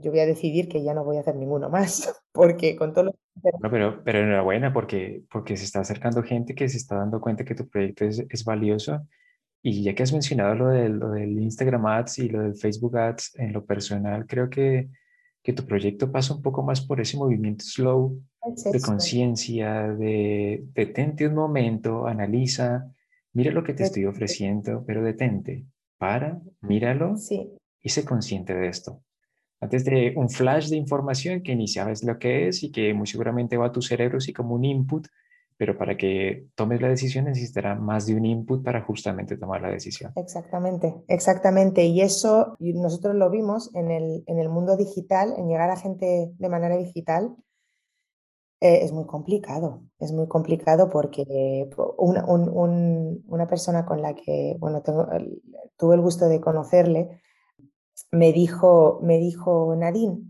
yo 0.00 0.10
voy 0.10 0.20
a 0.20 0.26
decidir 0.26 0.68
que 0.68 0.82
ya 0.82 0.92
no 0.92 1.04
voy 1.04 1.18
a 1.18 1.20
hacer 1.20 1.36
ninguno 1.36 1.68
más, 1.68 2.12
porque 2.32 2.74
con 2.76 2.92
todo 2.92 3.04
lo 3.04 3.14
no, 3.60 3.70
pero, 3.70 4.02
pero 4.04 4.18
enhorabuena 4.18 4.72
porque, 4.72 5.22
porque 5.30 5.56
se 5.56 5.64
está 5.64 5.80
acercando 5.80 6.22
gente 6.22 6.54
que 6.54 6.68
se 6.68 6.76
está 6.76 6.96
dando 6.96 7.20
cuenta 7.20 7.44
que 7.44 7.54
tu 7.54 7.68
proyecto 7.68 8.04
es, 8.04 8.18
es 8.28 8.44
valioso. 8.44 9.00
Y 9.62 9.82
ya 9.82 9.94
que 9.94 10.02
has 10.02 10.12
mencionado 10.12 10.54
lo, 10.54 10.68
de, 10.68 10.88
lo 10.88 11.10
del 11.10 11.38
Instagram 11.38 11.86
Ads 11.86 12.18
y 12.20 12.28
lo 12.28 12.42
del 12.42 12.54
Facebook 12.54 12.96
Ads, 12.96 13.32
en 13.36 13.52
lo 13.52 13.64
personal 13.64 14.26
creo 14.26 14.48
que, 14.48 14.88
que 15.42 15.52
tu 15.52 15.66
proyecto 15.66 16.10
pasa 16.10 16.34
un 16.34 16.42
poco 16.42 16.62
más 16.62 16.80
por 16.80 17.00
ese 17.00 17.16
movimiento 17.16 17.64
slow 17.64 18.22
de 18.72 18.80
conciencia, 18.80 19.88
de 19.88 20.64
detente 20.72 21.26
un 21.26 21.34
momento, 21.34 22.06
analiza, 22.06 22.90
mira 23.32 23.52
lo 23.52 23.62
que 23.62 23.74
te 23.74 23.82
estoy 23.82 24.06
ofreciendo, 24.06 24.82
pero 24.86 25.02
detente, 25.02 25.66
para, 25.98 26.40
míralo 26.62 27.16
y 27.82 27.88
sé 27.88 28.04
consciente 28.04 28.54
de 28.54 28.68
esto. 28.68 29.02
Antes 29.60 29.84
de 29.84 30.14
un 30.16 30.30
flash 30.30 30.68
de 30.68 30.76
información 30.76 31.42
que 31.42 31.54
ni 31.54 31.68
sabes 31.68 32.02
lo 32.02 32.18
que 32.18 32.48
es 32.48 32.62
y 32.62 32.70
que 32.70 32.94
muy 32.94 33.06
seguramente 33.06 33.58
va 33.58 33.66
a 33.66 33.72
tu 33.72 33.82
cerebro 33.82 34.16
así 34.16 34.32
como 34.32 34.54
un 34.54 34.64
input, 34.64 35.06
pero 35.60 35.76
para 35.76 35.94
que 35.94 36.46
tomes 36.54 36.80
la 36.80 36.88
decisión 36.88 37.26
necesitará 37.26 37.74
más 37.74 38.06
de 38.06 38.14
un 38.14 38.24
input 38.24 38.64
para 38.64 38.80
justamente 38.80 39.36
tomar 39.36 39.60
la 39.60 39.68
decisión. 39.68 40.10
Exactamente, 40.16 40.94
exactamente. 41.06 41.84
Y 41.84 42.00
eso 42.00 42.56
nosotros 42.60 43.14
lo 43.14 43.28
vimos 43.28 43.70
en 43.74 43.90
el, 43.90 44.24
en 44.26 44.38
el 44.38 44.48
mundo 44.48 44.78
digital, 44.78 45.34
en 45.36 45.48
llegar 45.48 45.68
a 45.68 45.76
gente 45.76 46.32
de 46.34 46.48
manera 46.48 46.78
digital. 46.78 47.36
Eh, 48.62 48.84
es 48.84 48.92
muy 48.92 49.04
complicado, 49.04 49.82
es 49.98 50.12
muy 50.12 50.28
complicado 50.28 50.88
porque 50.88 51.68
una, 51.98 52.24
una 52.24 53.46
persona 53.46 53.84
con 53.84 54.00
la 54.00 54.14
que, 54.14 54.56
bueno, 54.60 54.82
tuve 54.82 55.94
el 55.94 56.00
gusto 56.00 56.26
de 56.26 56.40
conocerle, 56.40 57.20
me 58.10 58.32
dijo, 58.32 58.98
me 59.02 59.18
dijo 59.18 59.76
Nadine, 59.76 60.22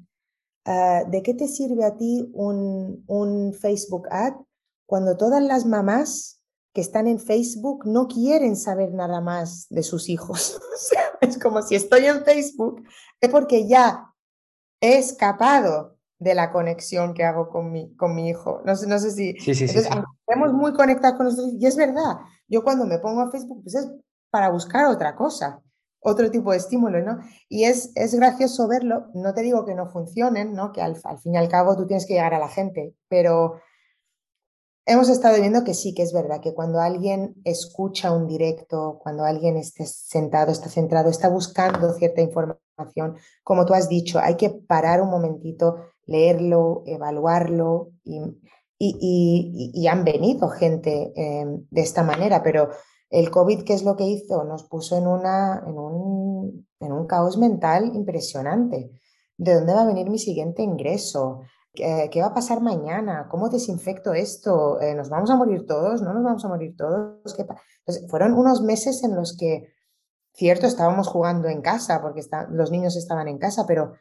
ah, 0.65 1.05
¿de 1.09 1.23
qué 1.23 1.35
te 1.35 1.47
sirve 1.47 1.85
a 1.85 1.97
ti 1.97 2.29
un, 2.35 3.05
un 3.07 3.55
Facebook 3.55 4.09
ad 4.11 4.33
cuando 4.91 5.17
todas 5.17 5.41
las 5.41 5.67
mamás 5.67 6.43
que 6.75 6.81
están 6.81 7.07
en 7.07 7.21
Facebook 7.21 7.87
no 7.87 8.09
quieren 8.09 8.57
saber 8.57 8.93
nada 8.93 9.21
más 9.21 9.69
de 9.71 9.85
sus 9.85 10.09
hijos? 10.09 10.61
es 11.21 11.39
como 11.39 11.63
si 11.63 11.77
estoy 11.77 12.07
en 12.07 12.25
Facebook, 12.25 12.83
es 13.21 13.31
porque 13.31 13.69
ya 13.69 14.13
he 14.81 14.99
escapado 14.99 15.97
de 16.19 16.35
la 16.35 16.51
conexión 16.51 17.15
que 17.15 17.23
hago 17.23 17.51
con 17.51 17.71
mi, 17.71 17.95
con 17.95 18.17
mi 18.17 18.31
hijo. 18.31 18.63
No 18.65 18.75
sé, 18.75 18.89
no 18.89 18.99
sé 18.99 19.13
si... 19.13 19.35
Sí, 19.35 19.55
sí, 19.55 19.69
sí. 19.69 19.79
Estamos 19.79 20.53
muy 20.55 20.73
conectados 20.73 21.17
con 21.17 21.27
nosotros. 21.27 21.55
Y 21.57 21.67
es 21.67 21.77
verdad, 21.77 22.17
yo 22.49 22.65
cuando 22.65 22.85
me 22.85 22.99
pongo 22.99 23.21
a 23.21 23.31
Facebook, 23.31 23.63
pues 23.63 23.77
es 23.77 23.89
para 24.29 24.51
buscar 24.51 24.87
otra 24.87 25.15
cosa, 25.15 25.63
otro 26.01 26.33
tipo 26.33 26.51
de 26.51 26.57
estímulo, 26.57 27.01
¿no? 27.01 27.21
Y 27.49 27.63
es, 27.63 27.93
es 27.95 28.13
gracioso 28.17 28.67
verlo. 28.67 29.07
No 29.15 29.35
te 29.35 29.43
digo 29.43 29.65
que 29.65 29.77
no 29.77 29.87
funcionen, 29.87 30.53
¿no? 30.53 30.73
Que 30.73 30.83
al, 30.83 31.01
al 31.05 31.19
fin 31.21 31.35
y 31.35 31.39
al 31.39 31.49
cabo 31.49 31.77
tú 31.77 31.87
tienes 31.87 32.07
que 32.07 32.15
llegar 32.15 32.35
a 32.35 32.41
la 32.41 32.49
gente, 32.49 32.97
pero 33.09 33.61
hemos 34.87 35.09
estado 35.09 35.41
viendo 35.41 35.65
que 35.65 35.75
sí, 35.75 35.95
que 35.95 36.03
es 36.03 36.13
verdad, 36.13 36.41
que 36.41 36.55
cuando 36.55 36.81
alguien 36.81 37.35
escucha 37.45 38.13
un 38.13 38.27
directo, 38.27 38.99
cuando 39.03 39.25
alguien 39.25 39.57
esté 39.57 39.87
sentado, 39.87 40.53
está 40.53 40.69
centrado, 40.69 41.11
está 41.11 41.29
buscando 41.29 41.93
cierta 41.95 42.21
información, 42.21 43.17
como 43.43 43.67
tú 43.67 43.75
has 43.75 43.89
dicho, 43.89 44.19
hay 44.19 44.37
que 44.37 44.51
parar 44.51 45.03
un 45.03 45.11
momentito, 45.11 45.77
leerlo, 46.07 46.83
evaluarlo 46.87 47.91
y, 48.05 49.87
han 49.87 50.05
venido 50.05 50.49
gente 50.49 51.13
eh, 51.15 51.45
de 51.71 51.81
esta 51.81 52.03
manera, 52.03 52.43
pero 52.43 52.71
el 53.11 53.31
COVID, 53.31 53.65
¿qué 53.65 53.75
es 53.75 53.83
lo 53.83 53.97
que 53.97 54.05
hizo? 54.05 54.45
Nos 54.45 54.65
puso 54.65 54.97
en 54.97 55.07
un 55.07 57.07
caos 57.07 57.37
mental 57.37 57.93
impresionante. 57.95 58.91
¿De 59.37 59.55
dónde 59.55 59.75
va 59.75 59.83
a 59.83 59.87
venir 59.87 60.09
mi 60.11 60.19
siguiente 60.19 60.63
ingreso? 60.63 61.41
¿Qué 61.73 62.21
va 62.21 62.27
a 62.27 62.35
pasar 62.35 62.61
mañana? 62.61 63.29
¿Cómo 63.31 63.49
desinfecto 63.49 64.13
esto? 64.13 64.81
Eh, 64.81 64.95
¿Nos 64.95 65.09
vamos 65.09 65.31
a 65.31 65.37
morir 65.37 65.67
todos? 65.67 66.03
¿No 66.03 66.13
nos 66.13 66.25
vamos 66.25 66.45
a 66.45 66.49
morir 66.49 66.75
todos? 66.77 67.37
Fueron 68.09 68.35
unos 68.35 68.63
meses 68.63 69.05
en 69.05 69.15
los 69.15 69.37
que, 69.37 69.73
cierto, 70.35 70.67
estábamos 70.67 71.07
jugando 71.07 71.49
en 71.49 71.63
casa 71.63 72.03
porque 72.03 72.23
los 72.51 72.71
niños 72.73 72.97
estaban 72.97 73.29
en 73.29 73.39
casa, 73.39 73.67
pero 73.69 73.93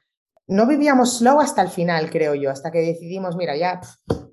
no 0.48 0.66
vivíamos 0.66 1.20
slow 1.20 1.40
hasta 1.40 1.62
el 1.62 1.70
final, 1.70 2.10
creo 2.10 2.34
yo, 2.34 2.50
hasta 2.50 2.72
que 2.72 2.80
decidimos, 2.80 3.36
mira, 3.36 3.56
ya 3.56 3.82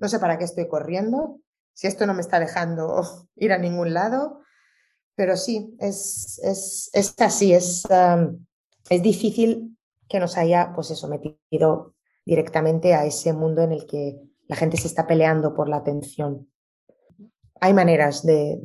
no 0.01 0.09
sé 0.09 0.17
para 0.17 0.39
qué 0.39 0.45
estoy 0.45 0.67
corriendo, 0.67 1.39
si 1.73 1.85
esto 1.85 2.07
no 2.07 2.15
me 2.15 2.21
está 2.21 2.39
dejando 2.39 3.03
ir 3.35 3.53
a 3.53 3.59
ningún 3.59 3.93
lado, 3.93 4.41
pero 5.13 5.37
sí, 5.37 5.75
es, 5.79 6.39
es, 6.43 6.89
es 6.93 7.13
así, 7.19 7.53
es, 7.53 7.83
es 8.89 9.03
difícil 9.03 9.77
que 10.09 10.19
nos 10.19 10.37
haya, 10.37 10.71
pues 10.73 10.89
eso, 10.89 11.07
metido 11.07 11.93
directamente 12.27 12.93
a 12.93 13.05
ese 13.05 13.31
mundo 13.31 13.61
en 13.61 13.71
el 13.71 13.87
que 13.87 14.19
la 14.47 14.57
gente 14.57 14.75
se 14.75 14.87
está 14.87 15.07
peleando 15.07 15.55
por 15.55 15.69
la 15.69 15.77
atención. 15.77 16.49
Hay 17.61 17.73
maneras 17.73 18.25
de, 18.25 18.59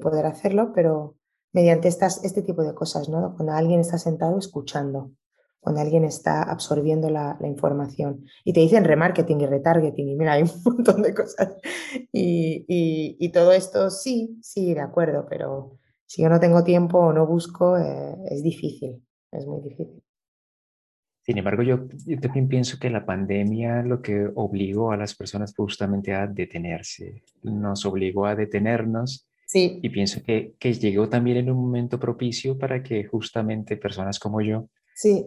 poder 0.00 0.26
hacerlo, 0.26 0.72
pero 0.74 1.16
mediante 1.52 1.88
estas, 1.88 2.22
este 2.22 2.42
tipo 2.42 2.62
de 2.62 2.74
cosas, 2.74 3.08
¿no? 3.08 3.34
Cuando 3.34 3.52
alguien 3.54 3.80
está 3.80 3.96
sentado 3.96 4.38
escuchando, 4.38 5.12
cuando 5.58 5.80
alguien 5.80 6.04
está 6.04 6.42
absorbiendo 6.42 7.08
la, 7.08 7.38
información. 7.42 8.26
Y 8.44 8.52
te 8.52 8.60
dicen 8.60 8.84
remarketing 8.84 9.40
y 9.40 9.46
retargeting, 9.46 10.08
y 10.10 10.14
mira, 10.14 10.34
hay 10.34 10.42
un 10.42 10.62
montón 10.62 11.00
de 11.00 11.14
cosas. 11.14 11.54
Y, 12.12 13.30
todo 13.32 13.52
esto 13.52 13.90
sí, 13.90 14.38
sí, 14.42 14.74
de 14.74 14.80
acuerdo, 14.80 15.26
pero 15.28 15.78
si 16.06 16.22
yo 16.22 16.28
no 16.28 16.40
tengo 16.40 16.62
tiempo 16.62 16.98
o 16.98 17.12
no 17.14 17.26
busco, 17.26 17.78
eh, 17.78 18.16
es 18.26 18.42
difícil, 18.42 19.02
es 19.32 19.46
muy 19.46 19.62
difícil. 19.62 20.02
Sin 21.28 21.36
embargo, 21.36 21.62
yo, 21.62 21.86
también 22.22 22.48
pienso 22.48 22.78
que 22.78 22.88
la 22.88 23.04
pandemia 23.04 23.82
lo 23.82 24.00
que 24.00 24.30
obligó 24.34 24.92
a 24.92 24.96
las 24.96 25.14
personas 25.14 25.52
justamente 25.54 26.14
a 26.14 26.26
detenerse, 26.26 27.22
nos 27.42 27.84
obligó 27.84 28.24
a 28.24 28.34
detenernos. 28.34 29.28
Sí. 29.46 29.78
Y 29.82 29.90
pienso 29.90 30.22
que, 30.22 30.54
que 30.58 30.72
llegó 30.72 31.10
también 31.10 31.36
en 31.36 31.50
un 31.50 31.60
momento 31.60 32.00
propicio 32.00 32.56
para 32.56 32.82
que 32.82 33.04
justamente 33.04 33.76
personas 33.76 34.18
como 34.18 34.40
yo, 34.40 34.70
sí. 34.94 35.26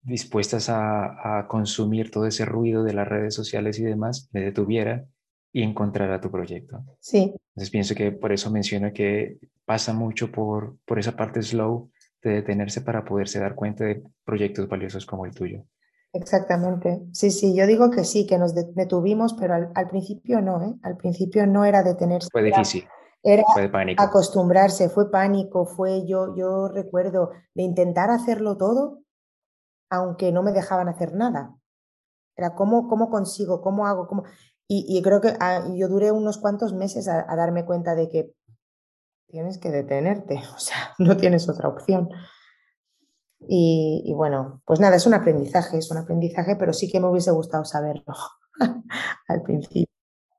dispuestas 0.00 0.70
a, 0.70 1.40
a 1.40 1.46
consumir 1.48 2.10
todo 2.10 2.24
ese 2.24 2.46
ruido 2.46 2.82
de 2.82 2.94
las 2.94 3.06
redes 3.06 3.34
sociales 3.34 3.78
y 3.78 3.84
demás, 3.84 4.30
me 4.32 4.40
detuviera 4.40 5.04
y 5.52 5.62
encontrara 5.62 6.18
tu 6.18 6.30
proyecto. 6.30 6.82
Sí. 6.98 7.34
Entonces 7.50 7.70
pienso 7.70 7.94
que 7.94 8.10
por 8.10 8.32
eso 8.32 8.50
menciono 8.50 8.90
que 8.94 9.36
pasa 9.66 9.92
mucho 9.92 10.32
por, 10.32 10.78
por 10.86 10.98
esa 10.98 11.14
parte 11.14 11.42
slow 11.42 11.90
de 12.22 12.30
detenerse 12.30 12.80
para 12.82 13.04
poderse 13.04 13.40
dar 13.40 13.54
cuenta 13.54 13.84
de 13.84 14.02
proyectos 14.24 14.68
valiosos 14.68 15.06
como 15.06 15.24
el 15.24 15.34
tuyo. 15.34 15.64
Exactamente. 16.12 17.00
Sí, 17.12 17.30
sí, 17.30 17.54
yo 17.54 17.66
digo 17.66 17.90
que 17.90 18.04
sí, 18.04 18.26
que 18.26 18.38
nos 18.38 18.54
detuvimos, 18.54 19.34
pero 19.34 19.54
al, 19.54 19.88
principio 19.88 20.40
no, 20.40 20.62
¿eh? 20.62 20.74
Al 20.82 20.96
principio 20.96 21.46
no 21.46 21.64
era 21.64 21.82
detenerse. 21.82 22.28
Fue 22.32 22.42
difícil. 22.42 22.84
Era, 23.22 23.44
fue 23.52 23.68
pánico. 23.68 24.02
acostumbrarse, 24.02 24.88
fue 24.88 25.10
pánico, 25.10 25.66
fue 25.66 26.06
yo, 26.06 26.34
yo 26.34 26.68
recuerdo 26.68 27.30
de 27.54 27.62
intentar 27.62 28.10
hacerlo 28.10 28.56
todo, 28.56 29.02
aunque 29.90 30.32
no 30.32 30.42
me 30.42 30.52
dejaban 30.52 30.88
hacer 30.88 31.14
nada. 31.14 31.54
Era 32.36 32.54
cómo, 32.54 32.88
cómo 32.88 33.10
consigo, 33.10 33.60
cómo 33.60 33.86
hago, 33.86 34.08
cómo... 34.08 34.24
Y, 34.72 35.02
creo 35.02 35.20
que 35.20 35.34
ah, 35.40 35.64
yo 35.74 35.88
duré 35.88 36.12
unos 36.12 36.38
cuantos 36.38 36.74
meses 36.74 37.08
a 37.08 37.34
darme 37.34 37.64
cuenta 37.64 37.96
de 37.96 38.08
que 38.08 38.32
tienes 39.30 39.58
que 39.58 39.70
detenerte, 39.70 40.34
o 40.54 40.58
sea, 40.58 40.94
no 40.98 41.16
tienes 41.16 41.48
otra 41.48 41.68
opción. 41.68 42.08
Y, 43.48 44.12
bueno, 44.14 44.60
pues 44.66 44.80
nada, 44.80 44.96
es 44.96 45.06
un 45.06 45.14
aprendizaje, 45.14 45.78
es 45.78 45.90
un 45.90 45.96
aprendizaje, 45.96 46.56
pero 46.56 46.74
sí 46.74 46.90
que 46.90 47.00
me 47.00 47.08
hubiese 47.08 47.30
gustado 47.30 47.64
saberlo 47.64 48.14
al 49.28 49.42
principio. 49.42 49.86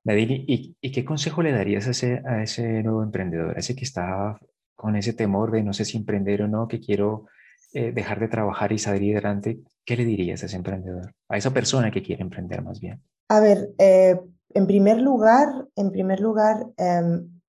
Nadine, 0.03 0.45
¿y, 0.47 0.91
qué 0.91 1.03
consejo 1.03 1.41
le 1.41 1.51
darías 1.51 1.87
a 1.87 1.91
ese, 1.91 2.21
a 2.25 2.43
ese 2.43 2.83
nuevo 2.83 3.01
emprendedor, 3.01 3.55
a 3.55 3.59
ese 3.59 3.75
que 3.75 3.85
está 3.85 4.37
con 4.75 4.95
ese 4.95 5.13
temor 5.13 5.51
de 5.51 5.63
no 5.63 5.73
sé 5.73 5.83
si 5.83 5.97
emprender 5.97 6.43
o 6.43 6.47
no, 6.47 6.67
que 6.67 6.79
quiero 6.79 7.25
eh, 7.73 7.91
dejar 7.91 8.19
de 8.19 8.27
trabajar 8.27 8.71
y 8.71 8.77
salir 8.77 9.17
adelante? 9.17 9.61
¿Qué 9.83 9.97
le 9.97 10.05
dirías 10.05 10.43
a 10.43 10.45
ese 10.45 10.57
emprendedor, 10.57 11.15
a 11.27 11.37
esa 11.37 11.51
persona 11.51 11.89
que 11.89 12.03
quiere 12.03 12.21
emprender 12.21 12.61
más 12.61 12.79
bien? 12.79 13.01
A 13.29 13.39
ver, 13.39 13.69
eh, 13.79 14.19
en 14.53 14.67
primer 14.67 14.99
lugar, 15.01 15.47
en 15.75 15.91
primer 15.91 16.19
lugar, 16.19 16.67
em, 16.77 17.40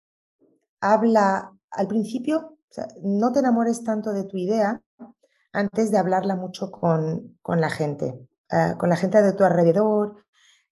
habla 0.82 1.54
al 1.70 1.88
principio, 1.88 2.58
no 3.02 3.32
te 3.32 3.38
enamores 3.38 3.82
tanto 3.82 4.12
de 4.12 4.24
tu 4.24 4.36
idea 4.36 4.82
antes 5.52 5.90
de 5.90 5.98
hablarla 5.98 6.36
mucho 6.36 6.70
con, 6.70 7.38
la 7.46 7.70
gente, 7.70 8.28
eh, 8.50 8.74
con 8.78 8.90
la 8.90 8.96
gente 8.96 9.22
de 9.22 9.32
tu 9.32 9.44
alrededor, 9.44 10.16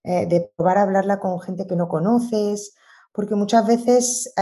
eh, 0.03 0.27
de 0.27 0.53
probar 0.57 0.79
a 0.79 0.83
hablarla 0.83 1.21
con 1.21 1.41
gente 1.41 1.67
que 1.67 1.77
no 1.77 1.89
conoces, 1.89 2.75
porque 3.13 3.35
muchas 3.35 3.67
veces 3.67 4.33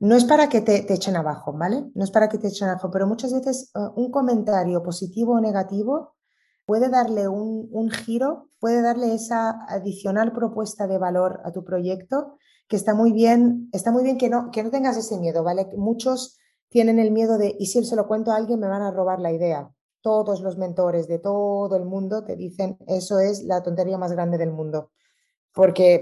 no 0.00 0.16
es 0.16 0.24
para 0.24 0.48
que 0.48 0.62
te, 0.62 0.92
echen 0.92 1.16
abajo, 1.16 1.52
¿vale? 1.52 1.90
No 1.94 2.04
es 2.04 2.10
para 2.10 2.28
que 2.28 2.38
te 2.38 2.48
echen 2.48 2.68
abajo, 2.68 2.90
pero 2.90 3.06
muchas 3.06 3.32
veces 3.34 3.70
eh, 3.74 3.78
un 3.96 4.10
comentario 4.10 4.82
positivo 4.82 5.34
o 5.34 5.40
negativo 5.40 6.14
puede 6.64 6.88
darle 6.88 7.28
un, 7.28 7.68
un, 7.70 7.90
giro, 7.90 8.48
puede 8.60 8.80
darle 8.80 9.14
esa 9.14 9.66
adicional 9.68 10.32
propuesta 10.32 10.86
de 10.86 10.96
valor 10.96 11.42
a 11.44 11.52
tu 11.52 11.64
proyecto 11.64 12.38
que 12.70 12.76
está 12.76 12.94
muy 12.94 13.10
bien, 13.10 13.68
está 13.72 13.90
muy 13.90 14.04
bien 14.04 14.16
que 14.16 14.30
no, 14.30 14.52
que 14.52 14.62
no 14.62 14.70
tengas 14.70 14.96
ese 14.96 15.18
miedo, 15.18 15.42
¿vale? 15.42 15.66
Muchos 15.76 16.38
tienen 16.68 17.00
el 17.00 17.10
miedo 17.10 17.36
de, 17.36 17.56
y 17.58 17.66
si 17.66 17.84
se 17.84 17.96
lo 17.96 18.06
cuento 18.06 18.30
a 18.30 18.36
alguien 18.36 18.60
me 18.60 18.68
van 18.68 18.82
a 18.82 18.92
robar 18.92 19.18
la 19.18 19.32
idea. 19.32 19.68
Todos 20.00 20.40
los 20.40 20.56
mentores 20.56 21.08
de 21.08 21.18
todo 21.18 21.74
el 21.74 21.84
mundo 21.84 22.24
te 22.24 22.36
dicen, 22.36 22.78
eso 22.86 23.18
es 23.18 23.42
la 23.42 23.64
tontería 23.64 23.98
más 23.98 24.12
grande 24.12 24.38
del 24.38 24.52
mundo. 24.52 24.92
Porque, 25.52 26.00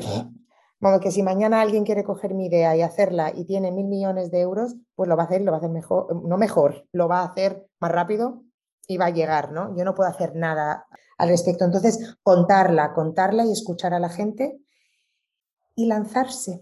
vamos, 0.79 1.01
que 1.01 1.11
si 1.11 1.23
mañana 1.23 1.62
alguien 1.62 1.87
quiere 1.87 2.05
coger 2.05 2.35
mi 2.35 2.49
idea 2.49 2.77
y 2.77 2.83
hacerla 2.83 3.33
y 3.35 3.47
tiene 3.47 3.73
mil 3.73 3.87
millones 3.87 4.31
de 4.31 4.41
euros, 4.41 4.77
pues 4.95 5.09
lo 5.09 5.16
va 5.16 5.23
a 5.23 5.27
hacer, 5.27 5.41
lo 5.41 5.53
va 5.53 5.57
a 5.57 5.61
hacer 5.61 5.71
mejor, 5.71 6.23
no 6.23 6.37
mejor, 6.37 6.87
lo 6.93 7.09
va 7.09 7.21
a 7.21 7.29
hacer 7.29 7.66
más 7.81 7.93
rápido 7.93 8.43
y 8.87 8.99
va 8.99 9.07
a 9.07 9.11
llegar, 9.11 9.53
¿no? 9.53 9.75
Yo 9.75 9.87
no 9.87 9.95
puedo 9.95 10.11
hacer 10.11 10.37
nada 10.37 10.85
al 11.16 11.31
respecto. 11.31 11.64
Entonces, 11.64 12.19
contarla, 12.23 12.93
contarla 12.93 13.47
y 13.47 13.53
escuchar 13.53 13.95
a 13.95 14.01
la 14.01 14.11
gente 14.11 14.61
y 15.79 15.87
lanzarse, 15.87 16.61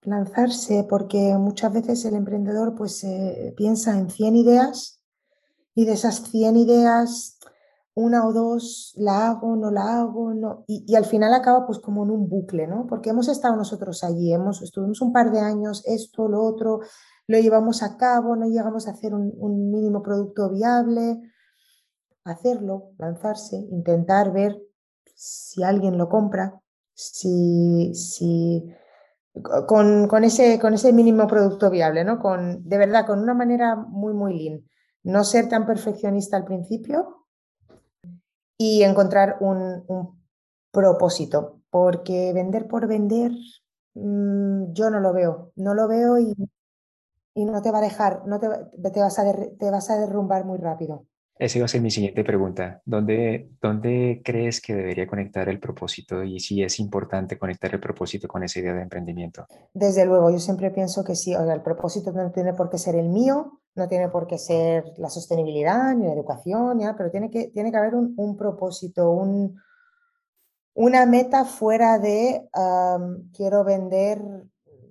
lanzarse, 0.00 0.86
porque 0.88 1.36
muchas 1.36 1.70
veces 1.70 2.02
el 2.06 2.14
emprendedor 2.14 2.74
pues 2.74 3.04
eh, 3.04 3.52
piensa 3.58 3.98
en 3.98 4.08
100 4.08 4.36
ideas 4.36 5.02
y 5.74 5.84
de 5.84 5.92
esas 5.92 6.22
100 6.30 6.56
ideas 6.56 7.38
una 7.92 8.26
o 8.26 8.32
dos 8.32 8.94
la 8.96 9.28
hago, 9.28 9.54
no 9.54 9.70
la 9.70 10.00
hago, 10.00 10.32
no, 10.32 10.64
y, 10.66 10.94
al 10.94 11.04
final 11.04 11.34
acaba 11.34 11.66
pues 11.66 11.78
como 11.78 12.04
en 12.04 12.10
un 12.10 12.26
bucle, 12.26 12.66
¿no? 12.66 12.86
Porque 12.86 13.10
hemos 13.10 13.28
estado 13.28 13.54
nosotros 13.54 14.02
allí, 14.02 14.32
hemos, 14.32 14.62
estuvimos 14.62 15.02
un 15.02 15.12
par 15.12 15.30
de 15.30 15.40
años, 15.40 15.82
esto, 15.84 16.26
lo 16.26 16.42
otro, 16.42 16.80
lo 17.26 17.38
llevamos 17.38 17.82
a 17.82 17.98
cabo, 17.98 18.34
no 18.34 18.46
llegamos 18.46 18.88
a 18.88 18.92
hacer 18.92 19.12
un, 19.12 19.30
un 19.36 19.70
mínimo 19.70 20.02
producto 20.02 20.48
viable, 20.48 21.20
hacerlo, 22.24 22.92
lanzarse, 22.96 23.56
intentar 23.56 24.32
ver 24.32 24.58
si 25.14 25.62
alguien 25.62 25.98
lo 25.98 26.08
compra, 26.08 26.63
si, 26.94 27.94
si 27.94 28.74
con, 29.66 30.08
con, 30.08 30.24
ese, 30.24 30.58
con 30.60 30.74
ese 30.74 30.92
mínimo 30.92 31.26
producto 31.26 31.70
viable, 31.70 32.04
¿no? 32.04 32.18
Con, 32.20 32.68
de 32.68 32.78
verdad, 32.78 33.06
con 33.06 33.18
una 33.20 33.34
manera 33.34 33.76
muy, 33.76 34.14
muy 34.14 34.38
lean. 34.38 34.64
No 35.02 35.24
ser 35.24 35.48
tan 35.48 35.66
perfeccionista 35.66 36.36
al 36.36 36.44
principio 36.44 37.26
y 38.56 38.82
encontrar 38.82 39.36
un, 39.40 39.84
un 39.88 40.22
propósito, 40.70 41.60
porque 41.70 42.32
vender 42.32 42.68
por 42.68 42.86
vender 42.86 43.32
mmm, 43.94 44.72
yo 44.72 44.90
no 44.90 45.00
lo 45.00 45.12
veo, 45.12 45.52
no 45.56 45.74
lo 45.74 45.88
veo 45.88 46.18
y, 46.18 46.34
y, 47.34 47.44
no 47.44 47.62
te 47.62 47.70
va 47.70 47.78
a 47.78 47.82
dejar, 47.82 48.26
no 48.26 48.38
te, 48.40 48.48
te, 48.90 49.00
vas 49.00 49.18
a 49.18 49.24
te 49.58 49.70
vas 49.70 49.90
a 49.90 49.98
derrumbar 49.98 50.44
muy 50.44 50.58
rápido. 50.58 51.06
Esa 51.36 51.58
iba 51.58 51.64
a 51.64 51.68
ser 51.68 51.80
mi 51.80 51.90
siguiente 51.90 52.22
pregunta. 52.22 52.80
¿Dónde, 52.84 53.50
¿Dónde 53.60 54.22
crees 54.24 54.60
que 54.60 54.74
debería 54.74 55.06
conectar 55.06 55.48
el 55.48 55.58
propósito 55.58 56.22
y 56.22 56.38
si 56.38 56.62
es 56.62 56.78
importante 56.78 57.38
conectar 57.38 57.74
el 57.74 57.80
propósito 57.80 58.28
con 58.28 58.44
esa 58.44 58.60
idea 58.60 58.72
de 58.72 58.82
emprendimiento? 58.82 59.46
Desde 59.72 60.06
luego, 60.06 60.30
yo 60.30 60.38
siempre 60.38 60.70
pienso 60.70 61.02
que 61.02 61.16
sí, 61.16 61.34
o 61.34 61.44
sea, 61.44 61.54
el 61.54 61.62
propósito 61.62 62.12
no 62.12 62.30
tiene 62.30 62.54
por 62.54 62.70
qué 62.70 62.78
ser 62.78 62.94
el 62.94 63.08
mío, 63.08 63.60
no 63.74 63.88
tiene 63.88 64.08
por 64.08 64.28
qué 64.28 64.38
ser 64.38 64.84
la 64.98 65.10
sostenibilidad 65.10 65.94
ni 65.96 66.06
la 66.06 66.12
educación, 66.12 66.78
pero 66.96 67.10
tiene 67.10 67.30
que, 67.30 67.48
tiene 67.48 67.72
que 67.72 67.78
haber 67.78 67.96
un, 67.96 68.36
propósito, 68.36 69.10
un, 69.10 69.56
una 70.74 71.04
meta 71.04 71.44
fuera 71.44 71.98
de 71.98 72.48
quiero 73.32 73.64
vender 73.64 74.22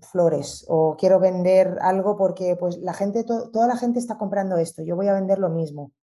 flores 0.02 0.66
o 0.68 0.98
quiero 0.98 1.22
vender 1.22 1.78
algo 1.82 2.18
porque 2.18 2.58
pues 2.58 2.78
la 2.80 2.94
gente, 2.94 3.24
toda 3.24 3.68
la 3.68 3.78
gente 3.78 4.00
está 4.00 4.18
comprando 4.18 4.58
esto, 4.58 4.84
yo 4.84 4.98
voy 4.98 5.08
a 5.08 5.14
vender 5.14 5.40
lo 5.40 5.50
mismo. 5.50 5.94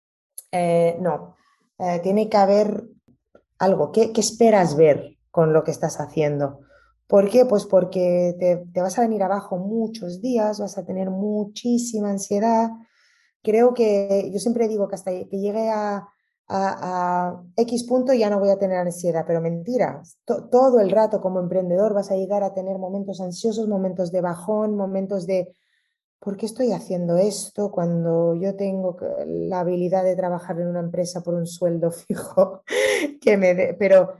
Eh, 0.52 0.96
no, 1.00 1.36
eh, 1.78 2.00
tiene 2.02 2.28
que 2.28 2.36
haber 2.36 2.84
algo. 3.58 3.92
¿Qué, 3.92 4.12
esperas 4.16 4.76
ver 4.76 5.16
con 5.30 5.52
lo 5.52 5.64
que 5.64 5.70
estás 5.70 6.00
haciendo? 6.00 6.60
¿Por 7.06 7.28
qué? 7.28 7.44
Pues 7.44 7.66
porque 7.66 8.36
te, 8.38 8.80
vas 8.80 8.98
a 8.98 9.02
venir 9.02 9.22
abajo 9.22 9.58
muchos 9.58 10.20
días, 10.20 10.60
vas 10.60 10.78
a 10.78 10.84
tener 10.84 11.10
muchísima 11.10 12.10
ansiedad. 12.10 12.70
Creo 13.42 13.74
que 13.74 14.30
yo 14.32 14.38
siempre 14.38 14.68
digo 14.68 14.88
que 14.88 14.94
hasta 14.94 15.10
que 15.10 15.38
llegue 15.38 15.70
a, 15.70 16.08
a, 16.48 17.42
X 17.56 17.84
punto 17.84 18.12
ya 18.12 18.28
no 18.28 18.38
voy 18.38 18.50
a 18.50 18.58
tener 18.58 18.78
ansiedad, 18.78 19.24
pero 19.26 19.40
mentira, 19.40 20.02
todo 20.24 20.80
el 20.80 20.90
rato 20.90 21.20
como 21.20 21.40
emprendedor 21.40 21.94
vas 21.94 22.10
a 22.10 22.16
llegar 22.16 22.42
a 22.42 22.54
tener 22.54 22.78
momentos 22.78 23.20
ansiosos, 23.20 23.68
momentos 23.68 24.12
de 24.12 24.20
bajón, 24.20 24.76
momentos 24.76 25.26
de 25.26 25.54
¿por 26.20 26.36
qué 26.36 26.46
estoy 26.46 26.72
haciendo 26.72 27.16
esto 27.16 27.72
cuando 27.72 28.34
yo 28.34 28.54
tengo 28.54 28.96
la 29.26 29.60
habilidad 29.60 30.04
de 30.04 30.14
trabajar 30.14 30.60
en 30.60 30.68
una 30.68 30.80
empresa 30.80 31.22
por 31.22 31.34
un 31.34 31.46
sueldo 31.46 31.90
fijo? 31.90 32.62
Pero 33.78 34.14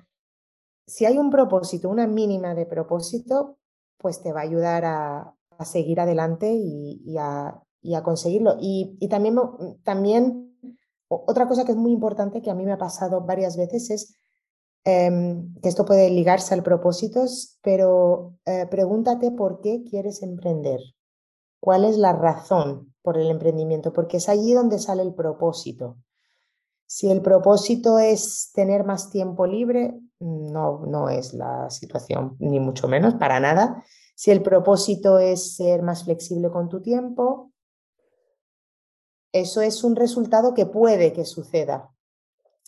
si 0.86 1.05
hay 1.05 1.18
un 1.18 1.30
propósito, 1.30 1.88
una 1.88 2.07
mínima 2.07 2.55
de 2.55 2.66
propósito, 2.66 3.59
pues 3.98 4.22
te 4.22 4.32
va 4.32 4.40
a 4.40 4.44
ayudar 4.44 4.84
a, 4.84 5.36
seguir 5.62 6.01
adelante 6.01 6.51
y, 6.55 7.16
a, 7.18 7.62
conseguirlo. 8.03 8.57
Y, 8.59 8.96
también, 9.09 9.36
también 9.84 10.57
otra 11.09 11.46
cosa 11.46 11.66
que 11.66 11.72
es 11.72 11.76
muy 11.76 11.92
importante 11.92 12.40
que 12.40 12.51
a 12.51 12.55
mí 12.55 12.64
me 12.64 12.72
ha 12.72 12.78
pasado 12.78 13.20
varias 13.20 13.59
veces 13.59 13.90
es 13.90 14.16
em, 14.84 15.55
que 15.61 15.68
esto 15.68 15.84
puede 15.84 16.09
ligarse 16.09 16.55
al 16.55 16.62
propósito, 16.62 17.26
pero 17.61 18.38
eh, 18.46 18.66
pregúntate 18.70 19.30
por 19.32 19.61
qué 19.61 19.84
quieres 19.84 20.22
emprender. 20.22 20.80
¿Cuál 21.61 21.84
es 21.84 21.98
la 21.98 22.14
razón 22.14 22.94
por 23.02 23.18
el 23.18 23.30
emprendimiento? 23.30 23.92
Porque 23.92 24.16
es 24.16 24.28
allí 24.28 24.54
donde 24.54 24.78
sale 24.78 25.02
el 25.02 25.14
propósito. 25.14 25.98
Si 26.86 27.11
el 27.11 27.22
propósito 27.22 27.98
es 27.98 28.50
tener 28.52 28.84
más 28.84 29.11
tiempo 29.11 29.46
libre, 29.46 30.00
no, 30.18 30.84
no 30.86 31.08
es 31.08 31.34
la 31.34 31.70
situación, 31.70 32.36
ni 32.40 32.58
mucho 32.58 32.88
menos, 32.88 33.14
para 33.14 33.38
nada. 33.38 33.84
Si 34.16 34.30
el 34.30 34.42
propósito 34.42 35.18
es 35.18 35.54
ser 35.54 35.82
más 35.82 36.04
flexible 36.04 36.50
con 36.50 36.68
tu 36.68 36.80
tiempo, 36.80 37.52
eso 39.32 39.61
es 39.61 39.84
un 39.84 39.94
resultado 39.94 40.54
que 40.54 40.66
puede 40.66 41.12
que 41.12 41.24
suceda 41.24 41.90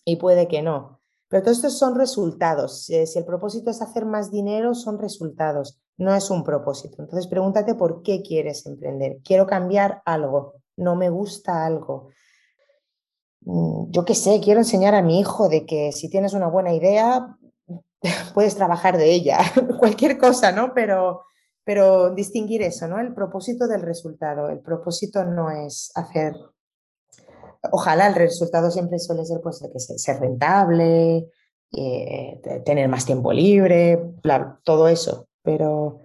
y 0.05 0.17
puede 0.17 0.47
que 0.47 0.63
no. 0.63 1.01
Pero 1.29 1.43
todos 1.43 1.57
estos 1.57 1.79
son 1.79 1.97
resultados. 1.97 2.85
Si 2.85 2.95
el 2.95 3.25
propósito 3.25 3.71
es 3.71 3.83
hacer 3.83 4.05
más 4.05 4.31
dinero, 4.31 4.75
son 4.75 4.99
resultados 4.99 5.82
no 5.99 6.15
es 6.15 6.31
un 6.31 6.45
propósito. 6.45 6.97
Entonces 7.03 7.27
pregúntate 7.29 7.75
por 7.75 8.03
qué 8.03 8.23
quieres 8.23 8.67
emprender. 8.67 9.19
Quiero 9.25 9.47
cambiar 9.47 10.03
algo, 10.05 10.55
no 10.77 10.97
me 10.97 11.11
gusta 11.11 11.65
algo. 11.65 12.09
Mm, 13.43 13.91
yo 13.91 14.05
qué 14.05 14.15
sé, 14.15 14.41
quiero 14.41 14.61
enseñar 14.61 14.95
a 14.95 15.03
mi 15.03 15.21
hijo 15.21 15.49
de 15.49 15.67
que 15.67 15.93
si 15.93 16.09
tienes 16.09 16.35
una 16.35 16.49
buena 16.49 16.73
idea, 16.73 17.37
puedes 18.35 18.55
trabajar 18.57 18.97
de 18.97 19.13
ella, 19.13 19.39
cualquier 19.79 20.19
cosa, 20.19 20.53
¿no? 20.53 20.73
Pero, 20.75 21.23
pero 21.65 22.15
distinguir 22.15 22.63
eso, 22.63 22.89
¿no? 22.89 22.99
El 23.01 23.15
propósito 23.15 23.67
del 23.67 23.83
resultado. 23.83 24.49
El 24.49 24.61
propósito 24.61 25.25
no 25.25 25.51
es 25.51 25.93
hacer, 25.95 26.35
ojalá 27.71 28.07
el 28.07 28.15
resultado 28.15 28.71
siempre 28.71 28.99
suele 28.99 29.25
ser, 29.25 29.41
pues, 29.41 29.63
que 29.73 29.99
ser 29.99 30.21
rentable, 30.21 31.29
eh, 31.73 32.63
tener 32.65 32.89
más 32.89 33.07
tiempo 33.07 33.33
libre, 33.33 34.15
todo 34.65 34.89
eso 34.89 35.29
pero, 35.43 36.01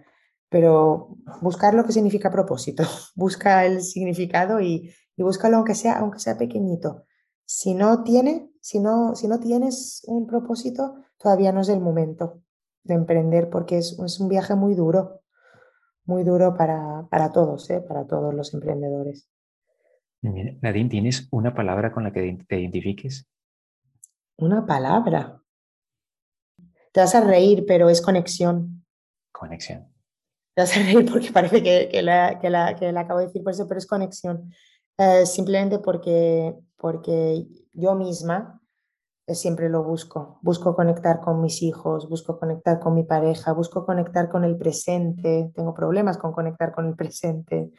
pero 0.50 1.18
buscar 1.42 1.74
lo 1.74 1.84
que 1.84 1.92
significa 1.92 2.32
propósito, 2.32 2.84
busca 3.16 3.66
el 3.66 3.82
significado 3.82 4.60
y, 4.60 4.94
y 5.16 5.24
búscalo 5.24 5.58
aunque 5.58 5.76
sea, 5.76 6.00
aunque 6.00 6.20
sea 6.20 6.38
pequeñito. 6.38 7.06
Si 7.46 7.74
no, 7.74 8.04
tiene, 8.04 8.52
si, 8.62 8.80
no, 8.80 9.16
si 9.16 9.28
no 9.28 9.40
tienes 9.40 10.04
un 10.08 10.28
propósito, 10.28 10.96
todavía 11.18 11.52
no 11.52 11.62
es 11.62 11.70
el 11.70 11.80
momento 11.80 12.42
de 12.84 12.96
emprender 12.96 13.50
porque 13.50 13.78
es, 13.78 13.98
es 14.00 14.20
un 14.20 14.28
viaje 14.28 14.56
muy 14.56 14.76
duro, 14.76 15.22
muy 16.06 16.24
duro 16.24 16.56
para, 16.56 17.08
para 17.10 17.32
todos, 17.32 17.70
¿eh? 17.70 17.82
para 17.82 18.06
todos 18.06 18.34
los 18.34 18.54
emprendedores. 18.54 19.30
Nadine, 20.22 20.90
¿tienes 20.90 21.28
una 21.32 21.54
palabra 21.54 21.92
con 21.92 22.04
la 22.04 22.12
que 22.12 22.38
te 22.48 22.60
identifiques? 22.60 23.30
Una 24.38 24.66
palabra. 24.66 25.42
Te 26.92 27.00
vas 27.00 27.16
a 27.16 27.22
reír, 27.22 27.66
pero 27.68 27.90
es 27.90 28.02
conexión 28.02 28.77
conexión. 29.38 29.88
Te 30.56 30.62
vas 30.64 30.76
a 30.76 30.80
reír 30.80 31.10
porque 31.12 31.32
parece 31.32 31.62
que, 31.62 31.90
que, 31.92 32.02
la, 32.02 32.40
que, 32.40 32.50
la, 32.50 32.76
que 32.76 32.92
la 32.92 33.02
acabo 33.02 33.20
de 33.20 33.28
decir 33.28 33.44
por 33.44 33.54
eso, 33.54 33.68
pero 33.68 33.78
es 33.78 33.86
conexión. 33.86 34.52
Eh, 34.98 35.26
simplemente 35.26 35.80
porque, 35.80 36.56
porque 36.76 37.46
yo 37.74 37.94
misma 37.96 38.60
eh, 39.28 39.36
siempre 39.36 39.70
lo 39.70 39.84
busco. 39.84 40.40
Busco 40.42 40.76
conectar 40.76 41.22
con 41.22 41.42
mis 41.42 41.62
hijos, 41.62 42.10
busco 42.10 42.40
conectar 42.40 42.80
con 42.80 42.96
mi 42.96 43.04
pareja, 43.04 43.54
busco 43.54 43.86
conectar 43.86 44.30
con 44.30 44.44
el 44.44 44.58
presente. 44.58 45.52
Tengo 45.54 45.74
problemas 45.74 46.18
con 46.18 46.32
conectar 46.32 46.74
con 46.74 46.88
el 46.88 46.96
presente. 46.96 47.72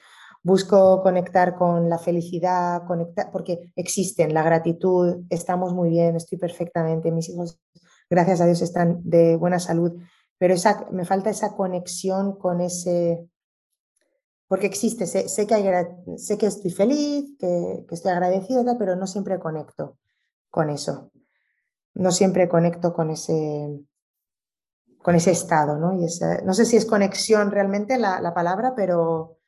Busco 0.43 1.03
conectar 1.03 1.57
con 1.57 1.89
la 1.89 1.99
felicidad, 1.99 2.87
conectar, 2.87 3.31
porque 3.33 3.73
existen 3.75 4.33
la 4.33 4.45
gratitud, 4.45 5.25
estamos 5.31 5.75
muy 5.75 5.91
bien, 5.91 6.15
estoy 6.15 6.39
perfectamente, 6.39 7.11
mis 7.11 7.29
hijos, 7.29 7.61
gracias 8.09 8.41
a 8.41 8.47
Dios, 8.47 8.63
están 8.63 9.01
de 9.03 9.35
buena 9.35 9.59
salud 9.59 10.01
pero 10.39 10.55
esa, 10.55 10.87
me 10.91 11.05
falta 11.05 11.31
esa 11.31 11.57
conexión 11.57 12.39
con 12.39 12.61
ese, 12.61 13.29
porque 14.47 14.67
existe, 14.67 15.07
sé, 15.07 15.29
sé 15.29 15.47
que, 15.47 16.17
sé 16.17 16.39
que 16.39 16.47
estoy 16.47 16.71
feliz, 16.71 17.37
que, 17.39 17.85
estoy 17.91 18.13
agradecida, 18.13 18.79
pero 18.79 18.97
no 18.97 19.07
siempre 19.07 19.39
conecto 19.39 19.99
con 20.51 20.71
eso. 20.71 21.11
No 21.95 22.13
siempre 22.13 22.49
conecto 22.49 22.95
con 22.95 23.11
ese, 23.11 23.85
con 25.03 25.17
ese 25.17 25.33
estado, 25.33 25.77
¿no? 25.77 25.95
Y 25.95 26.07
no 26.45 26.55
sé 26.55 26.65
si 26.65 26.77
es 26.77 26.87
conexión 26.87 27.51
realmente 27.51 27.99
la, 27.99 28.21
la 28.21 28.33
palabra, 28.33 28.75
pero, 28.77 29.39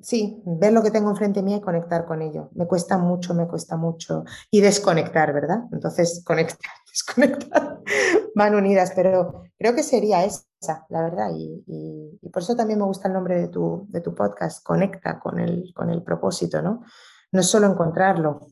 sí, 0.00 0.42
ver 0.44 0.72
lo 0.72 0.82
que 0.82 0.90
tengo 0.90 1.10
enfrente 1.10 1.42
mía 1.42 1.56
y 1.56 1.60
conectar 1.60 2.04
con 2.04 2.22
ello. 2.22 2.50
Me 2.52 2.66
cuesta 2.66 2.98
mucho, 2.98 3.34
me 3.34 3.48
cuesta 3.48 3.76
mucho. 3.76 4.24
Y 4.50 4.60
desconectar, 4.60 5.32
¿verdad? 5.32 5.64
Entonces, 5.72 6.22
conectar, 6.24 6.72
van 8.34 8.54
unidas, 8.54 8.92
pero 8.94 9.44
creo 9.58 9.74
que 9.74 9.82
sería 9.82 10.24
esa, 10.24 10.86
la 10.88 11.02
verdad. 11.02 11.30
Y, 11.34 12.18
por 12.32 12.42
eso 12.42 12.56
también 12.56 12.78
me 12.78 12.84
gusta 12.84 13.08
el 13.08 13.14
nombre 13.14 13.40
de 13.40 13.48
tu, 13.48 13.86
de 13.88 14.00
tu 14.00 14.14
podcast, 14.14 14.64
Conecta 14.64 15.20
con 15.20 15.38
el, 15.38 15.72
con 15.74 15.90
el 15.90 16.02
propósito, 16.02 16.62
¿no? 16.62 16.84
No 17.32 17.40
es 17.40 17.46
solo 17.46 17.66
encontrarlo, 17.66 18.46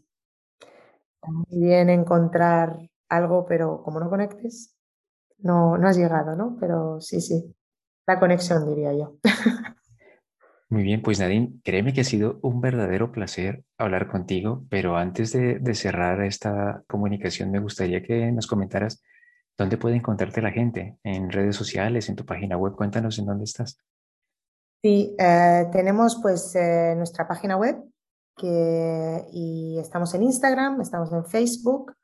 también 1.20 1.90
encontrar 1.90 2.78
algo, 3.08 3.46
pero 3.46 3.82
como 3.82 4.00
no 4.00 4.10
conectes, 4.10 4.76
no, 5.38 5.76
no 5.78 5.88
has 5.88 5.96
llegado, 5.96 6.36
¿no? 6.36 6.56
Pero 6.58 7.00
sí, 7.00 7.20
sí, 7.20 7.54
la 8.06 8.18
conexión, 8.18 8.66
diría 8.66 8.92
yo. 8.92 9.16
Muy 10.72 10.84
bien, 10.84 11.02
pues 11.02 11.20
Nadine, 11.20 11.60
créeme 11.62 11.92
que 11.92 12.00
ha 12.00 12.04
sido 12.04 12.40
un 12.40 12.62
verdadero 12.62 13.12
placer 13.12 13.62
hablar 13.76 14.10
contigo, 14.10 14.64
pero 14.70 14.96
antes 14.96 15.32
de, 15.32 15.74
cerrar 15.74 16.22
esta 16.22 16.82
comunicación 16.88 17.50
me 17.50 17.60
gustaría 17.60 18.02
que 18.02 18.32
nos 18.32 18.46
comentaras 18.46 19.02
dónde 19.58 19.76
puede 19.76 19.96
encontrarte 19.96 20.40
la 20.40 20.50
gente, 20.50 20.96
en 21.04 21.30
redes 21.30 21.56
sociales, 21.56 22.08
en 22.08 22.16
tu 22.16 22.24
página 22.24 22.56
web, 22.56 22.74
cuéntanos 22.74 23.18
en 23.18 23.26
dónde 23.26 23.44
estás. 23.44 23.76
Sí, 24.82 25.14
eh, 25.18 25.66
tenemos 25.70 26.18
pues 26.22 26.56
eh, 26.56 26.94
nuestra 26.96 27.28
página 27.28 27.58
web 27.58 27.76
y 28.42 29.76
estamos 29.78 30.14
en 30.14 30.22
Instagram, 30.22 30.80
estamos 30.80 31.12
en 31.12 31.26
Facebook 31.26 31.94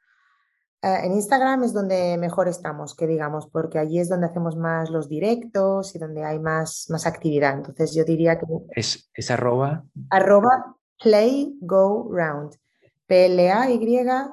eh, 0.80 1.00
en 1.04 1.12
Instagram 1.12 1.64
es 1.64 1.72
donde 1.72 2.16
mejor 2.18 2.46
estamos, 2.46 2.94
que 2.94 3.08
digamos, 3.08 3.48
porque 3.48 3.78
allí 3.78 3.98
es 3.98 4.08
donde 4.08 4.26
hacemos 4.26 4.56
más 4.56 4.90
los 4.90 5.08
directos 5.08 5.94
y 5.94 5.98
donde 5.98 6.24
hay 6.24 6.38
más, 6.38 6.86
más 6.90 7.04
actividad. 7.06 7.54
Entonces 7.54 7.94
yo 7.94 8.04
diría 8.04 8.38
que... 8.38 8.46
Es, 8.70 9.10
es 9.14 9.30
arroba... 9.30 9.84
Arroba 10.10 10.76
play 11.02 11.56
go 11.60 12.08
round. 12.12 12.54
P-L-A-Y-G-O-R-O-U-N-D. 13.06 14.30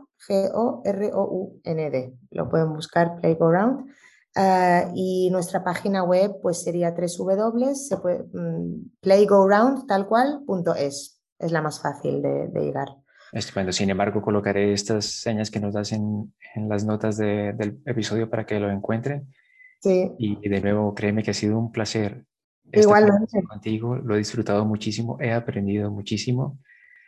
Lo 2.32 2.50
pueden 2.50 2.74
buscar 2.74 3.20
play 3.22 3.36
go 3.36 3.52
round. 3.52 3.90
Eh, 4.36 4.92
y 4.94 5.30
nuestra 5.32 5.64
página 5.64 6.04
web 6.04 6.40
pues 6.42 6.62
sería 6.62 6.92
www, 6.92 7.74
se 7.74 7.98
playgoround 9.00 9.88
tal 9.88 10.08
cual, 10.08 10.44
punto 10.46 10.76
es. 10.76 11.22
Es 11.40 11.52
la 11.52 11.62
más 11.62 11.82
fácil 11.82 12.22
de 12.22 12.50
llegar. 12.54 12.90
Estupendo. 13.36 13.74
Sin 13.74 13.90
embargo, 13.90 14.22
colocaré 14.22 14.72
estas 14.72 15.06
señas 15.06 15.52
que 15.52 15.60
nos 15.60 15.74
das 15.74 15.92
en, 15.92 16.34
las 16.56 16.86
notas 16.86 17.18
del 17.18 17.82
episodio 17.86 18.30
para 18.30 18.46
que 18.46 18.58
lo 18.62 18.72
encuentren. 18.72 19.28
Sí. 19.82 20.10
Y 20.18 20.48
de 20.48 20.62
nuevo, 20.62 20.96
créeme 20.96 21.22
que 21.22 21.32
ha 21.32 21.34
sido 21.34 21.60
un 21.60 21.70
placer. 21.70 22.26
Igualmente. 22.72 23.44
Contigo, 23.44 23.98
lo 23.98 24.16
he 24.16 24.20
disfrutado 24.20 24.64
muchísimo, 24.64 25.18
he 25.20 25.34
aprendido 25.34 25.92
muchísimo. 25.92 26.60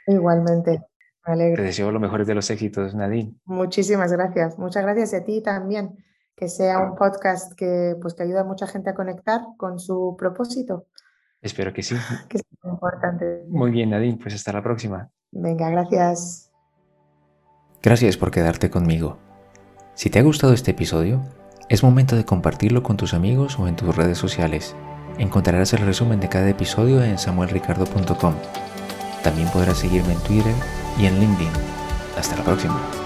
Igualmente. 0.05 0.81
Me 1.25 1.55
Te 1.55 1.61
deseo 1.61 1.91
lo 1.91 1.99
mejor 2.01 2.25
de 2.25 2.35
los 2.35 2.49
éxitos, 2.49 2.93
Nadine. 2.93 3.33
Muchísimas 3.45 4.11
gracias. 4.11 4.59
Muchas 4.59 4.83
gracias 4.83 5.13
a 5.13 5.23
ti 5.23 5.41
también. 5.41 5.95
Que 6.35 6.49
sea 6.49 6.79
un 6.79 6.95
podcast 6.95 7.53
que, 7.53 7.95
pues, 8.01 8.13
que 8.13 8.23
ayuda 8.23 8.41
a 8.41 8.43
mucha 8.43 8.67
gente 8.67 8.89
a 8.89 8.93
conectar 8.93 9.41
con 9.55 9.79
su 9.79 10.17
propósito. 10.19 10.87
Espero 11.41 11.71
que 11.71 11.83
sí. 11.83 11.95
Que 12.29 12.37
es 12.37 12.43
importante. 12.65 13.45
Muy 13.47 13.71
bien, 13.71 13.91
Nadine. 13.91 14.19
Pues 14.21 14.35
hasta 14.35 14.51
la 14.51 14.61
próxima. 14.61 15.09
Venga, 15.31 15.69
gracias. 15.69 16.51
Gracias 17.81 18.17
por 18.17 18.31
quedarte 18.31 18.69
conmigo. 18.69 19.17
Si 19.93 20.09
te 20.09 20.19
ha 20.19 20.23
gustado 20.23 20.53
este 20.53 20.71
episodio, 20.71 21.23
es 21.69 21.83
momento 21.83 22.15
de 22.15 22.25
compartirlo 22.25 22.83
con 22.83 22.97
tus 22.97 23.13
amigos 23.13 23.59
o 23.59 23.67
en 23.67 23.75
tus 23.75 23.95
redes 23.95 24.17
sociales. 24.17 24.75
Encontrarás 25.17 25.73
el 25.73 25.85
resumen 25.85 26.19
de 26.19 26.29
cada 26.29 26.49
episodio 26.49 27.03
en 27.03 27.17
samuelricardo.com. 27.17 28.35
También 29.23 29.49
podrás 29.49 29.77
seguirme 29.77 30.13
en 30.13 30.19
Twitter 30.19 30.53
y 30.99 31.05
en 31.05 31.19
LinkedIn. 31.19 31.51
Hasta 32.17 32.37
la 32.37 32.43
próxima. 32.43 32.96